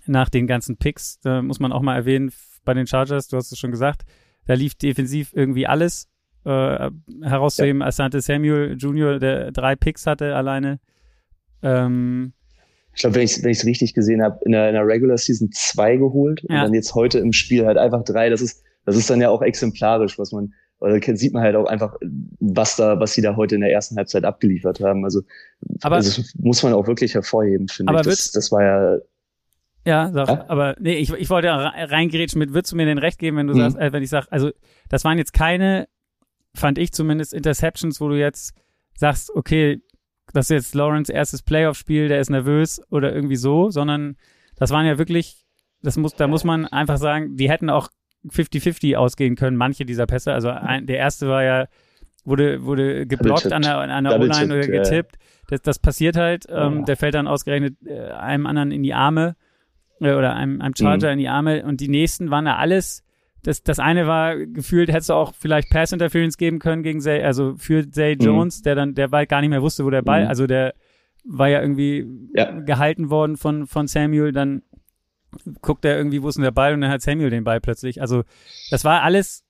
nach 0.06 0.28
den 0.28 0.46
ganzen 0.46 0.76
Picks. 0.76 1.20
Da 1.20 1.42
muss 1.42 1.60
man 1.60 1.72
auch 1.72 1.82
mal 1.82 1.96
erwähnen, 1.96 2.32
bei 2.64 2.74
den 2.74 2.86
Chargers, 2.86 3.28
du 3.28 3.36
hast 3.36 3.52
es 3.52 3.58
schon 3.58 3.70
gesagt, 3.70 4.04
da 4.46 4.54
lief 4.54 4.74
defensiv 4.74 5.32
irgendwie 5.34 5.66
alles 5.66 6.08
äh, 6.44 6.90
herauszuheben. 7.22 7.80
Ja. 7.80 7.88
Asante 7.88 8.20
Samuel 8.20 8.76
Jr., 8.78 9.18
der 9.18 9.52
drei 9.52 9.76
Picks 9.76 10.06
hatte 10.06 10.34
alleine. 10.34 10.80
Ähm, 11.62 12.32
ich 12.94 13.02
glaube, 13.02 13.16
wenn 13.16 13.22
ich 13.22 13.44
es 13.44 13.64
richtig 13.64 13.94
gesehen 13.94 14.22
habe, 14.22 14.40
in 14.44 14.52
der, 14.52 14.68
in 14.68 14.74
der 14.74 14.86
Regular 14.86 15.16
Season 15.16 15.50
zwei 15.52 15.96
geholt 15.96 16.42
ja. 16.48 16.56
und 16.56 16.62
dann 16.64 16.74
jetzt 16.74 16.94
heute 16.94 17.18
im 17.20 17.32
Spiel 17.32 17.64
halt 17.64 17.78
einfach 17.78 18.02
drei. 18.04 18.28
Das 18.28 18.40
ist, 18.40 18.62
das 18.84 18.96
ist 18.96 19.08
dann 19.08 19.20
ja 19.20 19.30
auch 19.30 19.42
exemplarisch, 19.42 20.18
was 20.18 20.32
man, 20.32 20.52
oder 20.80 21.00
sieht 21.16 21.32
man 21.32 21.42
halt 21.42 21.54
auch 21.54 21.66
einfach, 21.66 21.96
was 22.40 22.76
da, 22.76 22.98
was 22.98 23.12
sie 23.12 23.22
da 23.22 23.36
heute 23.36 23.54
in 23.54 23.60
der 23.60 23.70
ersten 23.70 23.96
Halbzeit 23.96 24.24
abgeliefert 24.24 24.80
haben. 24.80 25.04
Also, 25.04 25.22
aber, 25.82 25.96
also 25.96 26.22
das 26.22 26.34
muss 26.40 26.62
man 26.62 26.72
auch 26.72 26.86
wirklich 26.86 27.14
hervorheben, 27.14 27.68
finde 27.68 27.94
ich. 27.94 28.02
Das, 28.02 28.32
das 28.32 28.50
war 28.50 28.62
ja 28.62 28.98
ja, 29.88 30.10
sag, 30.12 30.28
ja? 30.28 30.44
aber 30.48 30.76
nee, 30.78 30.96
ich, 30.96 31.10
ich 31.14 31.30
wollte 31.30 31.48
reingerätschen 31.48 32.38
mit, 32.38 32.52
würdest 32.52 32.72
du 32.72 32.76
mir 32.76 32.84
den 32.84 32.98
Recht 32.98 33.18
geben, 33.18 33.38
wenn 33.38 33.46
du 33.46 33.54
mhm. 33.54 33.60
sagst, 33.60 33.78
äh, 33.78 33.92
wenn 33.92 34.02
ich 34.02 34.10
sag, 34.10 34.26
also 34.30 34.50
das 34.90 35.04
waren 35.04 35.16
jetzt 35.16 35.32
keine, 35.32 35.88
fand 36.54 36.76
ich 36.76 36.92
zumindest, 36.92 37.32
Interceptions, 37.32 37.98
wo 37.98 38.08
du 38.08 38.18
jetzt 38.18 38.54
sagst, 38.94 39.30
okay, 39.34 39.80
das 40.32 40.46
ist 40.46 40.50
jetzt 40.50 40.74
Lawrence 40.74 41.12
erstes 41.12 41.42
Playoff-Spiel, 41.42 42.08
der 42.08 42.20
ist 42.20 42.30
nervös 42.30 42.80
oder 42.90 43.14
irgendwie 43.14 43.36
so, 43.36 43.70
sondern 43.70 44.16
das 44.56 44.70
waren 44.70 44.86
ja 44.86 44.98
wirklich, 44.98 45.44
das 45.82 45.96
muss, 45.96 46.14
da 46.14 46.26
muss 46.26 46.44
man 46.44 46.66
einfach 46.66 46.98
sagen, 46.98 47.36
die 47.36 47.48
hätten 47.50 47.70
auch 47.70 47.88
50-50 48.26 48.96
ausgehen 48.96 49.36
können, 49.36 49.56
manche 49.56 49.84
dieser 49.84 50.06
Pässe. 50.06 50.32
Also 50.32 50.50
ein, 50.50 50.86
der 50.86 50.98
erste 50.98 51.28
war 51.28 51.42
ja, 51.42 51.66
wurde, 52.24 52.64
wurde 52.64 53.06
geblockt 53.06 53.52
an 53.52 53.62
der, 53.62 53.78
an 53.78 54.04
der 54.04 54.20
O-Line 54.20 54.54
oder 54.54 54.66
getippt. 54.66 55.16
Ja. 55.16 55.22
Das, 55.48 55.62
das 55.62 55.78
passiert 55.78 56.16
halt. 56.16 56.46
Ähm, 56.50 56.84
Der 56.84 56.96
fällt 56.96 57.14
dann 57.14 57.26
ausgerechnet 57.26 57.76
äh, 57.86 58.10
einem 58.10 58.46
anderen 58.46 58.70
in 58.70 58.82
die 58.82 58.92
Arme 58.92 59.36
äh, 60.00 60.12
oder 60.12 60.34
einem, 60.34 60.60
einem 60.60 60.74
Charger 60.76 61.08
mhm. 61.08 61.12
in 61.12 61.18
die 61.18 61.28
Arme 61.28 61.64
und 61.64 61.80
die 61.80 61.88
nächsten 61.88 62.30
waren 62.30 62.46
ja 62.46 62.56
alles 62.56 63.02
das, 63.42 63.62
das 63.62 63.78
eine 63.78 64.06
war 64.06 64.36
gefühlt, 64.36 64.90
hättest 64.90 65.10
du 65.10 65.14
auch 65.14 65.34
vielleicht 65.34 65.70
Pass 65.70 65.92
Interference 65.92 66.36
geben 66.36 66.58
können 66.58 66.82
gegen 66.82 67.00
Zay, 67.00 67.22
also 67.22 67.56
für 67.56 67.88
Zay 67.90 68.16
mhm. 68.16 68.24
Jones, 68.24 68.60
mhm. 68.60 68.62
der 68.64 68.74
dann, 68.74 68.94
der 68.94 69.08
bald 69.08 69.28
gar 69.28 69.40
nicht 69.40 69.50
mehr 69.50 69.62
wusste, 69.62 69.84
wo 69.84 69.90
der 69.90 70.02
Ball, 70.02 70.24
mhm. 70.24 70.28
also 70.28 70.46
der 70.46 70.74
war 71.24 71.48
ja 71.48 71.60
irgendwie 71.60 72.06
ja. 72.34 72.50
gehalten 72.60 73.10
worden 73.10 73.36
von, 73.36 73.66
von 73.66 73.86
Samuel, 73.86 74.32
dann 74.32 74.62
guckt 75.60 75.84
er 75.84 75.96
irgendwie, 75.96 76.22
wo 76.22 76.28
ist 76.28 76.36
denn 76.36 76.44
der 76.44 76.50
Ball 76.50 76.74
und 76.74 76.80
dann 76.80 76.90
hat 76.90 77.02
Samuel 77.02 77.30
den 77.30 77.44
Ball 77.44 77.60
plötzlich. 77.60 78.00
Also 78.00 78.24
das 78.70 78.84
war 78.84 79.02
alles, 79.02 79.44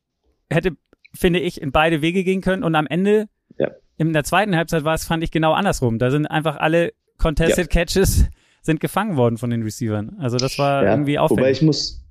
hätte, 0.51 0.73
finde 1.15 1.39
ich, 1.41 1.61
in 1.61 1.73
beide 1.73 2.03
Wege 2.03 2.25
gehen 2.25 2.41
können 2.41 2.65
und 2.65 2.75
am 2.75 2.87
Ende, 2.87 3.29
ja. 3.59 3.69
in 3.97 4.13
der 4.13 4.25
zweiten 4.25 4.57
Halbzeit 4.57 4.85
war 4.85 4.95
es, 4.95 5.07
fand 5.07 5.23
ich 5.23 5.31
genau 5.31 5.53
andersrum. 5.53 5.99
Da 5.99 6.11
sind 6.11 6.27
einfach 6.27 6.57
alle 6.57 6.93
Contested 7.17 7.73
ja. 7.73 7.85
Catches 7.85 8.27
sind 8.61 8.81
gefangen 8.81 9.17
worden 9.17 9.39
von 9.39 9.51
den 9.51 9.63
Receivern. 9.63 10.17
Also 10.19 10.37
das 10.37 10.59
war 10.59 10.85
irgendwie 10.85 11.19
auffällig. 11.19 11.41
Wobei 11.41 11.51
ich 11.53 11.63
muss, 11.63 12.05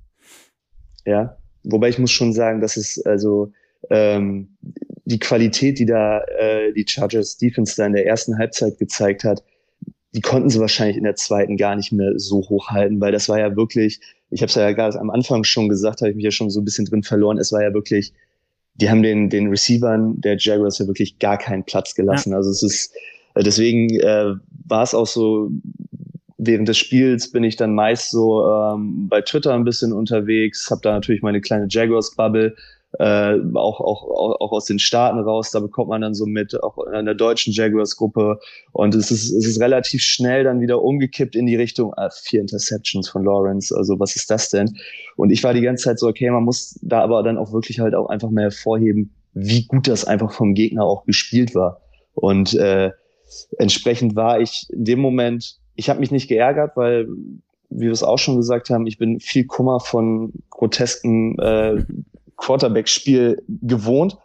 ja, 1.04 1.36
wobei 1.68 1.88
ich 1.88 1.98
muss 1.98 2.10
schon 2.10 2.32
sagen, 2.32 2.60
dass 2.60 2.76
es 2.76 3.04
also 3.04 3.52
ähm, 3.90 4.56
die 5.04 5.18
Qualität, 5.18 5.78
die 5.78 5.86
da 5.86 6.20
äh, 6.38 6.72
die 6.72 6.84
Chargers 6.86 7.38
Defense 7.38 7.76
da 7.76 7.86
in 7.86 7.92
der 7.92 8.06
ersten 8.06 8.38
Halbzeit 8.38 8.78
gezeigt 8.78 9.24
hat, 9.24 9.42
die 10.14 10.20
konnten 10.20 10.50
sie 10.50 10.60
wahrscheinlich 10.60 10.96
in 10.96 11.04
der 11.04 11.16
zweiten 11.16 11.56
gar 11.56 11.76
nicht 11.76 11.92
mehr 11.92 12.12
so 12.16 12.38
hochhalten, 12.48 13.00
weil 13.00 13.12
das 13.12 13.28
war 13.28 13.38
ja 13.38 13.56
wirklich, 13.56 14.00
ich 14.30 14.40
habe 14.40 14.48
es 14.48 14.54
ja 14.54 14.72
gerade 14.72 14.98
am 14.98 15.10
Anfang 15.10 15.44
schon 15.44 15.68
gesagt, 15.68 16.00
habe 16.00 16.10
ich 16.10 16.16
mich 16.16 16.24
ja 16.24 16.30
schon 16.30 16.50
so 16.50 16.60
ein 16.60 16.64
bisschen 16.64 16.86
drin 16.86 17.02
verloren, 17.02 17.38
es 17.38 17.52
war 17.52 17.62
ja 17.62 17.72
wirklich, 17.72 18.12
die 18.74 18.90
haben 18.90 19.02
den, 19.02 19.28
den 19.28 19.48
Receivern 19.48 20.20
der 20.20 20.36
Jaguars 20.38 20.78
ja 20.78 20.86
wirklich 20.86 21.18
gar 21.18 21.36
keinen 21.36 21.64
Platz 21.64 21.94
gelassen. 21.94 22.30
Ja. 22.30 22.36
Also 22.36 22.50
es 22.50 22.62
ist, 22.62 22.94
deswegen 23.36 23.90
äh, 24.00 24.34
war 24.66 24.82
es 24.82 24.94
auch 24.94 25.06
so, 25.06 25.50
während 26.48 26.66
des 26.66 26.78
Spiels 26.78 27.30
bin 27.30 27.44
ich 27.44 27.54
dann 27.54 27.74
meist 27.74 28.10
so 28.10 28.44
ähm, 28.44 29.06
bei 29.08 29.20
Twitter 29.20 29.54
ein 29.54 29.64
bisschen 29.64 29.92
unterwegs, 29.92 30.68
habe 30.70 30.80
da 30.82 30.92
natürlich 30.92 31.22
meine 31.22 31.40
kleine 31.40 31.66
Jaguars-Bubble, 31.68 32.56
äh, 32.98 33.34
auch, 33.54 33.80
auch, 33.80 34.40
auch 34.40 34.52
aus 34.52 34.64
den 34.64 34.78
Staaten 34.78 35.20
raus, 35.20 35.50
da 35.50 35.60
bekommt 35.60 35.90
man 35.90 36.00
dann 36.00 36.14
so 36.14 36.24
mit, 36.24 36.60
auch 36.62 36.78
in 36.86 37.04
der 37.04 37.14
deutschen 37.14 37.52
Jaguars-Gruppe. 37.52 38.40
Und 38.72 38.94
es 38.94 39.10
ist, 39.10 39.30
es 39.30 39.46
ist 39.46 39.60
relativ 39.60 40.02
schnell 40.02 40.42
dann 40.44 40.60
wieder 40.60 40.82
umgekippt 40.82 41.36
in 41.36 41.44
die 41.44 41.56
Richtung, 41.56 41.92
ah, 41.94 42.08
vier 42.10 42.40
Interceptions 42.40 43.10
von 43.10 43.24
Lawrence, 43.24 43.76
also 43.76 44.00
was 44.00 44.16
ist 44.16 44.30
das 44.30 44.48
denn? 44.48 44.74
Und 45.16 45.30
ich 45.30 45.44
war 45.44 45.52
die 45.52 45.60
ganze 45.60 45.84
Zeit 45.84 45.98
so, 45.98 46.08
okay, 46.08 46.30
man 46.30 46.44
muss 46.44 46.78
da 46.82 47.02
aber 47.02 47.22
dann 47.22 47.36
auch 47.36 47.52
wirklich 47.52 47.78
halt 47.78 47.94
auch 47.94 48.08
einfach 48.08 48.30
mal 48.30 48.44
hervorheben, 48.44 49.14
wie 49.34 49.66
gut 49.66 49.86
das 49.86 50.06
einfach 50.06 50.32
vom 50.32 50.54
Gegner 50.54 50.84
auch 50.84 51.04
gespielt 51.04 51.54
war. 51.54 51.82
Und 52.14 52.54
äh, 52.54 52.90
entsprechend 53.58 54.16
war 54.16 54.40
ich 54.40 54.66
in 54.70 54.84
dem 54.86 55.00
Moment, 55.00 55.58
ich 55.78 55.88
habe 55.88 56.00
mich 56.00 56.10
nicht 56.10 56.28
geärgert, 56.28 56.76
weil 56.76 57.06
wie 57.70 57.82
wir 57.82 57.92
es 57.92 58.02
auch 58.02 58.18
schon 58.18 58.36
gesagt 58.36 58.68
haben, 58.68 58.86
ich 58.86 58.98
bin 58.98 59.20
viel 59.20 59.46
Kummer 59.46 59.78
von 59.78 60.32
grotesken 60.50 61.38
äh, 61.38 61.84
Quarterback-Spiel 62.36 63.42
gewohnt. 63.46 64.18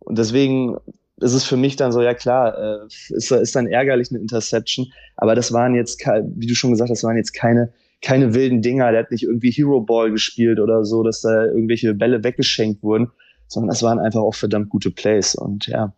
Und 0.00 0.18
deswegen 0.18 0.76
ist 1.20 1.32
es 1.32 1.44
für 1.44 1.56
mich 1.56 1.76
dann 1.76 1.92
so, 1.92 2.02
ja 2.02 2.12
klar, 2.12 2.58
äh, 2.58 2.86
ist, 2.86 3.30
ist 3.30 3.56
dann 3.56 3.66
ärgerlich 3.66 4.10
eine 4.10 4.20
Interception, 4.20 4.92
aber 5.16 5.34
das 5.34 5.52
waren 5.52 5.74
jetzt, 5.74 6.04
wie 6.34 6.46
du 6.46 6.54
schon 6.54 6.72
gesagt 6.72 6.90
hast, 6.90 7.04
waren 7.04 7.16
jetzt 7.16 7.32
keine, 7.32 7.72
keine 8.02 8.34
wilden 8.34 8.60
Dinger, 8.60 8.90
der 8.90 9.04
hat 9.04 9.10
nicht 9.10 9.22
irgendwie 9.22 9.50
Hero 9.50 9.80
Ball 9.80 10.10
gespielt 10.10 10.60
oder 10.60 10.84
so, 10.84 11.02
dass 11.02 11.22
da 11.22 11.46
irgendwelche 11.46 11.94
Bälle 11.94 12.22
weggeschenkt 12.22 12.82
wurden, 12.82 13.10
sondern 13.46 13.70
das 13.70 13.82
waren 13.82 13.98
einfach 13.98 14.20
auch 14.20 14.34
verdammt 14.34 14.68
gute 14.68 14.90
Plays 14.90 15.34
und 15.34 15.68
ja. 15.68 15.94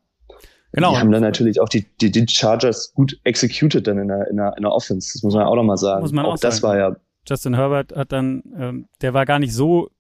Genau. 0.73 0.93
Die 0.93 0.99
haben 0.99 1.11
dann 1.11 1.23
natürlich 1.23 1.61
auch 1.61 1.69
die, 1.69 1.87
die, 2.01 2.11
die 2.11 2.27
Chargers 2.29 2.93
gut 2.95 3.19
executed 3.25 3.87
dann 3.87 3.99
in 3.99 4.09
der, 4.09 4.29
in 4.29 4.37
der, 4.37 4.57
in 4.57 4.63
der 4.63 4.73
Offense. 4.73 5.13
Das 5.15 5.23
muss 5.23 5.35
man 5.35 5.45
auch 5.45 5.57
nochmal 5.57 5.77
sagen. 5.77 6.03
Muss 6.03 6.13
man 6.13 6.25
auch, 6.25 6.35
auch 6.35 6.39
das 6.39 6.63
war 6.63 6.79
ja. 6.79 6.97
Justin 7.29 7.55
Herbert 7.55 7.95
hat 7.95 8.13
dann, 8.13 8.43
ähm, 8.57 8.89
der 9.03 9.13
war 9.13 9.27
gar 9.27 9.39
nicht 9.39 9.53
so 9.53 9.91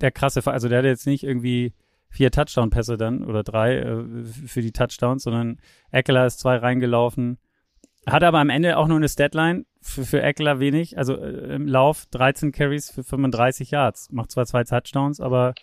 der 0.00 0.10
krasse, 0.10 0.46
also 0.46 0.68
der 0.68 0.78
hatte 0.78 0.88
jetzt 0.88 1.06
nicht 1.06 1.24
irgendwie 1.24 1.74
vier 2.08 2.30
Touchdown-Pässe 2.30 2.96
dann 2.96 3.24
oder 3.24 3.42
drei 3.42 3.76
äh, 3.76 4.24
für 4.24 4.62
die 4.62 4.72
Touchdowns, 4.72 5.22
sondern 5.22 5.58
Eckler 5.90 6.26
ist 6.26 6.40
zwei 6.40 6.56
reingelaufen. 6.56 7.38
Hat 8.06 8.24
aber 8.24 8.38
am 8.38 8.50
Ende 8.50 8.78
auch 8.78 8.88
nur 8.88 8.96
eine 8.96 9.08
Statline 9.08 9.64
für, 9.80 10.04
für 10.04 10.22
Eckler 10.22 10.58
wenig, 10.58 10.98
also 10.98 11.16
äh, 11.16 11.54
im 11.54 11.66
Lauf 11.66 12.06
13 12.10 12.50
Carries 12.50 12.90
für 12.90 13.04
35 13.04 13.70
Yards. 13.70 14.10
Macht 14.10 14.32
zwar 14.32 14.46
zwei 14.46 14.64
Touchdowns, 14.64 15.20
aber 15.20 15.54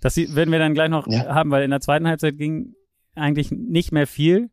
das 0.00 0.16
werden 0.16 0.52
wir 0.52 0.58
dann 0.58 0.74
gleich 0.74 0.90
noch 0.90 1.06
ja. 1.06 1.34
haben, 1.34 1.50
weil 1.50 1.64
in 1.64 1.70
der 1.70 1.80
zweiten 1.80 2.06
Halbzeit 2.06 2.36
ging 2.36 2.74
eigentlich 3.16 3.50
nicht 3.50 3.92
mehr 3.92 4.06
viel 4.06 4.50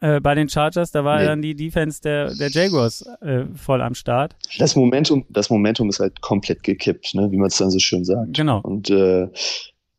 äh, 0.00 0.20
bei 0.20 0.34
den 0.34 0.48
Chargers. 0.48 0.90
Da 0.92 1.04
war 1.04 1.18
nee. 1.18 1.26
dann 1.26 1.42
die 1.42 1.54
Defense 1.54 2.00
der, 2.00 2.34
der 2.34 2.50
Jaguars 2.50 3.04
äh, 3.20 3.44
voll 3.54 3.82
am 3.82 3.94
Start. 3.94 4.36
Das 4.58 4.76
Momentum, 4.76 5.24
das 5.28 5.50
Momentum 5.50 5.88
ist 5.88 6.00
halt 6.00 6.20
komplett 6.20 6.62
gekippt, 6.62 7.14
ne? 7.14 7.30
wie 7.30 7.36
man 7.36 7.48
es 7.48 7.58
dann 7.58 7.70
so 7.70 7.78
schön 7.78 8.04
sagt. 8.04 8.36
Genau. 8.36 8.60
Und 8.60 8.90
äh, 8.90 9.28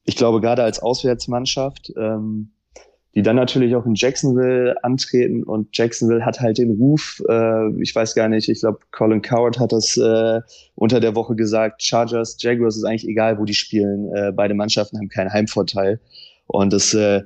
ich 0.06 0.15
glaube, 0.15 0.41
gerade 0.41 0.63
als 0.63 0.80
Auswärtsmannschaft, 0.80 1.91
ähm, 1.97 2.52
die 3.15 3.23
dann 3.23 3.36
natürlich 3.36 3.75
auch 3.75 3.86
in 3.86 3.95
Jacksonville 3.95 4.75
antreten 4.84 5.43
und 5.43 5.75
Jacksonville 5.75 6.23
hat 6.23 6.39
halt 6.39 6.60
den 6.60 6.71
Ruf, 6.71 7.21
äh, 7.28 7.82
ich 7.82 7.95
weiß 7.95 8.13
gar 8.13 8.30
nicht, 8.30 8.49
ich 8.49 8.60
glaube, 8.60 8.80
Colin 8.91 9.21
Coward 9.21 9.60
hat 9.60 9.71
das 9.71 9.97
äh, 9.97 10.41
unter 10.75 10.99
der 10.99 11.15
Woche 11.15 11.36
gesagt, 11.36 11.82
Chargers, 11.84 12.38
Jaguars 12.39 12.78
ist 12.78 12.84
eigentlich 12.84 13.08
egal, 13.08 13.39
wo 13.39 13.45
die 13.45 13.56
spielen, 13.56 14.13
äh, 14.15 14.32
beide 14.32 14.54
Mannschaften 14.54 14.97
haben 14.97 15.10
keinen 15.10 15.34
Heimvorteil 15.34 15.99
und 16.49 16.73
das 16.73 16.93
äh, 16.93 17.21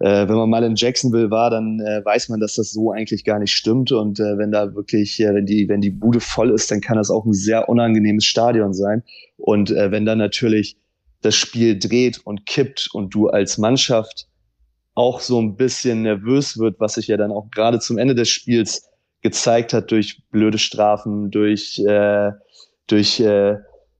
äh, 0.00 0.28
wenn 0.28 0.36
man 0.36 0.48
mal 0.48 0.62
in 0.62 0.76
Jacksonville 0.76 1.30
war, 1.30 1.50
dann 1.50 1.80
äh, 1.80 2.04
weiß 2.04 2.28
man, 2.28 2.38
dass 2.38 2.54
das 2.54 2.70
so 2.70 2.92
eigentlich 2.92 3.24
gar 3.24 3.38
nicht 3.38 3.52
stimmt. 3.52 3.90
Und 3.90 4.20
äh, 4.20 4.38
wenn 4.38 4.52
da 4.52 4.74
wirklich, 4.74 5.18
äh, 5.20 5.34
wenn 5.34 5.46
die, 5.46 5.68
wenn 5.68 5.80
die 5.80 5.90
Bude 5.90 6.20
voll 6.20 6.50
ist, 6.50 6.70
dann 6.70 6.80
kann 6.80 6.96
das 6.96 7.10
auch 7.10 7.24
ein 7.24 7.32
sehr 7.32 7.68
unangenehmes 7.68 8.24
Stadion 8.24 8.72
sein. 8.74 9.02
Und 9.36 9.70
äh, 9.70 9.90
wenn 9.90 10.06
dann 10.06 10.18
natürlich 10.18 10.76
das 11.22 11.34
Spiel 11.34 11.78
dreht 11.78 12.20
und 12.24 12.46
kippt 12.46 12.90
und 12.92 13.12
du 13.12 13.28
als 13.28 13.58
Mannschaft 13.58 14.28
auch 14.94 15.20
so 15.20 15.40
ein 15.40 15.56
bisschen 15.56 16.02
nervös 16.02 16.58
wird, 16.58 16.78
was 16.78 16.94
sich 16.94 17.08
ja 17.08 17.16
dann 17.16 17.32
auch 17.32 17.50
gerade 17.50 17.80
zum 17.80 17.98
Ende 17.98 18.14
des 18.14 18.28
Spiels 18.28 18.88
gezeigt 19.22 19.72
hat 19.72 19.90
durch 19.90 20.22
blöde 20.30 20.58
Strafen, 20.58 21.32
durch 21.32 21.80
äh, 21.84 22.30
durch 22.86 23.18
äh, 23.20 23.56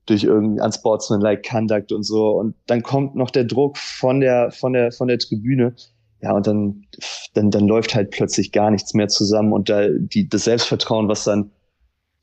durch 0.09 0.25
irgendein 0.25 0.67
unsportsmanlike 0.67 1.43
Conduct 1.49 1.93
und 1.93 2.03
so. 2.03 2.31
Und 2.31 2.55
dann 2.67 2.83
kommt 2.83 3.15
noch 3.15 3.31
der 3.31 3.45
Druck 3.45 3.77
von 3.77 4.21
der, 4.21 4.51
von 4.51 4.73
der, 4.73 4.91
von 4.93 5.09
der 5.09 5.19
Tribüne. 5.19 5.75
Ja, 6.21 6.33
und 6.33 6.47
dann, 6.47 6.87
dann, 7.35 7.51
dann 7.51 7.69
läuft 7.69 7.95
halt 7.95 8.11
plötzlich 8.11 8.51
gar 8.51 8.71
nichts 8.71 8.95
mehr 8.95 9.09
zusammen 9.09 9.53
und 9.53 9.69
da, 9.69 9.89
die, 9.89 10.29
das 10.29 10.45
Selbstvertrauen, 10.45 11.09
was 11.09 11.25
dann 11.25 11.51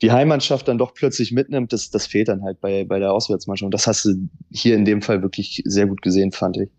die 0.02 0.12
Heimmannschaft 0.12 0.68
dann 0.68 0.78
doch 0.78 0.94
plötzlich 0.94 1.32
mitnimmt, 1.32 1.72
das, 1.72 1.90
das 1.90 2.06
fehlt 2.06 2.28
dann 2.28 2.44
halt 2.44 2.60
bei, 2.60 2.84
bei 2.84 3.00
der 3.00 3.14
Auswärtsmannschaft. 3.14 3.66
Und 3.66 3.74
das 3.74 3.88
hast 3.88 4.04
du 4.04 4.28
hier 4.52 4.76
in 4.76 4.84
dem 4.84 5.02
Fall 5.02 5.22
wirklich 5.22 5.62
sehr 5.66 5.88
gut 5.88 6.02
gesehen, 6.02 6.34
fand 6.34 6.58
ich. 6.58 6.70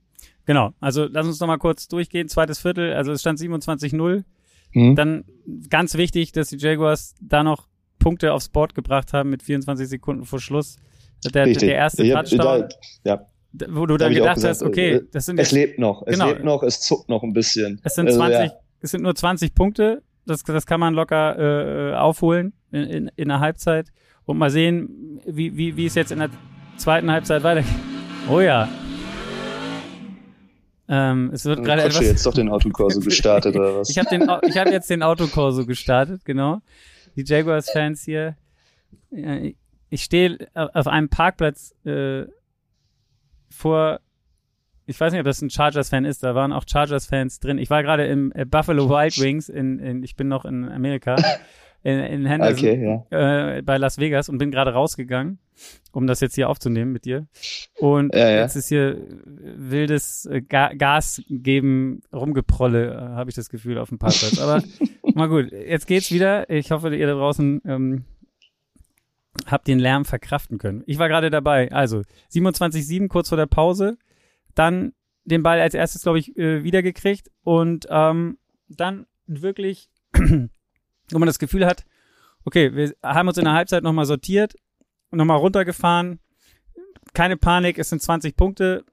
Genau. 0.45 0.73
Also 0.81 1.07
lass 1.11 1.27
uns 1.27 1.41
noch 1.41 1.47
mal 1.47 1.57
kurz 1.57 1.89
durchgehen. 1.89 2.29
Zweites 2.29 2.59
Viertel. 2.59 2.93
Also 2.93 3.13
es 3.13 3.23
stand 3.23 3.39
27-0. 3.39 4.25
Mhm. 4.75 4.95
Dann 4.97 5.25
ganz 5.71 5.95
wichtig, 5.95 6.33
dass 6.33 6.49
die 6.49 6.59
Jaguars 6.59 7.15
da 7.21 7.43
noch 7.43 7.67
Punkte 7.99 8.35
aufs 8.35 8.51
Board 8.51 8.75
gebracht 8.75 9.13
haben 9.15 9.31
mit 9.31 9.43
24 9.43 9.89
Sekunden 9.89 10.25
vor 10.25 10.39
Schluss. 10.39 10.77
Der, 11.25 11.47
der 11.47 11.75
erste 11.75 12.09
Touchdown. 12.09 12.69
ja. 13.05 13.27
Wo 13.69 13.87
du 13.87 13.97
dann 13.97 14.13
gedacht 14.13 14.35
gesagt, 14.35 14.51
hast, 14.51 14.63
okay, 14.63 14.97
äh, 14.97 15.03
das 15.13 15.27
sind 15.27 15.39
Es 15.39 15.51
lebt 15.51 15.79
noch, 15.79 16.03
es 16.07 16.13
genau. 16.13 16.29
lebt 16.29 16.45
noch, 16.45 16.63
es 16.63 16.81
zuckt 16.81 17.09
noch 17.09 17.23
ein 17.23 17.33
bisschen. 17.33 17.81
Es 17.85 17.95
sind 17.95 18.11
20, 18.11 18.39
also, 18.39 18.55
ja. 18.55 18.61
es 18.81 18.91
sind 18.91 19.03
nur 19.03 19.15
20 19.15 19.55
Punkte, 19.55 20.03
das, 20.27 20.43
das 20.43 20.67
kann 20.67 20.81
man 20.81 20.93
locker 20.93 21.93
äh, 21.93 21.95
aufholen 21.95 22.53
in, 22.71 22.83
in, 22.83 23.11
in 23.17 23.29
der 23.29 23.41
Halbzeit 23.41 23.89
und 24.27 24.37
mal 24.37 24.51
sehen, 24.51 25.23
wie, 25.25 25.57
wie, 25.57 25.77
wie 25.77 25.87
es 25.87 25.95
jetzt 25.95 26.13
in 26.13 26.19
der 26.19 26.31
zweiten 26.77 27.11
Halbzeit 27.11 27.43
weitergeht. 27.45 27.73
Oh 28.29 28.41
ja. 28.41 28.69
Ähm, 30.89 31.31
es 31.33 31.45
wird 31.45 31.65
gerade 31.65 31.83
etwas. 31.83 32.01
jetzt 32.01 32.27
doch 32.27 32.35
den 32.35 32.49
Autokorso 32.49 33.01
gestartet 33.05 33.57
oder 33.57 33.79
was? 33.79 33.91
ich 33.91 33.99
habe 33.99 34.09
habe 34.27 34.71
jetzt 34.71 34.91
den 34.91 35.03
Autokorso 35.03 35.65
gestartet, 35.65 36.25
genau. 36.25 36.61
Die 37.17 37.25
Jaguars-Fans 37.25 38.03
hier 38.03 38.37
ich 39.91 40.03
stehe 40.03 40.39
auf 40.55 40.87
einem 40.87 41.09
Parkplatz 41.09 41.75
äh, 41.85 42.25
vor, 43.51 44.01
ich 44.87 45.01
weiß 45.01 45.13
nicht, 45.13 45.21
ob 45.21 45.27
das 45.27 45.43
ein 45.43 45.51
Chargers-Fan 45.51 46.05
ist, 46.05 46.23
da 46.23 46.35
waren 46.35 46.53
auch 46.53 46.65
Chargers-Fans 46.67 47.41
drin. 47.41 47.59
Ich 47.59 47.71
war 47.71 47.83
gerade 47.83 48.07
im 48.07 48.33
äh, 48.35 48.45
Buffalo 48.45 48.89
Wild 48.89 49.19
Wings, 49.21 49.49
in, 49.49 49.79
in, 49.79 50.03
ich 50.03 50.17
bin 50.17 50.29
noch 50.29 50.45
in 50.45 50.69
Amerika, 50.69 51.17
in, 51.83 51.99
in 51.99 52.27
Henderson, 52.27 52.69
okay, 52.69 53.05
ja. 53.11 53.57
äh, 53.57 53.63
bei 53.63 53.79
Las 53.79 53.99
Vegas 53.99 54.29
und 54.29 54.39
bin 54.39 54.51
gerade 54.51 54.73
rausgegangen, 54.73 55.39
um 55.93 56.07
das 56.07 56.21
jetzt 56.21 56.35
hier 56.35 56.49
aufzunehmen 56.49 56.93
mit 56.93 57.05
dir. 57.05 57.27
Und 57.79 58.15
ja, 58.15 58.29
ja. 58.29 58.41
jetzt 58.41 58.57
ist 58.57 58.69
hier 58.69 59.01
wildes 59.39 60.27
äh, 60.27 60.43
Ga 60.43 60.75
Gas 60.75 61.23
geben, 61.29 62.03
rumgeprolle, 62.13 62.93
äh, 62.93 63.15
habe 63.15 63.31
ich 63.31 63.37
das 63.37 63.51
Gefühl, 63.51 63.79
auf 63.79 63.91
dem 63.91 63.99
Parkplatz. 63.99 64.41
Aber 64.41 64.63
mal 65.15 65.29
gut, 65.29 65.53
jetzt 65.53 65.87
geht's 65.87 66.11
wieder. 66.11 66.51
Ich 66.51 66.73
hoffe, 66.73 66.95
ihr 66.95 67.07
da 67.07 67.15
draußen 67.15 67.63
ähm, 67.65 68.05
habe 69.47 69.65
den 69.65 69.79
Lärm 69.79 70.05
verkraften 70.05 70.59
können. 70.59 70.83
Ich 70.87 70.99
war 70.99 71.09
gerade 71.09 71.31
dabei. 71.31 71.71
Also 71.73 72.03
27-7 72.33 73.09
kurz 73.09 73.29
vor 73.29 73.39
der 73.39 73.47
Pause, 73.47 73.99
dann 74.55 74.93
den 75.25 75.43
Ball 75.43 75.61
als 75.61 75.75
erstes, 75.75 76.03
glaube 76.03 76.19
ich, 76.19 76.37
äh, 76.37 76.63
wiedergekriegt 76.63 77.31
und 77.43 77.87
ähm, 77.91 78.39
dann 78.69 79.07
wirklich, 79.27 79.89
wo 80.13 81.19
man 81.19 81.27
das 81.27 81.39
Gefühl 81.39 81.67
hat, 81.67 81.85
okay, 82.45 82.75
wir 82.75 82.95
haben 83.03 83.29
uns 83.29 83.39
in 83.39 83.45
der 83.45 83.55
Halbzeit 83.55 83.83
nochmal 83.83 84.07
sortiert 84.07 84.55
und 85.11 85.19
nochmal 85.19 85.39
runtergefahren. 85.39 86.21
Keine 87.13 87.37
Panik, 87.37 87.79
es 87.79 87.89
sind 87.89 88.03
20 88.03 88.37
Punkte. 88.37 88.85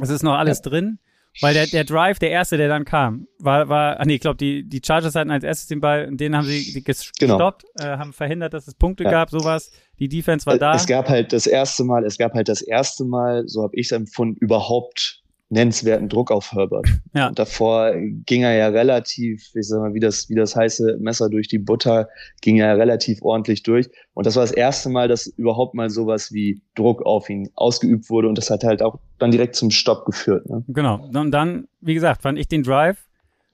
Es 0.00 0.10
ist 0.10 0.22
noch 0.22 0.34
alles 0.34 0.62
drin. 0.62 0.98
Weil 1.40 1.54
der, 1.54 1.66
der 1.66 1.84
Drive, 1.84 2.18
der 2.18 2.30
erste, 2.30 2.56
der 2.56 2.68
dann 2.68 2.84
kam, 2.84 3.28
war, 3.38 3.68
war, 3.68 4.00
ah 4.00 4.04
nee, 4.04 4.16
ich 4.16 4.20
glaube, 4.20 4.36
die, 4.36 4.68
die 4.68 4.80
Chargers 4.84 5.14
hatten 5.14 5.30
als 5.30 5.44
erstes 5.44 5.68
den 5.68 5.80
Ball 5.80 6.06
und 6.06 6.20
den 6.20 6.36
haben 6.36 6.44
sie 6.44 6.82
genau. 6.82 7.36
gestoppt, 7.36 7.64
genau. 7.76 7.94
äh, 7.94 7.96
haben 7.98 8.12
verhindert, 8.12 8.52
dass 8.52 8.66
es 8.66 8.74
Punkte 8.74 9.04
ja. 9.04 9.10
gab, 9.10 9.30
sowas. 9.30 9.70
Die 9.98 10.08
Defense 10.08 10.44
war 10.46 10.58
da. 10.58 10.74
Es 10.74 10.86
gab 10.86 11.08
halt 11.08 11.32
das 11.32 11.46
erste 11.46 11.84
Mal, 11.84 12.04
es 12.04 12.18
gab 12.18 12.34
halt 12.34 12.48
das 12.48 12.62
erste 12.62 13.04
Mal, 13.04 13.44
so 13.46 13.62
habe 13.62 13.76
ich 13.76 13.86
es 13.86 13.92
empfunden, 13.92 14.38
überhaupt 14.40 15.19
nennenswerten 15.50 16.08
Druck 16.08 16.30
auf 16.30 16.52
Herbert. 16.52 16.86
Ja. 17.12 17.28
Und 17.28 17.38
davor 17.38 17.92
ging 18.24 18.42
er 18.42 18.54
ja 18.54 18.68
relativ, 18.68 19.50
ich 19.54 19.66
sag 19.66 19.80
mal, 19.80 19.94
wie 19.94 20.00
das, 20.00 20.28
wie 20.30 20.36
das 20.36 20.54
heiße 20.54 20.96
Messer 21.00 21.28
durch 21.28 21.48
die 21.48 21.58
Butter, 21.58 22.08
ging 22.40 22.58
er 22.58 22.78
relativ 22.78 23.20
ordentlich 23.22 23.62
durch. 23.64 23.90
Und 24.14 24.26
das 24.26 24.36
war 24.36 24.44
das 24.44 24.52
erste 24.52 24.88
Mal, 24.88 25.08
dass 25.08 25.26
überhaupt 25.26 25.74
mal 25.74 25.90
sowas 25.90 26.32
wie 26.32 26.62
Druck 26.76 27.02
auf 27.04 27.28
ihn 27.28 27.50
ausgeübt 27.54 28.08
wurde. 28.10 28.28
Und 28.28 28.38
das 28.38 28.48
hat 28.48 28.62
halt 28.62 28.80
auch 28.80 29.00
dann 29.18 29.32
direkt 29.32 29.56
zum 29.56 29.70
Stopp 29.70 30.06
geführt. 30.06 30.48
Ne? 30.48 30.64
Genau. 30.68 31.08
Und 31.12 31.32
dann, 31.32 31.66
wie 31.80 31.94
gesagt, 31.94 32.22
fand 32.22 32.38
ich 32.38 32.46
den 32.46 32.62
Drive. 32.62 33.08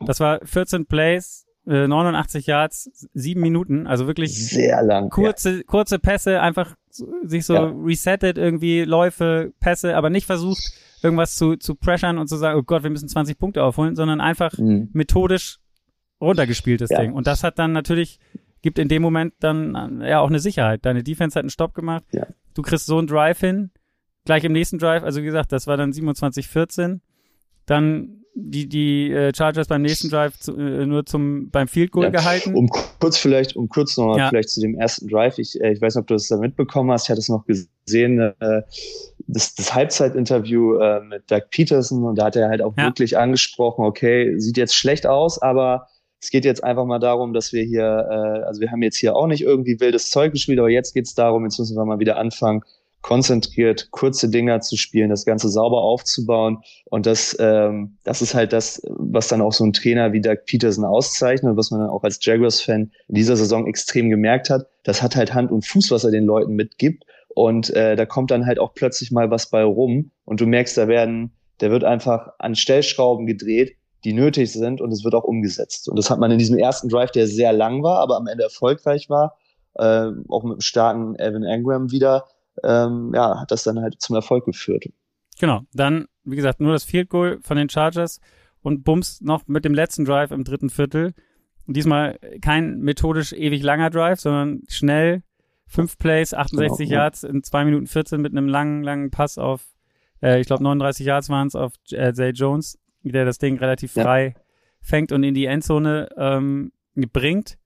Das 0.05 0.21
war 0.21 0.41
14 0.45 0.85
Plays, 0.85 1.46
89 1.67 2.47
äh, 2.47 2.51
Yards, 2.51 3.09
sieben 3.13 3.41
Minuten, 3.41 3.87
also 3.87 4.07
wirklich 4.07 4.49
sehr 4.49 4.83
lang. 4.83 5.11
Kurze, 5.11 5.57
ja. 5.59 5.63
kurze 5.67 5.99
Pässe, 5.99 6.41
einfach 6.41 6.77
sich 7.25 7.45
so 7.45 7.55
ja. 7.55 7.75
resettet 7.85 8.39
irgendwie, 8.39 8.85
Läufe, 8.85 9.53
Pässe, 9.61 9.97
aber 9.97 10.09
nicht 10.09 10.27
versucht, 10.27 10.63
irgendwas 11.03 11.35
zu, 11.35 11.57
zu 11.57 11.75
pressern 11.75 12.19
und 12.19 12.29
zu 12.29 12.37
sagen, 12.37 12.59
oh 12.59 12.63
Gott, 12.63 12.85
wir 12.85 12.91
müssen 12.91 13.09
20 13.09 13.39
Punkte 13.39 13.65
aufholen, 13.65 13.97
sondern 13.97 14.21
einfach 14.21 14.57
mhm. 14.57 14.91
methodisch 14.93 15.59
runtergespieltes 16.21 16.91
ja. 16.91 17.01
Ding. 17.01 17.13
Und 17.13 17.27
das 17.27 17.43
hat 17.43 17.59
dann 17.59 17.73
natürlich, 17.73 18.21
gibt 18.63 18.79
in 18.79 18.89
dem 18.89 19.03
Moment 19.03 19.35
dann 19.41 20.03
ja 20.03 20.21
auch 20.21 20.29
eine 20.29 20.41
Sicherheit. 20.41 20.87
Deine 20.87 21.03
Defense 21.03 21.37
hat 21.37 21.43
einen 21.43 21.51
Stopp 21.51 21.75
gemacht. 21.75 22.05
Ja. 22.13 22.27
Du 22.55 22.63
kriegst 22.63 22.87
so 22.87 22.99
einen 22.99 23.09
Drive 23.09 23.41
hin, 23.41 23.71
gleich 24.25 24.45
im 24.45 24.53
nächsten 24.53 24.79
Drive, 24.79 25.03
also 25.03 25.21
wie 25.21 25.27
gesagt, 25.27 25.53
das 25.53 25.67
war 25.67 25.77
dann 25.77 25.91
27-14. 25.91 27.01
Dann 27.67 28.23
die, 28.39 28.69
die 28.69 29.11
äh, 29.11 29.33
Chargers 29.35 29.67
beim 29.67 29.81
nächsten 29.81 30.11
Drive 30.11 30.39
zu, 30.39 30.55
äh, 30.57 30.85
nur 30.85 31.07
zum 31.07 31.49
beim 31.51 31.69
Field 31.69 31.91
Goal 31.91 32.05
ja. 32.05 32.11
gehalten. 32.11 32.55
Um 32.55 32.69
kurz 32.69 33.17
vielleicht, 33.17 33.57
um 33.57 33.69
kurz 33.69 33.97
nochmal 33.97 34.19
ja. 34.19 34.29
vielleicht 34.29 34.51
zu 34.51 34.61
dem 34.61 34.79
ersten 34.79 35.09
Drive. 35.09 35.39
Ich, 35.39 35.59
äh, 35.59 35.73
ich 35.73 35.81
weiß 35.81 35.95
nicht, 35.95 36.03
ob 36.03 36.07
du 36.07 36.15
das 36.15 36.29
da 36.29 36.37
mitbekommen 36.37 36.91
hast. 36.91 37.05
Ich 37.05 37.11
hatte 37.11 37.21
es 37.21 37.31
noch 37.31 37.47
gesehen, 37.47 38.33
das, 39.29 39.55
das 39.55 39.75
Halbzeitinterview 39.75 40.79
mit 41.09 41.31
Doug 41.31 41.43
Peterson 41.51 42.05
und 42.05 42.17
da 42.17 42.27
hat 42.27 42.37
er 42.37 42.49
halt 42.49 42.61
auch 42.61 42.75
ja. 42.77 42.85
wirklich 42.85 43.17
angesprochen, 43.17 43.85
okay, 43.85 44.39
sieht 44.39 44.57
jetzt 44.57 44.75
schlecht 44.75 45.07
aus, 45.07 45.41
aber 45.41 45.87
es 46.21 46.31
geht 46.31 46.45
jetzt 46.45 46.65
einfach 46.65 46.85
mal 46.85 46.99
darum, 46.99 47.33
dass 47.33 47.53
wir 47.53 47.63
hier, 47.63 47.87
also 48.45 48.61
wir 48.61 48.73
haben 48.73 48.83
jetzt 48.83 48.97
hier 48.97 49.15
auch 49.15 49.29
nicht 49.29 49.43
irgendwie 49.43 49.79
wildes 49.79 50.11
Zeug 50.11 50.33
gespielt, 50.33 50.59
aber 50.59 50.69
jetzt 50.69 50.95
geht's 50.95 51.15
darum, 51.15 51.45
jetzt 51.45 51.59
müssen 51.61 51.77
wir 51.77 51.85
mal 51.85 52.01
wieder 52.01 52.17
anfangen, 52.17 52.63
konzentriert 53.07 53.93
kurze 53.93 54.29
Dinger 54.29 54.61
zu 54.63 54.77
spielen, 54.77 55.11
das 55.11 55.25
Ganze 55.25 55.49
sauber 55.49 55.81
aufzubauen. 55.81 56.59
Und 56.87 57.07
das, 57.07 57.37
ähm, 57.39 57.99
das 58.03 58.21
ist 58.21 58.35
halt 58.35 58.53
das, 58.53 58.83
was 58.85 59.29
dann 59.29 59.41
auch 59.41 59.53
so 59.53 59.63
ein 59.63 59.73
Trainer 59.73 60.13
wie 60.13 60.21
Doug 60.21 60.39
Peterson 60.45 60.85
auszeichnet, 60.85 61.57
was 61.57 61.71
man 61.71 61.83
dann 61.83 61.91
auch 61.91 62.03
als 62.03 62.19
Jaguars-Fan 62.21 62.91
in 63.07 63.15
dieser 63.15 63.37
Saison 63.37 63.69
extrem 63.69 64.11
gemerkt 64.11 64.51
hat. 64.51 64.67
Das 64.83 65.03
hat 65.03 65.15
halt 65.15 65.33
Hand 65.33 65.53
und 65.53 65.65
Fuß, 65.65 65.93
was 65.93 66.03
er 66.03 66.11
den 66.11 66.25
Leuten 66.25 66.55
mitgibt. 66.55 67.05
Und 67.29 67.71
äh, 67.71 67.95
da 67.95 68.07
kommt 68.07 68.33
dann 68.33 68.45
halt 68.45 68.59
auch 68.59 68.75
plötzlich 68.75 69.13
mal 69.13 69.31
was 69.31 69.51
bei 69.51 69.63
rum. 69.63 70.11
Und 70.25 70.41
du 70.41 70.47
merkst, 70.47 70.77
da 70.77 70.89
werden, 70.89 71.31
der 71.61 71.71
wird 71.71 71.85
einfach 71.85 72.31
an 72.41 72.57
Stellschrauben 72.57 73.27
gedreht, 73.27 73.77
die 74.03 74.15
nötig 74.15 74.53
sind 74.53 74.81
und 74.81 74.91
es 74.91 75.05
wird 75.05 75.15
auch 75.15 75.25
umgesetzt. 75.25 75.89
Und 75.89 75.97
das 75.97 76.11
hat 76.11 76.19
man 76.19 76.33
in 76.33 76.39
diesem 76.39 76.59
ersten 76.59 76.89
Drive, 76.89 77.13
der 77.13 77.29
sehr 77.29 77.53
lang 77.53 77.85
war, 77.85 78.01
aber 78.01 78.17
am 78.17 78.27
Ende 78.27 78.43
erfolgreich 78.43 79.09
war, 79.09 79.37
äh, 79.75 80.09
auch 80.29 80.43
mit 80.43 80.55
einem 80.55 80.61
starken 80.61 81.15
Evan 81.21 81.45
Engram 81.45 81.93
wieder, 81.93 82.25
ähm, 82.65 83.13
ja, 83.15 83.41
hat 83.41 83.51
das 83.51 83.65
dann 83.65 83.81
halt 83.81 84.01
zum 84.01 84.17
Erfolg 84.17 84.45
geführt. 84.45 84.87
Genau. 85.39 85.63
Dann, 85.73 86.07
wie 86.25 86.37
gesagt, 86.37 86.61
nur 86.61 86.73
das 86.73 86.85
Field 86.85 87.09
Goal 87.09 87.39
von 87.43 87.57
den 87.57 87.69
Chargers 87.69 88.21
und 88.63 88.85
Bums 88.85 89.21
noch 89.21 89.47
mit 89.47 89.65
dem 89.65 89.75
letzten 89.75 90.05
Drive 90.05 90.31
im 90.31 90.45
dritten 90.45 90.71
Viertel. 90.71 91.15
Und 91.67 91.77
diesmal 91.77 92.19
kein 92.41 92.81
methodisch 92.81 93.33
ewig 93.33 93.63
langer 93.63 93.91
Drive, 93.91 94.21
sondern 94.21 94.63
schnell, 94.69 95.23
fünf 95.67 95.99
Plays, 95.99 96.33
68 96.33 96.89
genau, 96.89 97.01
Yards 97.01 97.25
in 97.25 97.43
zwei 97.43 97.65
Minuten 97.65 97.87
14 97.87 98.21
mit 98.21 98.33
einem 98.33 98.49
langen, 98.49 98.83
langen 98.83 99.11
Pass 99.11 99.37
auf, 99.37 99.63
äh, 100.23 100.41
ich 100.41 100.47
glaube 100.47 100.63
39 100.63 101.05
Yards 101.05 101.29
waren 101.29 101.49
es 101.49 101.55
auf 101.55 101.73
äh, 101.91 102.13
Zay 102.13 102.31
Jones, 102.31 102.79
der 103.03 103.25
das 103.25 103.39
Ding 103.39 103.59
relativ 103.59 103.93
frei 103.93 104.35
ja. 104.37 104.43
fängt 104.81 105.13
und 105.13 105.23
in 105.23 105.35
die 105.35 105.47
Endzone 105.47 106.09
ähm, 106.17 106.73
bringt. 106.95 107.59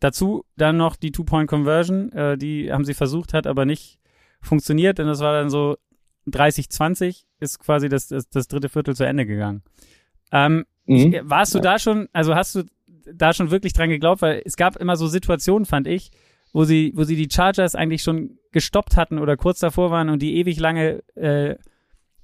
Dazu 0.00 0.44
dann 0.56 0.76
noch 0.76 0.96
die 0.96 1.12
Two-Point-Conversion, 1.12 2.12
äh, 2.12 2.38
die 2.38 2.72
haben 2.72 2.84
sie 2.84 2.94
versucht, 2.94 3.34
hat 3.34 3.46
aber 3.46 3.64
nicht 3.64 3.98
funktioniert, 4.42 4.98
denn 4.98 5.06
das 5.06 5.20
war 5.20 5.32
dann 5.32 5.50
so 5.50 5.76
30-20 6.28 7.24
ist 7.40 7.58
quasi 7.58 7.88
das, 7.88 8.08
das, 8.08 8.28
das 8.28 8.46
dritte 8.48 8.68
Viertel 8.68 8.94
zu 8.94 9.04
Ende 9.04 9.26
gegangen. 9.26 9.62
Ähm, 10.30 10.64
mhm. 10.86 11.20
Warst 11.24 11.54
du 11.54 11.58
ja. 11.58 11.62
da 11.62 11.78
schon, 11.78 12.08
also 12.12 12.34
hast 12.34 12.54
du 12.54 12.62
da 13.12 13.32
schon 13.32 13.50
wirklich 13.50 13.72
dran 13.72 13.90
geglaubt, 13.90 14.22
weil 14.22 14.42
es 14.44 14.56
gab 14.56 14.76
immer 14.76 14.96
so 14.96 15.08
Situationen, 15.08 15.66
fand 15.66 15.88
ich, 15.88 16.10
wo 16.52 16.64
sie, 16.64 16.92
wo 16.94 17.04
sie 17.04 17.16
die 17.16 17.28
Chargers 17.30 17.74
eigentlich 17.74 18.02
schon 18.02 18.38
gestoppt 18.52 18.96
hatten 18.96 19.18
oder 19.18 19.36
kurz 19.36 19.58
davor 19.58 19.90
waren 19.90 20.08
und 20.08 20.22
die 20.22 20.36
ewig 20.36 20.60
lange 20.60 21.02
äh, 21.16 21.56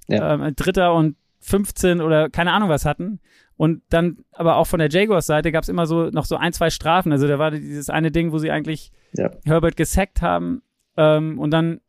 ja. 0.07 0.47
äh, 0.47 0.53
Dritter 0.53 0.93
und 0.93 1.17
15 1.41 2.01
oder 2.01 2.29
keine 2.29 2.53
Ahnung 2.53 2.69
was 2.69 2.85
hatten. 2.85 3.19
Und 3.57 3.81
dann, 3.89 4.19
aber 4.31 4.55
auch 4.55 4.67
von 4.67 4.79
der 4.79 4.89
Jaguars 4.89 5.25
Seite 5.25 5.51
gab 5.51 5.63
es 5.63 5.69
immer 5.69 5.85
so 5.85 6.09
noch 6.09 6.25
so 6.25 6.37
ein, 6.37 6.53
zwei 6.53 6.69
Strafen. 6.69 7.11
Also 7.11 7.27
da 7.27 7.39
war 7.39 7.51
dieses 7.51 7.89
eine 7.89 8.11
Ding, 8.11 8.31
wo 8.31 8.37
sie 8.37 8.51
eigentlich 8.51 8.91
ja. 9.13 9.31
Herbert 9.45 9.75
gesackt 9.75 10.21
haben 10.21 10.61
ähm, 10.95 11.37
und 11.39 11.51
dann 11.51 11.81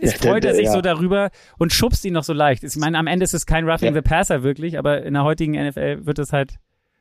ja, 0.00 0.10
freut 0.12 0.44
er 0.44 0.54
sich 0.54 0.66
ja. 0.66 0.72
so 0.72 0.80
darüber 0.80 1.30
und 1.58 1.72
schubst 1.72 2.04
ihn 2.04 2.14
noch 2.14 2.24
so 2.24 2.32
leicht. 2.32 2.64
Ich 2.64 2.76
meine, 2.76 2.98
am 2.98 3.06
Ende 3.06 3.24
ist 3.24 3.34
es 3.34 3.46
kein 3.46 3.68
Roughing 3.68 3.94
ja. 3.94 3.94
the 3.94 4.02
Passer 4.02 4.42
wirklich, 4.42 4.78
aber 4.78 5.02
in 5.02 5.14
der 5.14 5.24
heutigen 5.24 5.52
NFL 5.52 6.06
wird 6.06 6.18
es 6.18 6.32
halt 6.32 6.58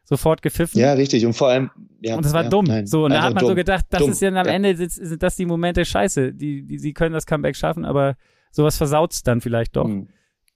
sofort 0.07 0.41
gepfiffen. 0.41 0.79
Ja, 0.79 0.93
richtig. 0.93 1.25
Und 1.25 1.33
vor 1.33 1.49
allem, 1.49 1.69
ja. 2.01 2.15
Und 2.15 2.25
das 2.25 2.33
war 2.33 2.47
dumm. 2.49 2.65
Nein, 2.65 2.87
so, 2.87 3.05
und 3.05 3.11
da 3.11 3.23
hat 3.23 3.33
man 3.33 3.41
dumm. 3.41 3.49
so 3.49 3.55
gedacht, 3.55 3.85
das 3.89 3.99
dumm. 3.99 4.11
ist 4.11 4.21
ja 4.21 4.29
am 4.29 4.47
Ende 4.47 4.75
sind, 4.75 4.91
sind 4.91 5.21
das 5.21 5.35
die 5.35 5.45
Momente 5.45 5.83
scheiße. 5.83 6.33
Die, 6.33 6.65
die, 6.65 6.79
sie 6.79 6.93
können 6.93 7.13
das 7.13 7.25
Comeback 7.25 7.57
schaffen, 7.57 7.83
aber 7.83 8.15
sowas 8.51 8.77
versaut's 8.77 9.23
dann 9.23 9.41
vielleicht 9.41 9.75
doch. 9.75 9.87
Mhm. 9.87 10.07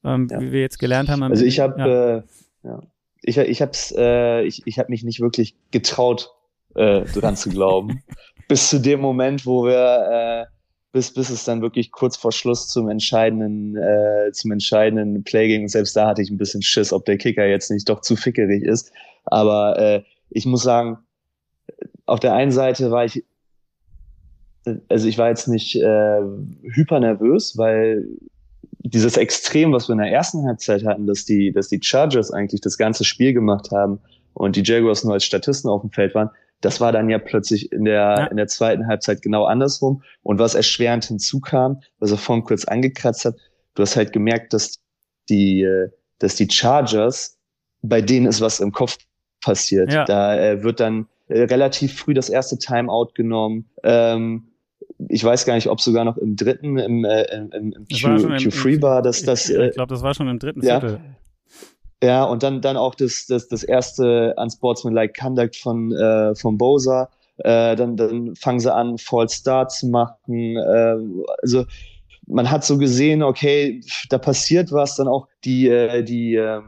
Ähm, 0.03 0.29
wie 0.39 0.51
wir 0.51 0.61
jetzt 0.61 0.79
gelernt 0.79 1.09
haben. 1.09 1.21
Also 1.21 1.45
ich 1.45 1.59
habe, 1.59 2.25
äh, 2.63 2.67
ja. 2.67 2.81
ich, 3.21 3.37
ich 3.37 3.61
hab's, 3.61 3.93
äh, 3.95 4.41
ich, 4.43 4.65
ich 4.65 4.79
habe 4.79 4.89
mich 4.89 5.03
nicht 5.03 5.19
wirklich 5.19 5.55
getraut, 5.69 6.31
äh, 6.75 7.01
dran 7.01 7.35
zu 7.35 7.49
glauben. 7.49 8.01
Bis 8.47 8.69
zu 8.69 8.79
dem 8.79 8.99
Moment, 9.01 9.45
wo 9.45 9.65
wir 9.65 10.47
äh, 10.47 10.60
bis, 10.91 11.13
bis 11.13 11.29
es 11.29 11.45
dann 11.45 11.61
wirklich 11.61 11.91
kurz 11.91 12.17
vor 12.17 12.31
Schluss 12.31 12.67
zum 12.67 12.89
entscheidenden, 12.89 13.77
äh, 13.77 14.31
zum 14.33 14.51
entscheidenden 14.51 15.23
Play 15.23 15.47
ging. 15.47 15.63
Und 15.63 15.69
selbst 15.69 15.95
da 15.95 16.07
hatte 16.07 16.21
ich 16.21 16.29
ein 16.29 16.37
bisschen 16.37 16.61
Schiss, 16.61 16.91
ob 16.91 17.05
der 17.05 17.17
Kicker 17.17 17.45
jetzt 17.45 17.71
nicht 17.71 17.87
doch 17.87 18.01
zu 18.01 18.15
fickerig 18.15 18.63
ist. 18.63 18.91
Aber 19.25 19.79
äh, 19.79 20.03
ich 20.29 20.45
muss 20.45 20.63
sagen, 20.63 20.97
auf 22.05 22.19
der 22.19 22.33
einen 22.33 22.51
Seite 22.51 22.91
war 22.91 23.05
ich, 23.05 23.23
also 24.89 25.07
ich 25.07 25.17
war 25.17 25.29
jetzt 25.29 25.47
nicht 25.47 25.75
äh, 25.75 26.21
hyper 26.63 26.99
nervös, 26.99 27.57
weil 27.57 28.05
dieses 28.79 29.15
Extrem, 29.15 29.71
was 29.71 29.87
wir 29.87 29.93
in 29.93 29.99
der 29.99 30.11
ersten 30.11 30.45
Halbzeit 30.45 30.85
hatten, 30.85 31.07
dass 31.07 31.25
die, 31.25 31.51
dass 31.51 31.69
die 31.69 31.79
Chargers 31.81 32.31
eigentlich 32.31 32.61
das 32.61 32.77
ganze 32.77 33.05
Spiel 33.05 33.33
gemacht 33.33 33.71
haben 33.71 33.99
und 34.33 34.55
die 34.55 34.63
Jaguars 34.63 35.03
nur 35.03 35.13
als 35.13 35.23
Statisten 35.23 35.69
auf 35.69 35.81
dem 35.81 35.91
Feld 35.91 36.15
waren, 36.15 36.31
das 36.61 36.79
war 36.79 36.91
dann 36.91 37.09
ja 37.09 37.19
plötzlich 37.19 37.71
in 37.71 37.85
der, 37.85 38.15
ja. 38.17 38.25
in 38.27 38.37
der 38.37 38.47
zweiten 38.47 38.87
Halbzeit 38.87 39.21
genau 39.21 39.45
andersrum. 39.45 40.03
Und 40.23 40.39
was 40.39 40.55
erschwerend 40.55 41.05
hinzukam, 41.05 41.81
was 41.99 42.11
er 42.11 42.17
vorhin 42.17 42.43
kurz 42.43 42.65
angekratzt 42.65 43.25
hat, 43.25 43.35
du 43.75 43.81
hast 43.81 43.95
halt 43.95 44.13
gemerkt, 44.13 44.53
dass 44.53 44.79
die, 45.29 45.63
äh, 45.63 45.89
dass 46.19 46.35
die 46.35 46.49
Chargers, 46.49 47.37
bei 47.81 48.01
denen 48.01 48.27
ist 48.27 48.41
was 48.41 48.59
im 48.59 48.71
Kopf 48.71 48.97
passiert. 49.41 49.91
Ja. 49.91 50.05
Da 50.05 50.39
äh, 50.39 50.63
wird 50.63 50.79
dann 50.79 51.07
äh, 51.27 51.41
relativ 51.43 51.97
früh 51.97 52.13
das 52.13 52.29
erste 52.29 52.57
Timeout 52.59 53.11
genommen. 53.15 53.69
Ähm, 53.83 54.47
ich 55.09 55.23
weiß 55.23 55.45
gar 55.45 55.55
nicht, 55.55 55.67
ob 55.67 55.81
sogar 55.81 56.05
noch 56.05 56.17
im 56.17 56.35
dritten, 56.35 56.77
im, 56.77 57.05
äh, 57.05 57.23
im, 57.35 57.51
im 57.51 57.85
Q, 57.87 58.07
Q3 58.07 58.81
war, 58.81 59.01
dass 59.01 59.23
das. 59.23 59.49
Ich, 59.49 59.57
ich 59.57 59.73
glaube, 59.73 59.93
das 59.93 60.03
war 60.03 60.13
schon 60.13 60.27
im 60.27 60.37
dritten 60.37 60.61
Viertel. 60.61 60.99
Ja. 62.03 62.23
Und 62.23 62.43
dann, 62.43 62.61
dann 62.61 62.77
auch 62.77 62.95
das, 62.95 63.25
das, 63.27 63.47
das 63.47 63.63
erste 63.63 64.33
Unsportsmanlike 64.37 65.13
Conduct 65.19 65.55
von, 65.55 65.91
äh, 65.91 66.35
von 66.35 66.57
Bosa. 66.57 67.09
Äh, 67.37 67.75
dann, 67.75 67.97
dann 67.97 68.35
fangen 68.35 68.59
sie 68.59 68.73
an, 68.73 68.97
False 68.97 69.35
Start 69.35 69.71
zu 69.71 69.87
machen. 69.87 70.57
Äh, 70.57 70.95
also 71.41 71.65
man 72.27 72.49
hat 72.49 72.63
so 72.63 72.77
gesehen, 72.77 73.23
okay, 73.23 73.81
da 74.09 74.17
passiert 74.17 74.71
was. 74.71 74.95
Dann 74.95 75.07
auch 75.07 75.27
die, 75.43 75.67
äh, 75.67 76.03
die, 76.03 76.35
äh, 76.35 76.61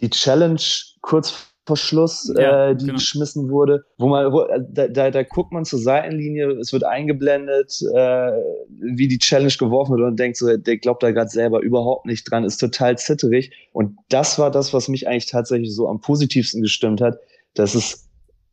die 0.00 0.10
Challenge 0.10 0.60
kurz 1.00 1.53
Schluss, 1.74 2.32
ja, 2.36 2.70
äh, 2.70 2.76
die 2.76 2.84
genau. 2.84 2.98
geschmissen 2.98 3.48
wurde, 3.50 3.84
wo 3.96 4.08
man, 4.08 4.32
wo, 4.32 4.42
äh, 4.42 4.60
da, 4.68 4.88
da, 4.88 5.10
da 5.10 5.22
guckt 5.22 5.52
man 5.52 5.64
zur 5.64 5.78
Seitenlinie, 5.78 6.50
es 6.52 6.72
wird 6.72 6.84
eingeblendet, 6.84 7.80
äh, 7.94 8.32
wie 8.68 9.08
die 9.08 9.18
Challenge 9.18 9.52
geworfen 9.58 9.96
wird 9.96 10.06
und 10.06 10.18
denkt 10.18 10.36
so, 10.36 10.56
der 10.56 10.76
glaubt 10.78 11.02
da 11.02 11.10
gerade 11.10 11.30
selber 11.30 11.60
überhaupt 11.60 12.06
nicht 12.06 12.30
dran, 12.30 12.44
ist 12.44 12.58
total 12.58 12.98
zitterig. 12.98 13.52
Und 13.72 13.96
das 14.10 14.38
war 14.38 14.50
das, 14.50 14.74
was 14.74 14.88
mich 14.88 15.08
eigentlich 15.08 15.26
tatsächlich 15.26 15.74
so 15.74 15.88
am 15.88 16.00
positivsten 16.00 16.60
gestimmt 16.62 17.00
hat, 17.00 17.18
dass 17.54 17.74
es, 17.74 18.08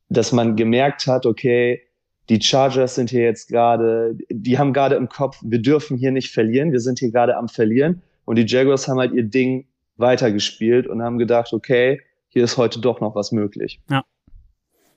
dass 0.10 0.32
man 0.32 0.56
gemerkt 0.56 1.06
hat, 1.08 1.26
okay, 1.26 1.82
die 2.30 2.42
Chargers 2.42 2.96
sind 2.96 3.10
hier 3.10 3.24
jetzt 3.24 3.50
gerade, 3.50 4.16
die 4.30 4.58
haben 4.58 4.72
gerade 4.72 4.96
im 4.96 5.10
Kopf, 5.10 5.38
wir 5.44 5.62
dürfen 5.62 5.98
hier 5.98 6.12
nicht 6.12 6.32
verlieren, 6.32 6.72
wir 6.72 6.80
sind 6.80 7.00
hier 7.00 7.12
gerade 7.12 7.36
am 7.36 7.50
Verlieren. 7.50 8.02
Und 8.24 8.38
die 8.38 8.46
Jaguars 8.46 8.88
haben 8.88 9.00
halt 9.00 9.12
ihr 9.12 9.24
Ding 9.24 9.68
weitergespielt 9.98 10.88
und 10.88 11.02
haben 11.02 11.18
gedacht, 11.18 11.52
okay, 11.52 12.00
hier 12.32 12.44
ist 12.44 12.58
heute 12.58 12.80
doch 12.80 13.02
noch 13.02 13.14
was 13.16 13.32
möglich. 13.32 13.82
Ja. 13.90 14.04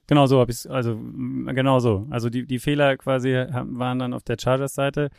Genau 0.06 0.26
so 0.26 0.38
habe 0.38 0.52
ich 0.52 0.70
also 0.70 0.96
genau 0.96 1.78
so. 1.78 2.06
Also 2.10 2.30
die, 2.30 2.46
die 2.46 2.58
Fehler 2.58 2.96
quasi 2.96 3.32
waren 3.32 3.98
dann 3.98 4.12
auf 4.12 4.22
der 4.22 4.36
Chargers-Seite. 4.38 5.10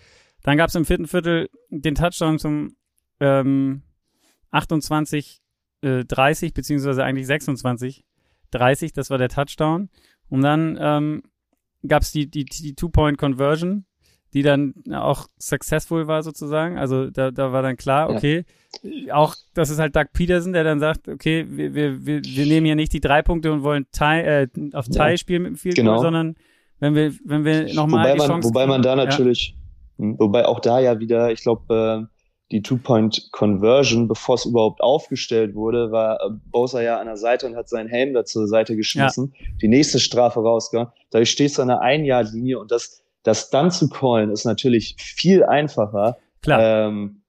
Dann 0.43 0.57
gab 0.57 0.69
es 0.69 0.75
im 0.75 0.85
vierten 0.85 1.07
Viertel 1.07 1.49
den 1.69 1.95
Touchdown 1.95 2.39
zum 2.39 2.75
ähm, 3.19 3.81
28 4.51 5.41
äh, 5.81 6.05
30, 6.05 6.53
beziehungsweise 6.53 7.03
eigentlich 7.03 7.27
26 7.27 8.05
30, 8.51 8.93
das 8.93 9.09
war 9.09 9.17
der 9.17 9.29
Touchdown. 9.29 9.89
Und 10.29 10.41
dann 10.41 10.77
ähm, 10.79 11.23
gab 11.87 12.03
es 12.03 12.11
die, 12.11 12.29
die, 12.29 12.45
die 12.45 12.75
Two-Point-Conversion, 12.75 13.85
die 14.35 14.43
dann 14.43 14.73
auch 14.93 15.27
successful 15.39 16.07
war 16.07 16.21
sozusagen. 16.21 16.77
Also 16.77 17.09
da, 17.09 17.31
da 17.31 17.53
war 17.53 17.61
dann 17.61 17.77
klar, 17.77 18.09
okay, 18.09 18.43
ja. 18.83 19.15
auch 19.15 19.33
das 19.53 19.69
ist 19.69 19.79
halt 19.79 19.95
Doug 19.95 20.07
Peterson, 20.11 20.51
der 20.51 20.65
dann 20.65 20.81
sagt, 20.81 21.07
okay, 21.07 21.45
wir, 21.47 21.73
wir, 21.73 22.05
wir, 22.05 22.21
wir 22.21 22.45
nehmen 22.45 22.65
hier 22.65 22.75
nicht 22.75 22.91
die 22.91 22.99
drei 22.99 23.21
Punkte 23.21 23.53
und 23.53 23.63
wollen 23.63 23.87
tie, 23.93 24.19
äh, 24.19 24.47
auf 24.73 24.89
Tie 24.89 24.99
ja. 24.99 25.17
spielen 25.17 25.43
mit 25.43 25.51
dem 25.51 25.55
Field 25.55 25.75
genau. 25.75 25.99
sondern 25.99 26.35
wenn 26.79 26.95
wir, 26.95 27.13
wenn 27.23 27.45
wir 27.45 27.73
nochmal 27.73 28.13
die 28.13 28.19
Chance 28.19 28.49
Wobei 28.49 28.67
man 28.67 28.81
da 28.81 28.97
natürlich, 28.97 29.55
ja. 29.97 30.03
Hm, 30.03 30.19
wobei 30.19 30.45
auch 30.45 30.59
da 30.59 30.79
ja 30.79 30.99
wieder, 30.99 31.31
ich 31.31 31.41
glaube, 31.41 32.09
äh, 32.09 32.15
die 32.51 32.61
Two-Point-Conversion, 32.61 34.09
bevor 34.09 34.35
es 34.35 34.45
überhaupt 34.45 34.81
aufgestellt 34.81 35.55
wurde, 35.55 35.91
war 35.91 36.15
äh, 36.15 36.29
Bowser 36.51 36.83
ja 36.83 36.99
an 36.99 37.07
der 37.07 37.15
Seite 37.15 37.47
und 37.47 37.55
hat 37.55 37.69
seinen 37.69 37.87
Helm 37.87 38.13
da 38.13 38.25
zur 38.25 38.47
Seite 38.47 38.75
geschmissen. 38.75 39.33
Ja. 39.33 39.47
Die 39.61 39.69
nächste 39.69 39.99
Strafe 39.99 40.41
rausgegangen. 40.41 40.91
Da 41.09 41.23
stehst 41.23 41.57
du 41.57 41.61
an 41.61 41.69
der 41.69 41.81
Ein-Jahr-Linie 41.81 42.59
und 42.59 42.71
das, 42.71 43.04
das 43.25 43.49
dann 43.49 43.71
zu 43.71 43.89
callen 43.89 44.31
ist 44.31 44.45
natürlich 44.45 44.95
viel 44.99 45.43
einfacher. 45.43 46.17
Klar. 46.41 46.87
Ähm, 46.87 47.23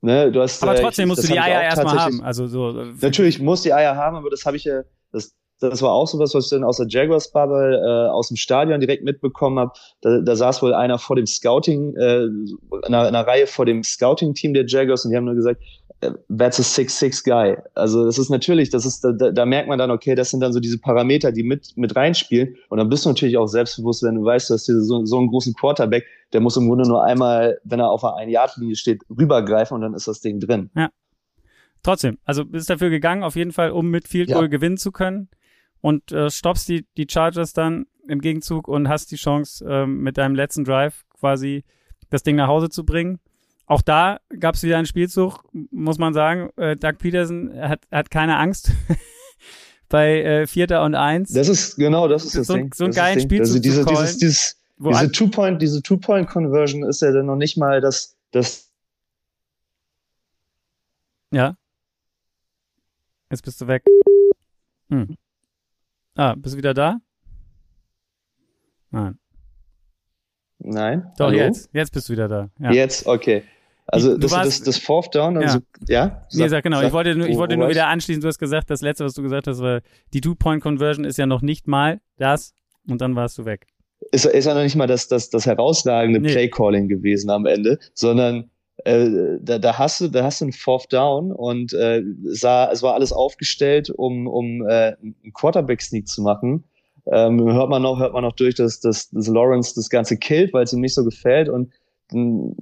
ne, 0.00 0.30
du 0.32 0.42
hast, 0.42 0.62
aber 0.62 0.76
äh, 0.76 0.82
trotzdem 0.82 1.04
ich, 1.04 1.08
musst 1.08 1.24
du 1.24 1.32
die 1.32 1.38
Eier 1.38 1.62
erstmal 1.62 1.98
haben. 1.98 2.22
Also 2.22 2.46
so. 2.48 2.78
Äh, 2.78 2.92
natürlich 3.00 3.38
muss 3.38 3.62
die 3.62 3.72
Eier 3.72 3.96
haben, 3.96 4.16
aber 4.16 4.30
das 4.30 4.44
habe 4.44 4.56
ich 4.56 4.64
ja, 4.64 4.82
das, 5.12 5.34
das 5.60 5.82
war 5.82 5.92
auch 5.92 6.06
sowas, 6.06 6.34
was 6.34 6.44
ich 6.44 6.50
dann 6.50 6.64
aus 6.64 6.76
der 6.76 6.86
Jaguars 6.88 7.30
Bubble 7.32 7.76
äh, 7.76 8.10
aus 8.10 8.28
dem 8.28 8.36
Stadion 8.36 8.80
direkt 8.80 9.04
mitbekommen 9.04 9.58
habe. 9.58 9.72
Da, 10.00 10.20
da 10.20 10.36
saß 10.36 10.62
wohl 10.62 10.72
einer 10.72 10.98
vor 10.98 11.16
dem 11.16 11.26
Scouting, 11.26 11.96
äh, 11.96 12.24
in 12.24 12.58
einer, 12.86 13.08
einer 13.08 13.26
Reihe 13.26 13.46
vor 13.46 13.66
dem 13.66 13.82
Scouting-Team 13.82 14.54
der 14.54 14.66
Jaguars 14.66 15.04
und 15.04 15.10
die 15.10 15.16
haben 15.16 15.24
nur 15.24 15.34
gesagt, 15.34 15.60
äh, 16.00 16.12
that's 16.36 16.60
a 16.60 16.62
six-six 16.62 17.24
guy. 17.24 17.56
Also 17.74 18.04
das 18.04 18.18
ist 18.18 18.30
natürlich, 18.30 18.70
das 18.70 18.86
ist, 18.86 19.02
da, 19.02 19.12
da 19.12 19.46
merkt 19.46 19.68
man 19.68 19.78
dann, 19.78 19.90
okay, 19.90 20.14
das 20.14 20.30
sind 20.30 20.40
dann 20.40 20.52
so 20.52 20.60
diese 20.60 20.78
Parameter, 20.78 21.32
die 21.32 21.42
mit 21.42 21.76
mit 21.76 21.96
reinspielen. 21.96 22.56
Und 22.68 22.78
dann 22.78 22.88
bist 22.88 23.04
du 23.04 23.08
natürlich 23.08 23.36
auch 23.36 23.48
selbstbewusst, 23.48 24.04
wenn 24.04 24.14
du 24.14 24.24
weißt, 24.24 24.50
du 24.50 24.54
hast 24.54 24.66
hier 24.66 24.80
so, 24.80 25.04
so 25.04 25.18
einen 25.18 25.28
großen 25.28 25.54
Quarterback, 25.54 26.04
der 26.32 26.40
muss 26.40 26.56
im 26.56 26.68
Grunde 26.68 26.86
nur 26.86 27.02
einmal, 27.02 27.58
wenn 27.64 27.80
er 27.80 27.90
auf 27.90 28.04
einer 28.04 28.16
Ein-Yard-Linie 28.16 28.76
steht, 28.76 29.02
rübergreifen 29.10 29.74
und 29.74 29.80
dann 29.80 29.94
ist 29.94 30.06
das 30.06 30.20
Ding 30.20 30.38
drin. 30.38 30.70
Ja. 30.76 30.90
Trotzdem, 31.82 32.18
also 32.24 32.44
bist 32.44 32.70
dafür 32.70 32.90
gegangen, 32.90 33.22
auf 33.22 33.36
jeden 33.36 33.52
Fall, 33.52 33.70
um 33.70 33.88
mit 33.88 34.06
Field 34.08 34.28
Goal 34.28 34.42
ja. 34.42 34.48
gewinnen 34.48 34.76
zu 34.76 34.92
können 34.92 35.28
und 35.80 36.12
äh, 36.12 36.30
stoppst 36.30 36.68
die, 36.68 36.86
die 36.96 37.06
Chargers 37.08 37.52
dann 37.52 37.86
im 38.06 38.20
Gegenzug 38.20 38.68
und 38.68 38.88
hast 38.88 39.10
die 39.10 39.16
Chance, 39.16 39.64
ähm, 39.68 40.00
mit 40.00 40.18
deinem 40.18 40.34
letzten 40.34 40.64
Drive 40.64 41.04
quasi 41.18 41.64
das 42.10 42.22
Ding 42.22 42.36
nach 42.36 42.48
Hause 42.48 42.70
zu 42.70 42.84
bringen. 42.84 43.20
Auch 43.66 43.82
da 43.82 44.20
gab 44.40 44.54
es 44.54 44.62
wieder 44.62 44.78
einen 44.78 44.86
Spielzug, 44.86 45.44
muss 45.52 45.98
man 45.98 46.14
sagen. 46.14 46.50
Äh, 46.56 46.76
Doug 46.76 46.94
Peterson 46.98 47.52
hat, 47.54 47.80
hat 47.92 48.10
keine 48.10 48.38
Angst 48.38 48.72
bei 49.90 50.22
äh, 50.22 50.46
Vierter 50.46 50.82
und 50.84 50.94
Eins. 50.94 51.32
Das 51.32 51.48
ist 51.48 51.76
genau, 51.76 52.08
das 52.08 52.24
ist 52.24 52.34
das 52.34 52.46
so, 52.46 52.54
Ding. 52.54 52.72
So 52.74 52.84
einen 52.84 52.94
geilen 52.94 53.20
Spielzug 53.20 53.56
also 53.56 53.58
diese, 53.58 53.84
zu 53.84 53.88
dieses, 53.90 54.18
dieses, 54.18 54.62
diese 54.78 55.12
Two-Point, 55.12 55.60
diese 55.60 55.82
Two-Point-Conversion 55.82 56.82
ist 56.84 57.02
ja 57.02 57.12
dann 57.12 57.26
noch 57.26 57.36
nicht 57.36 57.58
mal 57.58 57.82
das, 57.82 58.16
das. 58.30 58.70
Ja. 61.30 61.56
Jetzt 63.30 63.42
bist 63.42 63.60
du 63.60 63.66
weg. 63.66 63.84
Hm. 64.88 65.14
Ah, 66.18 66.34
bist 66.36 66.54
du 66.54 66.58
wieder 66.58 66.74
da? 66.74 66.98
Nein. 68.90 69.20
Nein. 70.58 71.12
Doch, 71.16 71.26
Hallo? 71.26 71.38
jetzt. 71.38 71.70
Jetzt 71.72 71.92
bist 71.92 72.08
du 72.08 72.12
wieder 72.12 72.26
da. 72.26 72.50
Ja. 72.58 72.72
Jetzt, 72.72 73.06
okay. 73.06 73.44
Also 73.86 74.18
das, 74.18 74.32
warst, 74.32 74.66
das, 74.66 74.74
das 74.74 74.78
Fourth 74.78 75.14
Down, 75.14 75.36
ja. 75.36 75.42
Also, 75.42 75.58
ja? 75.86 76.26
Sag, 76.28 76.40
nee, 76.40 76.48
sag, 76.48 76.64
genau. 76.64 76.78
Sag, 76.78 76.88
ich 76.88 76.92
wollte, 76.92 77.14
nur, 77.14 77.28
ich 77.28 77.36
wollte 77.36 77.56
nur 77.56 77.68
wieder 77.68 77.86
anschließen, 77.86 78.20
du 78.20 78.26
hast 78.26 78.40
gesagt, 78.40 78.68
das 78.68 78.80
letzte, 78.80 79.04
was 79.04 79.14
du 79.14 79.22
gesagt 79.22 79.46
hast, 79.46 79.60
war, 79.60 79.80
die 80.12 80.20
Two-Point-Conversion 80.20 81.04
ist 81.04 81.18
ja 81.18 81.26
noch 81.26 81.40
nicht 81.40 81.68
mal 81.68 82.00
das 82.16 82.52
und 82.88 83.00
dann 83.00 83.14
warst 83.14 83.38
du 83.38 83.44
weg. 83.44 83.68
Ist, 84.10 84.26
ist 84.26 84.46
ja 84.46 84.54
noch 84.54 84.62
nicht 84.62 84.74
mal 84.74 84.88
das, 84.88 85.06
das, 85.06 85.30
das 85.30 85.46
herausragende 85.46 86.18
nee. 86.18 86.32
Play-Calling 86.32 86.88
gewesen 86.88 87.30
am 87.30 87.46
Ende, 87.46 87.78
sondern 87.94 88.50
äh, 88.84 89.38
da, 89.40 89.58
da 89.58 89.78
hast 89.78 90.00
du, 90.00 90.08
da 90.08 90.24
hast 90.24 90.40
du 90.40 90.46
einen 90.46 90.52
Fourth 90.52 90.92
Down 90.92 91.32
und 91.32 91.72
äh, 91.72 92.02
sah, 92.24 92.70
es 92.70 92.82
war 92.82 92.94
alles 92.94 93.12
aufgestellt, 93.12 93.90
um, 93.90 94.26
um 94.26 94.66
äh, 94.66 94.94
einen 95.00 95.32
Quarterback-Sneak 95.32 96.06
zu 96.06 96.22
machen. 96.22 96.64
Ähm, 97.10 97.40
hört 97.52 97.70
man 97.70 97.82
noch, 97.82 97.98
hört 97.98 98.12
man 98.12 98.22
noch 98.22 98.34
durch, 98.34 98.54
dass, 98.54 98.80
dass, 98.80 99.10
dass 99.10 99.28
Lawrence 99.28 99.74
das 99.74 99.88
Ganze 99.88 100.16
killt, 100.16 100.52
weil 100.52 100.64
es 100.64 100.72
ihm 100.72 100.80
nicht 100.80 100.94
so 100.94 101.04
gefällt 101.04 101.48
und 101.48 101.72
dann 102.10 102.54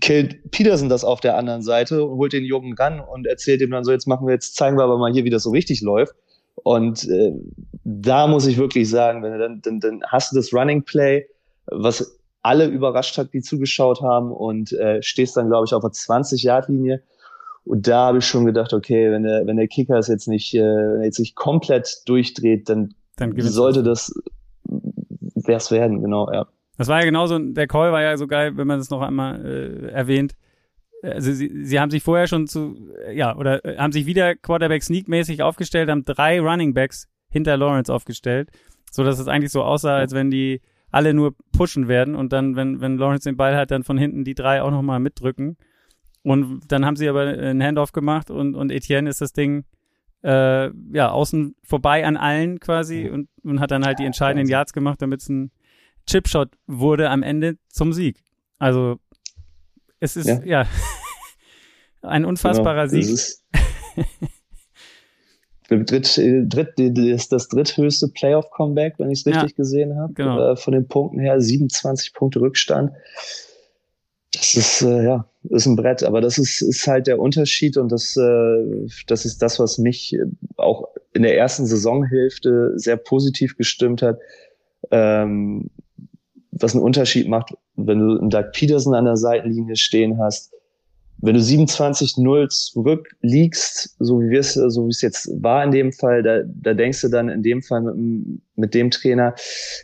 killt 0.00 0.50
Peterson 0.50 0.88
das 0.88 1.04
auf 1.04 1.20
der 1.20 1.36
anderen 1.36 1.62
Seite 1.62 2.04
und 2.04 2.18
holt 2.18 2.32
den 2.32 2.44
Jungen 2.44 2.74
ran 2.74 3.00
und 3.00 3.26
erzählt 3.26 3.60
ihm 3.60 3.70
dann 3.70 3.84
so, 3.84 3.92
jetzt 3.92 4.06
machen 4.06 4.26
wir 4.26 4.34
jetzt, 4.34 4.56
zeigen 4.56 4.76
wir 4.76 4.84
aber 4.84 4.98
mal 4.98 5.12
hier, 5.12 5.24
wie 5.24 5.30
das 5.30 5.42
so 5.42 5.50
richtig 5.50 5.80
läuft. 5.80 6.14
Und 6.62 7.08
äh, 7.08 7.32
da 7.84 8.26
muss 8.26 8.46
ich 8.46 8.56
wirklich 8.56 8.88
sagen, 8.88 9.22
wenn 9.22 9.32
du 9.32 9.38
dann, 9.38 9.60
dann, 9.62 9.80
dann 9.80 10.02
hast 10.06 10.32
du 10.32 10.36
das 10.36 10.52
Running 10.52 10.82
Play, 10.82 11.26
was 11.66 12.18
alle 12.44 12.66
überrascht 12.66 13.16
hat, 13.16 13.32
die 13.32 13.40
zugeschaut 13.40 14.02
haben 14.02 14.30
und 14.30 14.72
äh, 14.74 15.02
stehst 15.02 15.36
dann, 15.36 15.48
glaube 15.48 15.64
ich, 15.66 15.72
auf 15.72 15.80
der 15.80 15.90
20-Yard-Linie. 15.90 17.02
Und 17.64 17.88
da 17.88 18.06
habe 18.08 18.18
ich 18.18 18.26
schon 18.26 18.44
gedacht, 18.44 18.74
okay, 18.74 19.10
wenn 19.10 19.22
der, 19.22 19.46
wenn 19.46 19.56
der 19.56 19.66
Kicker 19.66 19.96
es 19.96 20.08
jetzt 20.08 20.28
nicht, 20.28 20.54
äh, 20.54 21.02
jetzt 21.02 21.18
nicht 21.18 21.34
komplett 21.34 22.02
durchdreht, 22.06 22.68
dann, 22.68 22.94
dann 23.16 23.34
sollte 23.40 23.82
das 23.82 24.14
wär's 25.34 25.70
werden, 25.70 26.02
genau, 26.02 26.30
ja. 26.30 26.46
Das 26.76 26.88
war 26.88 26.98
ja 26.98 27.04
genauso, 27.06 27.38
der 27.38 27.66
Call 27.66 27.92
war 27.92 28.02
ja 28.02 28.16
so 28.16 28.26
geil, 28.26 28.56
wenn 28.56 28.66
man 28.66 28.78
das 28.78 28.90
noch 28.90 29.00
einmal 29.00 29.44
äh, 29.44 29.88
erwähnt. 29.92 30.34
Also 31.02 31.32
sie, 31.32 31.64
sie 31.64 31.80
haben 31.80 31.90
sich 31.90 32.02
vorher 32.02 32.26
schon 32.26 32.46
zu, 32.46 32.76
ja, 33.12 33.36
oder 33.36 33.64
äh, 33.64 33.78
haben 33.78 33.92
sich 33.92 34.04
wieder 34.04 34.34
Quarterback 34.34 34.82
Sneak-mäßig 34.82 35.42
aufgestellt, 35.42 35.88
haben 35.88 36.04
drei 36.04 36.40
Running 36.40 36.74
Backs 36.74 37.08
hinter 37.30 37.56
Lawrence 37.56 37.92
aufgestellt, 37.92 38.50
so 38.90 39.02
dass 39.02 39.18
es 39.18 39.28
eigentlich 39.28 39.52
so 39.52 39.62
aussah, 39.62 39.96
als 39.96 40.12
wenn 40.12 40.30
die 40.30 40.60
alle 40.94 41.12
nur 41.12 41.34
pushen 41.50 41.88
werden 41.88 42.14
und 42.14 42.32
dann, 42.32 42.54
wenn, 42.54 42.80
wenn 42.80 42.98
Lawrence 42.98 43.28
den 43.28 43.36
Ball 43.36 43.56
hat, 43.56 43.72
dann 43.72 43.82
von 43.82 43.98
hinten 43.98 44.22
die 44.22 44.34
drei 44.34 44.62
auch 44.62 44.70
nochmal 44.70 45.00
mitdrücken. 45.00 45.56
Und 46.22 46.60
dann 46.68 46.86
haben 46.86 46.94
sie 46.94 47.08
aber 47.08 47.22
einen 47.22 47.62
Handoff 47.62 47.90
gemacht 47.90 48.30
und, 48.30 48.54
und 48.54 48.70
Etienne 48.70 49.10
ist 49.10 49.20
das 49.20 49.32
Ding 49.32 49.64
äh, 50.22 50.70
ja 50.92 51.10
außen 51.10 51.56
vorbei 51.64 52.06
an 52.06 52.16
allen 52.16 52.60
quasi 52.60 53.10
und, 53.10 53.28
und 53.42 53.58
hat 53.58 53.72
dann 53.72 53.84
halt 53.84 53.98
die 53.98 54.04
entscheidenden 54.04 54.48
Yards 54.48 54.72
gemacht, 54.72 55.02
damit 55.02 55.20
es 55.20 55.28
ein 55.28 55.50
Chipshot 56.06 56.50
wurde 56.68 57.10
am 57.10 57.24
Ende 57.24 57.58
zum 57.68 57.92
Sieg. 57.92 58.22
Also 58.58 59.00
es 59.98 60.16
ist 60.16 60.28
ja, 60.28 60.44
ja 60.44 60.66
ein 62.02 62.24
unfassbarer 62.24 62.86
genau, 62.86 63.02
Sieg. 63.02 63.18
Dritt, 65.78 66.16
dritt, 66.16 66.78
ist 66.78 67.32
das 67.32 67.48
dritthöchste 67.48 68.08
Playoff-Comeback, 68.08 68.94
wenn 68.98 69.10
ich 69.10 69.20
es 69.20 69.26
richtig 69.26 69.50
ja, 69.50 69.56
gesehen 69.56 69.96
habe. 69.96 70.12
Genau. 70.14 70.52
Äh, 70.52 70.56
von 70.56 70.72
den 70.72 70.86
Punkten 70.86 71.18
her 71.18 71.40
27 71.40 72.12
Punkte 72.12 72.40
Rückstand. 72.40 72.92
Das 74.32 74.54
ist 74.54 74.82
äh, 74.82 75.04
ja 75.04 75.26
ist 75.50 75.66
ein 75.66 75.76
Brett, 75.76 76.02
aber 76.02 76.20
das 76.20 76.38
ist, 76.38 76.62
ist 76.62 76.86
halt 76.86 77.06
der 77.06 77.18
Unterschied 77.18 77.76
und 77.76 77.92
das 77.92 78.16
äh, 78.16 78.86
das 79.06 79.24
ist 79.24 79.42
das, 79.42 79.58
was 79.58 79.78
mich 79.78 80.16
auch 80.56 80.88
in 81.12 81.22
der 81.22 81.36
ersten 81.36 81.66
Saisonhälfte 81.66 82.72
sehr 82.76 82.96
positiv 82.96 83.56
gestimmt 83.56 84.02
hat. 84.02 84.18
Ähm, 84.90 85.70
was 86.50 86.74
einen 86.74 86.84
Unterschied 86.84 87.28
macht, 87.28 87.54
wenn 87.76 87.98
du 87.98 88.18
einen 88.18 88.30
Doug 88.30 88.52
Peterson 88.52 88.94
an 88.94 89.04
der 89.04 89.16
Seitenlinie 89.16 89.76
stehen 89.76 90.18
hast, 90.18 90.53
wenn 91.24 91.34
du 91.34 91.40
27-0 91.40 92.48
zurückliegst, 92.48 93.96
so 93.98 94.20
wie 94.20 94.36
es, 94.36 94.54
so 94.54 94.84
wie 94.84 94.90
es 94.90 95.00
jetzt 95.00 95.30
war 95.42 95.64
in 95.64 95.70
dem 95.70 95.92
Fall, 95.92 96.22
da, 96.22 96.42
da 96.44 96.74
denkst 96.74 97.00
du 97.00 97.08
dann 97.08 97.30
in 97.30 97.42
dem 97.42 97.62
Fall 97.62 97.80
mit, 97.80 98.40
mit 98.56 98.74
dem 98.74 98.90
Trainer, 98.90 99.34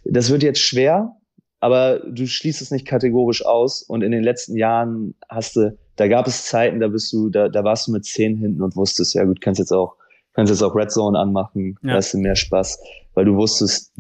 das 0.05 0.31
wird 0.31 0.43
jetzt 0.43 0.61
schwer, 0.61 1.17
aber 1.59 2.01
du 2.01 2.27
schließt 2.27 2.61
es 2.61 2.71
nicht 2.71 2.87
kategorisch 2.87 3.45
aus. 3.45 3.83
Und 3.83 4.03
in 4.03 4.13
den 4.13 4.23
letzten 4.23 4.57
Jahren 4.57 5.15
hast 5.29 5.57
du, 5.57 5.77
da 5.97 6.09
gab 6.09 6.27
es 6.27 6.45
Zeiten, 6.45 6.81
da 6.81 6.89
bist 6.89 7.13
du, 7.13 7.31
da, 7.31 7.49
da 7.49 7.65
warst 7.65 7.87
du 7.87 7.93
mit 7.93 8.05
zehn 8.05 8.37
hinten 8.37 8.63
und 8.63 8.77
wusstest, 8.77 9.15
ja 9.15 9.25
gut, 9.25 9.41
kannst 9.41 9.61
jetzt 9.61 9.73
auch, 9.73 9.97
kannst 10.35 10.51
jetzt 10.51 10.63
auch 10.63 10.75
Red 10.75 10.91
Zone 10.91 11.19
anmachen, 11.19 11.77
ja. 11.83 11.95
hast 11.95 12.13
du 12.13 12.19
mehr 12.19 12.37
Spaß, 12.37 12.79
weil 13.15 13.25
du 13.25 13.37
wusstest, 13.37 13.93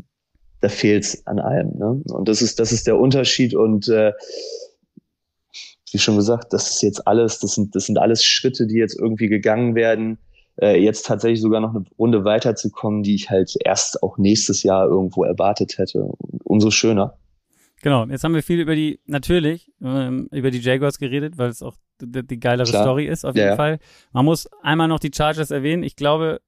da 0.60 0.68
fehlt's 0.68 1.26
an 1.26 1.38
allem. 1.38 1.70
Ne? 1.78 2.02
Und 2.12 2.28
das 2.28 2.42
ist, 2.42 2.60
das 2.60 2.72
ist 2.72 2.86
der 2.86 2.98
Unterschied 2.98 3.54
und 3.54 3.88
äh, 3.88 4.12
wie 5.92 5.98
schon 5.98 6.16
gesagt, 6.16 6.52
das 6.52 6.70
ist 6.70 6.82
jetzt 6.82 7.06
alles, 7.06 7.38
das 7.38 7.54
sind, 7.54 7.74
das 7.74 7.86
sind 7.86 7.98
alles 7.98 8.24
Schritte, 8.24 8.66
die 8.66 8.76
jetzt 8.76 8.98
irgendwie 8.98 9.28
gegangen 9.28 9.74
werden, 9.74 10.18
äh, 10.60 10.82
jetzt 10.82 11.06
tatsächlich 11.06 11.40
sogar 11.40 11.60
noch 11.60 11.74
eine 11.74 11.84
Runde 11.98 12.24
weiterzukommen, 12.24 13.02
die 13.02 13.14
ich 13.14 13.30
halt 13.30 13.54
erst 13.64 14.02
auch 14.02 14.18
nächstes 14.18 14.62
Jahr 14.62 14.86
irgendwo 14.86 15.24
erwartet 15.24 15.78
hätte. 15.78 16.08
Umso 16.44 16.70
schöner. 16.70 17.16
Genau, 17.82 18.04
jetzt 18.06 18.24
haben 18.24 18.34
wir 18.34 18.42
viel 18.42 18.60
über 18.60 18.74
die, 18.74 19.00
natürlich, 19.06 19.72
ähm, 19.82 20.28
über 20.32 20.50
die 20.50 20.60
Jaguars 20.60 20.98
geredet, 20.98 21.38
weil 21.38 21.48
es 21.48 21.62
auch 21.62 21.76
die, 22.00 22.26
die 22.26 22.38
geilere 22.38 22.68
Klar. 22.68 22.82
Story 22.82 23.06
ist, 23.06 23.24
auf 23.24 23.34
jeden 23.34 23.48
ja, 23.48 23.56
Fall. 23.56 23.78
Man 24.12 24.26
muss 24.26 24.48
einmal 24.62 24.88
noch 24.88 25.00
die 25.00 25.10
Chargers 25.14 25.50
erwähnen. 25.50 25.82
Ich 25.82 25.96
glaube, 25.96 26.42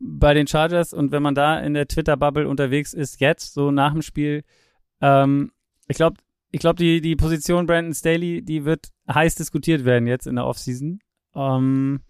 bei 0.00 0.32
den 0.32 0.46
Chargers 0.46 0.94
und 0.94 1.12
wenn 1.12 1.22
man 1.22 1.34
da 1.34 1.60
in 1.60 1.74
der 1.74 1.88
Twitter-Bubble 1.88 2.48
unterwegs 2.48 2.94
ist, 2.94 3.20
jetzt, 3.20 3.52
so 3.52 3.70
nach 3.70 3.92
dem 3.92 4.02
Spiel, 4.02 4.44
ähm, 5.02 5.52
ich 5.88 5.96
glaube, 5.96 6.16
ich 6.52 6.60
glaube, 6.60 6.76
die, 6.76 7.00
die 7.00 7.16
Position 7.16 7.66
Brandon 7.66 7.94
Staley, 7.94 8.42
die 8.42 8.64
wird 8.64 8.88
heiß 9.12 9.34
diskutiert 9.34 9.84
werden 9.84 10.06
jetzt 10.06 10.26
in 10.26 10.36
der 10.36 10.46
Offseason. 10.46 11.00
Ähm, 11.34 12.00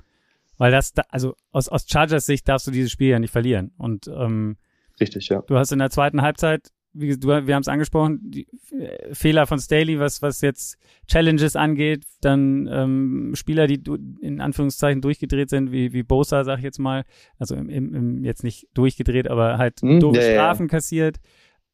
weil 0.59 0.72
das, 0.72 0.93
da, 0.93 1.03
also 1.09 1.34
aus, 1.53 1.68
aus 1.68 1.86
Chargers 1.88 2.26
Sicht 2.26 2.49
darfst 2.49 2.66
du 2.66 2.72
dieses 2.72 2.90
Spiel 2.90 3.09
ja 3.09 3.18
nicht 3.18 3.30
verlieren. 3.30 3.72
Und 3.78 4.09
ähm, 4.09 4.57
Richtig, 5.01 5.28
ja. 5.28 5.43
Du 5.43 5.57
hast 5.57 5.72
in 5.72 5.78
der 5.78 5.90
zweiten 5.90 6.22
Halbzeit, 6.22 6.70
wie, 6.93 7.16
du, 7.16 7.28
wir 7.28 7.55
haben 7.55 7.62
es 7.62 7.68
angesprochen, 7.68 8.18
die 8.30 8.47
äh, 8.76 9.14
Fehler 9.14 9.47
von 9.47 9.61
Staley, 9.61 9.99
was, 10.01 10.22
was 10.22 10.40
jetzt 10.40 10.76
Challenges 11.07 11.55
angeht, 11.55 12.05
dann 12.20 12.68
ähm, 12.70 13.32
Spieler, 13.34 13.68
die 13.68 13.82
du, 13.82 13.97
in 14.20 14.40
Anführungszeichen 14.40 15.01
durchgedreht 15.01 15.51
sind, 15.51 15.70
wie, 15.70 15.93
wie 15.93 16.03
Bosa, 16.03 16.43
sag 16.43 16.59
ich 16.59 16.64
jetzt 16.64 16.78
mal, 16.78 17.05
also 17.38 17.55
im, 17.55 17.68
im, 17.68 17.95
im 17.95 18.24
jetzt 18.24 18.45
nicht 18.45 18.66
durchgedreht, 18.74 19.28
aber 19.28 19.59
halt 19.59 19.80
hm, 19.80 20.01
doofe 20.01 20.20
ja, 20.20 20.32
Strafen 20.32 20.66
ja. 20.66 20.70
kassiert, 20.70 21.18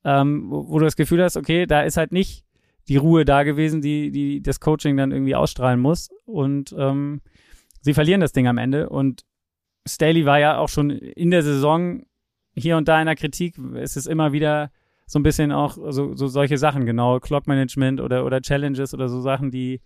ähm, 0.05 0.47
wo, 0.51 0.69
wo 0.69 0.79
du 0.79 0.85
das 0.85 0.97
Gefühl 0.97 1.23
hast, 1.23 1.37
okay, 1.37 1.67
da 1.67 1.83
ist 1.83 1.97
halt 1.97 2.13
nicht 2.13 2.45
die 2.89 2.97
Ruhe 2.97 3.25
da 3.25 3.43
gewesen, 3.43 3.81
die, 3.81 4.11
die 4.11 4.43
das 4.43 4.61
Coaching 4.61 4.97
dann 4.97 5.13
irgendwie 5.13 5.35
ausstrahlen 5.35 5.81
muss. 5.81 6.09
Und 6.25 6.75
ähm, 6.79 7.21
sie 7.81 7.95
verlieren 7.95 8.21
das 8.21 8.33
Ding 8.33 8.47
am 8.47 8.59
Ende. 8.59 8.89
Und 8.89 9.25
Staley 9.87 10.25
war 10.25 10.39
ja 10.39 10.59
auch 10.59 10.69
schon 10.69 10.91
in 10.91 11.31
der 11.31 11.43
Saison 11.43 12.05
hier 12.55 12.77
und 12.77 12.89
da 12.89 13.01
in 13.01 13.07
der 13.07 13.17
Kritik. 13.17 13.57
Es 13.77 13.97
ist 13.97 14.07
immer 14.07 14.33
wieder 14.33 14.71
so 15.07 15.19
ein 15.19 15.23
bisschen 15.23 15.53
auch 15.53 15.77
so, 15.91 16.15
so 16.15 16.27
solche 16.27 16.59
Sachen, 16.59 16.85
genau, 16.85 17.19
Clock 17.21 17.47
Management 17.47 18.01
oder, 18.01 18.27
oder 18.27 18.41
Challenges 18.41 18.93
oder 18.93 19.09
so 19.09 19.21
Sachen, 19.21 19.51
die 19.51 19.81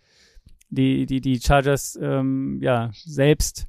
die, 0.72 1.04
die, 1.04 1.20
die 1.20 1.38
Chargers 1.38 1.98
ähm, 2.00 2.58
ja 2.62 2.90
selbst 2.94 3.68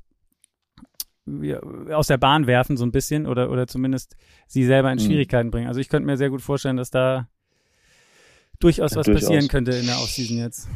aus 1.91 2.07
der 2.07 2.17
Bahn 2.17 2.47
werfen, 2.47 2.75
so 2.75 2.85
ein 2.85 2.91
bisschen, 2.91 3.27
oder, 3.27 3.49
oder 3.49 3.67
zumindest 3.67 4.17
sie 4.47 4.65
selber 4.65 4.91
in 4.91 4.97
mhm. 4.97 5.03
Schwierigkeiten 5.03 5.51
bringen. 5.51 5.67
Also 5.67 5.79
ich 5.79 5.87
könnte 5.89 6.05
mir 6.05 6.17
sehr 6.17 6.29
gut 6.29 6.41
vorstellen, 6.41 6.77
dass 6.77 6.91
da 6.91 7.29
durchaus 8.63 8.95
was 8.95 9.05
durchaus. 9.05 9.23
passieren 9.23 9.47
könnte 9.47 9.71
in 9.71 9.85
der 9.85 9.95
Offseason 9.95 10.37
jetzt. 10.37 10.67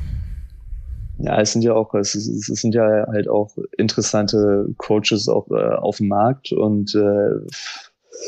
Ja, 1.20 1.42
es 1.42 1.52
sind 1.52 1.64
ja 1.64 1.74
auch, 1.74 1.94
es, 1.96 2.14
es 2.14 2.46
sind 2.46 2.76
ja 2.76 3.08
halt 3.08 3.28
auch 3.28 3.58
interessante 3.78 4.68
Coaches 4.78 5.28
auf, 5.28 5.50
äh, 5.50 5.76
auf 5.76 5.98
dem 5.98 6.10
Markt 6.10 6.52
und 6.52 6.94
äh, 6.94 7.30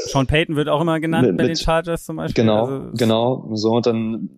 Sean 0.05 0.28
Payton 0.28 0.55
wird 0.55 0.70
auch 0.70 0.82
immer 0.82 0.99
genannt 0.99 1.28
mit, 1.28 1.38
bei 1.38 1.47
den 1.47 1.55
Chargers 1.55 2.05
zum 2.05 2.18
Beispiel. 2.18 2.43
Genau, 2.43 2.66
also, 2.66 2.91
genau. 2.95 3.49
So 3.53 3.72
und 3.72 3.86
dann 3.86 4.30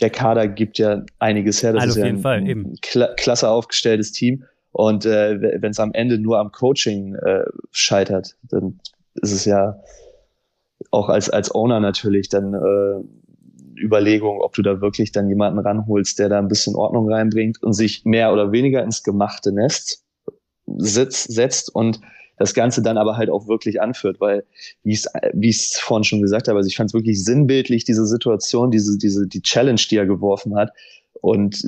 der 0.00 0.10
Kader 0.10 0.48
gibt 0.48 0.78
ja 0.78 1.04
einiges 1.18 1.62
her. 1.62 1.72
Das 1.72 1.82
also 1.82 1.98
ist 1.98 2.04
ja 2.04 2.06
ein, 2.06 2.18
Fall, 2.18 2.38
ein 2.38 2.76
kla 2.80 3.08
klasse 3.14 3.48
aufgestelltes 3.48 4.12
Team. 4.12 4.44
Und 4.72 5.04
äh, 5.04 5.60
wenn 5.60 5.70
es 5.70 5.78
am 5.78 5.92
Ende 5.92 6.18
nur 6.18 6.38
am 6.38 6.50
Coaching 6.50 7.14
äh, 7.14 7.44
scheitert, 7.70 8.36
dann 8.42 8.80
ist 9.14 9.32
es 9.32 9.44
ja 9.44 9.78
auch 10.90 11.08
als 11.08 11.30
als 11.30 11.54
Owner 11.54 11.78
natürlich 11.78 12.28
dann 12.28 12.54
äh, 12.54 13.04
Überlegung, 13.76 14.40
ob 14.40 14.54
du 14.54 14.62
da 14.62 14.80
wirklich 14.80 15.12
dann 15.12 15.28
jemanden 15.28 15.58
ranholst, 15.58 16.18
der 16.18 16.28
da 16.28 16.38
ein 16.38 16.48
bisschen 16.48 16.74
Ordnung 16.74 17.10
reinbringt 17.10 17.62
und 17.62 17.72
sich 17.72 18.04
mehr 18.04 18.32
oder 18.32 18.52
weniger 18.52 18.82
ins 18.82 19.02
gemachte 19.02 19.52
Nest 19.52 20.04
sitzt, 20.78 21.32
setzt 21.32 21.74
und 21.74 22.00
das 22.38 22.54
Ganze 22.54 22.82
dann 22.82 22.98
aber 22.98 23.16
halt 23.16 23.30
auch 23.30 23.46
wirklich 23.46 23.80
anführt, 23.80 24.20
weil, 24.20 24.44
wie 24.82 24.92
ich 24.92 25.56
es 25.56 25.78
vorhin 25.78 26.04
schon 26.04 26.22
gesagt 26.22 26.48
habe, 26.48 26.58
also 26.58 26.66
ich 26.66 26.76
fand 26.76 26.90
es 26.90 26.94
wirklich 26.94 27.22
sinnbildlich, 27.24 27.84
diese 27.84 28.06
Situation, 28.06 28.70
diese, 28.70 28.98
diese, 28.98 29.26
die 29.26 29.42
Challenge, 29.42 29.80
die 29.90 29.96
er 29.96 30.06
geworfen 30.06 30.56
hat 30.56 30.72
und 31.20 31.62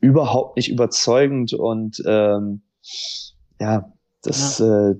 überhaupt 0.00 0.56
nicht 0.56 0.70
überzeugend 0.70 1.52
und 1.52 2.02
ähm, 2.06 2.62
ja, 3.60 3.92
das, 4.22 4.58
ja. 4.58 4.90
Äh, 4.90 4.94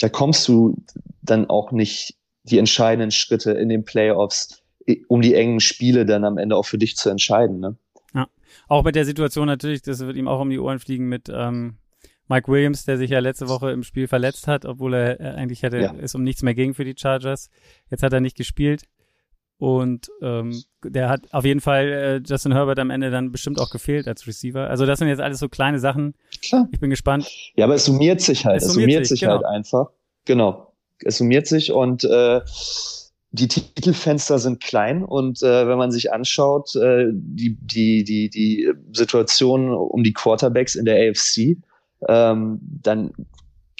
da 0.00 0.08
kommst 0.08 0.48
du 0.48 0.82
dann 1.22 1.48
auch 1.48 1.72
nicht 1.72 2.16
die 2.44 2.58
entscheidenden 2.58 3.10
Schritte 3.10 3.52
in 3.52 3.68
den 3.68 3.84
Playoffs 3.84 4.59
um 5.08 5.22
die 5.22 5.34
engen 5.34 5.60
Spiele 5.60 6.06
dann 6.06 6.24
am 6.24 6.38
Ende 6.38 6.56
auch 6.56 6.66
für 6.66 6.78
dich 6.78 6.96
zu 6.96 7.10
entscheiden. 7.10 7.60
Ne? 7.60 7.76
Ja, 8.14 8.28
auch 8.68 8.84
mit 8.84 8.94
der 8.94 9.04
Situation 9.04 9.46
natürlich, 9.46 9.82
das 9.82 10.00
wird 10.00 10.16
ihm 10.16 10.28
auch 10.28 10.40
um 10.40 10.50
die 10.50 10.58
Ohren 10.58 10.78
fliegen 10.78 11.08
mit 11.08 11.28
ähm, 11.32 11.76
Mike 12.28 12.50
Williams, 12.50 12.84
der 12.84 12.96
sich 12.96 13.10
ja 13.10 13.18
letzte 13.18 13.48
Woche 13.48 13.72
im 13.72 13.82
Spiel 13.82 14.06
verletzt 14.06 14.46
hat, 14.46 14.64
obwohl 14.64 14.94
er 14.94 15.20
äh, 15.20 15.24
eigentlich 15.30 15.62
hätte 15.62 15.78
ja. 15.78 15.94
es 16.00 16.14
um 16.14 16.22
nichts 16.22 16.42
mehr 16.42 16.54
ging 16.54 16.74
für 16.74 16.84
die 16.84 16.94
Chargers. 16.96 17.50
Jetzt 17.90 18.02
hat 18.02 18.12
er 18.12 18.20
nicht 18.20 18.36
gespielt. 18.36 18.84
Und 19.58 20.08
ähm, 20.22 20.62
der 20.82 21.10
hat 21.10 21.34
auf 21.34 21.44
jeden 21.44 21.60
Fall 21.60 21.88
äh, 21.88 22.20
Justin 22.24 22.52
Herbert 22.52 22.78
am 22.78 22.88
Ende 22.88 23.10
dann 23.10 23.30
bestimmt 23.30 23.60
auch 23.60 23.70
gefehlt 23.70 24.08
als 24.08 24.26
Receiver. 24.26 24.70
Also 24.70 24.86
das 24.86 25.00
sind 25.00 25.08
jetzt 25.08 25.20
alles 25.20 25.38
so 25.38 25.50
kleine 25.50 25.78
Sachen. 25.78 26.14
Klar. 26.40 26.66
Ich 26.72 26.80
bin 26.80 26.88
gespannt. 26.88 27.28
Ja, 27.56 27.66
aber 27.66 27.74
es 27.74 27.84
summiert 27.84 28.22
sich 28.22 28.46
halt. 28.46 28.62
Es, 28.62 28.68
es 28.68 28.72
summiert, 28.72 29.04
sich, 29.04 29.18
sich 29.18 29.20
genau. 29.20 29.34
halt 29.34 29.44
einfach. 29.44 29.90
Genau. 30.24 30.72
Es 31.04 31.18
summiert 31.18 31.46
sich 31.46 31.72
und 31.72 32.04
äh, 32.04 32.40
die 33.32 33.46
Titelfenster 33.48 34.38
sind 34.38 34.60
klein 34.60 35.04
und 35.04 35.42
äh, 35.42 35.68
wenn 35.68 35.78
man 35.78 35.92
sich 35.92 36.12
anschaut, 36.12 36.74
äh, 36.74 37.06
die, 37.12 37.56
die, 37.60 38.02
die, 38.02 38.28
die 38.28 38.72
Situation 38.92 39.72
um 39.72 40.02
die 40.02 40.12
Quarterbacks 40.12 40.74
in 40.74 40.84
der 40.84 41.10
AFC, 41.10 41.56
ähm, 42.08 42.58
dann 42.60 43.12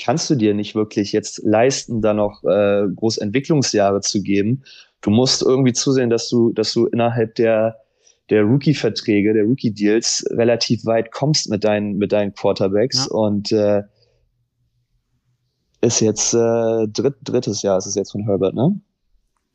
kannst 0.01 0.31
du 0.31 0.37
dir 0.37 0.55
nicht 0.55 0.75
wirklich 0.75 1.13
jetzt 1.13 1.43
leisten, 1.45 2.01
da 2.01 2.15
noch 2.15 2.45
äh, 2.45 2.87
groß 2.95 3.19
Entwicklungsjahre 3.19 4.01
zu 4.01 4.23
geben. 4.23 4.63
Du 5.01 5.11
musst 5.11 5.43
irgendwie 5.43 5.73
zusehen, 5.73 6.11
dass 6.11 6.29
du, 6.29 6.53
dass 6.53 6.73
du 6.73 6.87
innerhalb 6.87 7.35
der, 7.35 7.77
der 8.31 8.45
Rookie-Verträge, 8.45 9.33
der 9.35 9.45
Rookie-Deals 9.45 10.27
relativ 10.31 10.85
weit 10.87 11.11
kommst 11.11 11.51
mit 11.51 11.65
deinen, 11.65 11.99
mit 11.99 12.13
deinen 12.13 12.35
Quarterbacks 12.35 13.09
ja. 13.11 13.17
und 13.17 13.51
äh, 13.51 13.83
ist 15.81 16.01
jetzt 16.01 16.35
äh, 16.35 16.87
dritt, 16.89 17.17
drittes 17.25 17.63
Jahr 17.63 17.79
ist 17.79 17.87
es 17.87 17.95
jetzt 17.97 18.13
von 18.13 18.25
Herbert, 18.25 18.55
ne? 18.55 18.81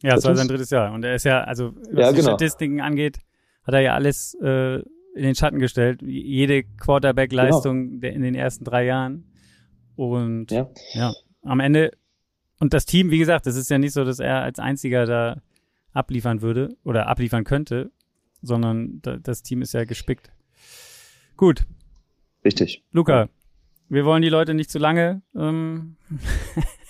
Ja, 0.06 0.16
es 0.18 0.24
war 0.24 0.36
sein 0.36 0.48
drittes 0.48 0.70
Jahr. 0.70 0.94
Und 0.94 1.04
er 1.04 1.16
ist 1.16 1.24
ja, 1.24 1.44
also 1.44 1.76
was 1.76 1.88
ja, 1.88 2.12
genau. 2.12 2.14
die 2.14 2.22
Statistiken 2.22 2.80
angeht, 2.80 3.18
hat 3.64 3.74
er 3.74 3.80
ja 3.80 3.96
alles 3.96 4.36
äh, 4.40 4.76
in 4.76 5.24
den 5.24 5.34
Schatten 5.34 5.58
gestellt. 5.58 6.04
Jede 6.04 6.64
Quarterback-Leistung 6.64 8.00
genau. 8.00 8.14
in 8.14 8.22
den 8.22 8.36
ersten 8.36 8.66
drei 8.66 8.86
Jahren. 8.86 9.32
Und 9.96 10.52
ja. 10.52 10.70
ja, 10.94 11.14
am 11.42 11.60
Ende, 11.60 11.92
und 12.60 12.74
das 12.76 12.86
Team, 12.86 13.10
wie 13.10 13.18
gesagt, 13.18 13.48
es 13.48 13.56
ist 13.56 13.72
ja 13.72 13.80
nicht 13.80 13.94
so, 13.94 14.04
dass 14.04 14.20
er 14.20 14.44
als 14.44 14.60
einziger 14.60 15.08
da 15.08 15.42
abliefern 15.92 16.44
würde 16.44 16.78
oder 16.84 17.08
abliefern 17.08 17.44
könnte, 17.44 17.90
sondern 18.44 19.00
da, 19.02 19.18
das 19.18 19.42
Team 19.42 19.64
ist 19.64 19.74
ja 19.74 19.86
gespickt. 19.86 20.32
Gut. 21.36 21.66
Richtig. 22.44 22.84
Luca, 22.92 23.30
wir 23.90 24.06
wollen 24.06 24.22
die 24.22 24.30
Leute 24.30 24.54
nicht 24.54 24.70
zu 24.70 24.78
lange 24.78 25.24
ähm, 25.36 25.96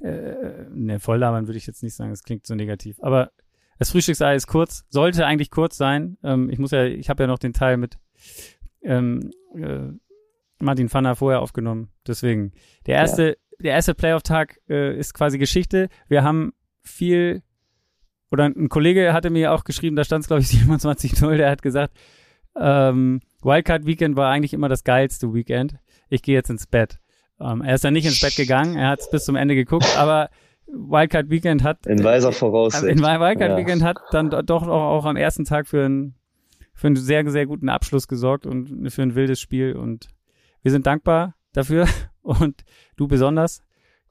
äh, 0.00 0.64
ne, 0.72 1.00
voll 1.00 1.18
labern 1.18 1.46
würde 1.46 1.58
ich 1.58 1.66
jetzt 1.66 1.82
nicht 1.82 1.94
sagen, 1.94 2.10
das 2.10 2.22
klingt 2.22 2.46
so 2.46 2.54
negativ. 2.54 2.96
Aber 3.00 3.32
das 3.78 3.90
Frühstücksei 3.90 4.34
ist 4.34 4.46
kurz, 4.46 4.84
sollte 4.88 5.26
eigentlich 5.26 5.50
kurz 5.50 5.76
sein. 5.76 6.18
Ähm, 6.22 6.50
ich 6.50 6.58
muss 6.58 6.70
ja, 6.70 6.84
ich 6.84 7.08
habe 7.08 7.22
ja 7.22 7.26
noch 7.26 7.38
den 7.38 7.52
Teil 7.52 7.76
mit 7.76 7.98
ähm, 8.82 9.30
äh, 9.54 9.88
Martin 10.58 10.88
Pfanner 10.88 11.16
vorher 11.16 11.40
aufgenommen. 11.40 11.90
Deswegen, 12.06 12.52
der 12.86 12.96
erste, 12.96 13.28
ja. 13.28 13.34
der 13.60 13.72
erste 13.72 13.94
Playoff-Tag 13.94 14.60
äh, 14.68 14.96
ist 14.98 15.14
quasi 15.14 15.38
Geschichte. 15.38 15.88
Wir 16.08 16.22
haben 16.22 16.52
viel, 16.82 17.42
oder 18.30 18.44
ein 18.44 18.68
Kollege 18.68 19.12
hatte 19.12 19.30
mir 19.30 19.52
auch 19.52 19.64
geschrieben, 19.64 19.96
da 19.96 20.04
stand 20.04 20.22
es, 20.22 20.28
glaube 20.28 20.42
ich, 20.42 20.48
27-0, 20.50 21.36
der 21.36 21.50
hat 21.50 21.62
gesagt, 21.62 21.94
ähm, 22.56 23.20
Wildcard 23.42 23.86
Weekend 23.86 24.16
war 24.16 24.30
eigentlich 24.30 24.52
immer 24.52 24.68
das 24.68 24.84
geilste 24.84 25.32
Weekend. 25.32 25.76
Ich 26.08 26.22
gehe 26.22 26.34
jetzt 26.34 26.50
ins 26.50 26.66
Bett. 26.66 26.99
Ähm, 27.40 27.62
er 27.62 27.74
ist 27.74 27.84
dann 27.84 27.94
nicht 27.94 28.06
ins 28.06 28.20
Bett 28.20 28.36
gegangen, 28.36 28.76
er 28.76 28.88
hat 28.88 29.00
es 29.00 29.10
bis 29.10 29.24
zum 29.24 29.36
Ende 29.36 29.54
geguckt, 29.54 29.96
aber 29.96 30.30
Wildcard 30.66 31.30
Weekend 31.30 31.62
hat 31.62 31.86
in 31.86 32.02
weiser 32.04 32.32
Voraussicht. 32.32 32.84
In 32.84 33.00
Wildcard 33.00 33.52
ja. 33.52 33.56
Weekend 33.56 33.82
hat 33.82 33.98
dann 34.10 34.30
doch 34.30 34.66
auch, 34.68 35.04
am 35.04 35.16
ersten 35.16 35.44
Tag 35.44 35.66
für 35.66 35.84
einen 35.84 36.14
für 36.74 36.86
einen 36.86 36.96
sehr 36.96 37.28
sehr 37.30 37.46
guten 37.46 37.68
Abschluss 37.68 38.08
gesorgt 38.08 38.46
und 38.46 38.90
für 38.90 39.02
ein 39.02 39.14
wildes 39.14 39.40
Spiel 39.40 39.74
und 39.74 40.08
wir 40.62 40.70
sind 40.70 40.86
dankbar 40.86 41.34
dafür 41.52 41.88
und 42.22 42.62
du 42.96 43.08
besonders. 43.08 43.62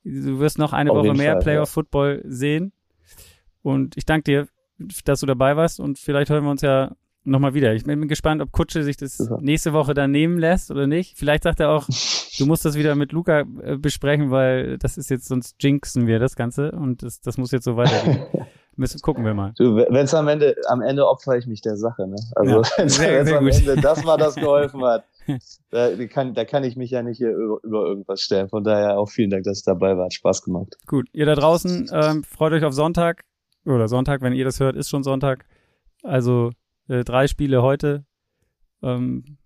Du 0.03 0.39
wirst 0.39 0.57
noch 0.57 0.73
eine 0.73 0.91
Auf 0.91 0.97
Woche 0.97 1.13
mehr 1.13 1.33
Fall, 1.33 1.41
Playoff 1.41 1.69
Football 1.69 2.21
ja. 2.23 2.31
sehen 2.31 2.73
und 3.61 3.95
ich 3.97 4.05
danke 4.05 4.23
dir, 4.23 4.47
dass 5.05 5.19
du 5.19 5.25
dabei 5.25 5.55
warst 5.55 5.79
und 5.79 5.99
vielleicht 5.99 6.31
hören 6.31 6.43
wir 6.45 6.51
uns 6.51 6.61
ja 6.61 6.95
nochmal 7.23 7.53
wieder. 7.53 7.73
Ich 7.73 7.83
bin 7.83 8.07
gespannt, 8.07 8.41
ob 8.41 8.51
Kutsche 8.51 8.83
sich 8.83 8.97
das 8.97 9.17
Super. 9.17 9.39
nächste 9.41 9.73
Woche 9.73 9.93
dann 9.93 10.11
nehmen 10.11 10.37
lässt 10.37 10.71
oder 10.71 10.87
nicht. 10.87 11.17
Vielleicht 11.17 11.43
sagt 11.43 11.59
er 11.59 11.69
auch, 11.71 11.85
du 12.37 12.45
musst 12.45 12.65
das 12.65 12.75
wieder 12.75 12.95
mit 12.95 13.11
Luca 13.11 13.41
äh, 13.61 13.77
besprechen, 13.77 14.31
weil 14.31 14.77
das 14.77 14.97
ist 14.97 15.09
jetzt, 15.09 15.27
sonst 15.27 15.55
jinxen 15.61 16.07
wir 16.07 16.19
das 16.19 16.35
Ganze 16.35 16.71
und 16.71 17.03
das, 17.03 17.21
das 17.21 17.37
muss 17.37 17.51
jetzt 17.51 17.65
so 17.65 17.75
weitergehen. 17.75 18.25
Müssen, 18.75 19.01
gucken 19.01 19.25
wir 19.25 19.33
mal. 19.33 19.53
Wenn 19.57 20.05
es 20.05 20.13
am 20.13 20.29
Ende, 20.29 20.55
am 20.69 20.81
Ende 20.81 21.05
opfer 21.05 21.37
ich 21.37 21.45
mich 21.47 21.59
der 21.59 21.75
Sache, 21.75 22.07
ne? 22.07 22.15
Also, 22.35 22.61
ja, 22.61 22.69
wenn 22.77 22.87
es 23.27 23.33
am 23.33 23.47
Ende 23.47 23.75
das 23.75 24.05
war, 24.05 24.17
das 24.17 24.35
geholfen 24.35 24.83
hat. 24.83 25.05
Da 25.69 25.95
kann, 26.07 26.33
da 26.33 26.43
kann 26.43 26.63
ich 26.63 26.75
mich 26.75 26.89
ja 26.89 27.03
nicht 27.03 27.17
hier 27.17 27.29
über, 27.29 27.59
über 27.61 27.85
irgendwas 27.85 28.19
stellen. 28.19 28.49
Von 28.49 28.63
daher 28.63 28.97
auch 28.97 29.07
vielen 29.07 29.29
Dank, 29.29 29.43
dass 29.43 29.59
ihr 29.59 29.73
dabei 29.73 29.95
wart. 29.95 30.11
Spaß 30.11 30.41
gemacht. 30.41 30.75
Gut, 30.87 31.07
ihr 31.13 31.27
da 31.27 31.35
draußen, 31.35 31.87
ähm, 31.93 32.23
freut 32.23 32.51
euch 32.53 32.63
auf 32.63 32.73
Sonntag. 32.73 33.21
Oder 33.63 33.87
Sonntag, 33.87 34.23
wenn 34.23 34.33
ihr 34.33 34.43
das 34.43 34.59
hört, 34.59 34.75
ist 34.75 34.89
schon 34.89 35.03
Sonntag. 35.03 35.45
Also 36.01 36.49
äh, 36.89 37.03
drei 37.03 37.27
Spiele 37.27 37.61
heute, 37.61 38.05
ähm, 38.83 39.37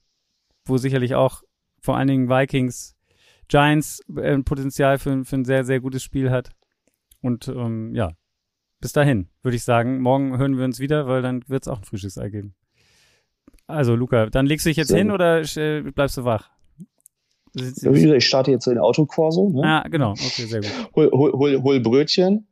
wo 0.65 0.77
sicherlich 0.77 1.13
auch 1.13 1.43
vor 1.79 1.97
allen 1.97 2.07
Dingen 2.07 2.29
Vikings, 2.29 2.95
Giants 3.49 3.99
äh, 4.15 4.37
Potenzial 4.39 4.97
für, 4.97 5.23
für 5.25 5.35
ein 5.35 5.45
sehr, 5.45 5.65
sehr 5.65 5.79
gutes 5.79 6.01
Spiel 6.01 6.31
hat. 6.31 6.51
Und 7.21 7.47
ähm, 7.47 7.93
ja, 7.93 8.13
bis 8.79 8.93
dahin, 8.93 9.29
würde 9.43 9.55
ich 9.55 9.63
sagen. 9.63 10.01
Morgen 10.01 10.37
hören 10.37 10.57
wir 10.57 10.65
uns 10.65 10.79
wieder, 10.79 11.07
weil 11.07 11.21
dann 11.21 11.43
wird 11.47 11.63
es 11.63 11.67
auch 11.67 11.77
ein 11.77 11.83
Frühstücksei 11.83 12.29
geben. 12.29 12.55
Also, 13.67 13.95
Luca, 13.95 14.25
dann 14.27 14.45
legst 14.45 14.65
du 14.65 14.69
dich 14.69 14.77
jetzt 14.77 14.89
sehr 14.89 14.97
hin 14.97 15.11
oder 15.11 15.41
äh, 15.55 15.81
bleibst 15.81 16.17
du 16.17 16.25
wach? 16.25 16.49
Ich 17.55 18.25
starte 18.25 18.51
jetzt 18.51 18.65
in 18.67 18.73
den 18.73 18.79
Autokorso. 18.79 19.49
Ne? 19.49 19.61
Ah, 19.63 19.87
genau. 19.87 20.11
Okay, 20.11 20.45
sehr 20.45 20.61
gut. 20.61 20.71
Hol, 20.95 21.11
hol, 21.11 21.31
hol, 21.33 21.61
hol 21.61 21.79
Brötchen 21.79 22.47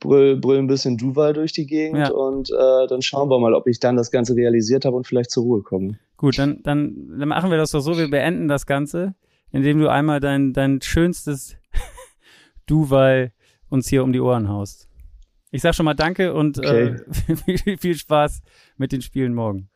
brüll, 0.00 0.36
brüll 0.36 0.58
ein 0.58 0.66
bisschen 0.66 0.96
Duval 0.96 1.32
durch 1.34 1.52
die 1.52 1.66
Gegend 1.66 1.98
ja. 1.98 2.10
und 2.10 2.50
äh, 2.50 2.86
dann 2.88 3.02
schauen 3.02 3.30
wir 3.30 3.38
mal, 3.38 3.54
ob 3.54 3.68
ich 3.68 3.78
dann 3.78 3.96
das 3.96 4.10
Ganze 4.10 4.34
realisiert 4.34 4.84
habe 4.84 4.96
und 4.96 5.06
vielleicht 5.06 5.30
zur 5.30 5.44
Ruhe 5.44 5.62
komme. 5.62 5.98
Gut, 6.16 6.38
dann, 6.38 6.62
dann, 6.62 7.18
dann 7.18 7.28
machen 7.28 7.50
wir 7.50 7.58
das 7.58 7.70
doch 7.70 7.80
so, 7.80 7.96
wir 7.96 8.10
beenden 8.10 8.48
das 8.48 8.66
Ganze, 8.66 9.14
indem 9.52 9.78
du 9.78 9.88
einmal 9.88 10.20
dein, 10.20 10.52
dein 10.52 10.82
schönstes 10.82 11.56
Duval 12.66 13.32
uns 13.68 13.88
hier 13.88 14.02
um 14.02 14.12
die 14.12 14.20
Ohren 14.20 14.48
haust. 14.48 14.88
Ich 15.52 15.62
sag 15.62 15.74
schon 15.74 15.84
mal 15.84 15.94
Danke 15.94 16.34
und 16.34 16.58
okay. 16.58 16.96
äh, 17.28 17.36
viel, 17.58 17.78
viel 17.78 17.94
Spaß 17.96 18.42
mit 18.76 18.92
den 18.92 19.02
Spielen 19.02 19.34
morgen. 19.34 19.68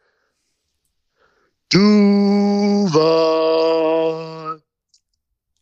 Duval. 1.71 2.95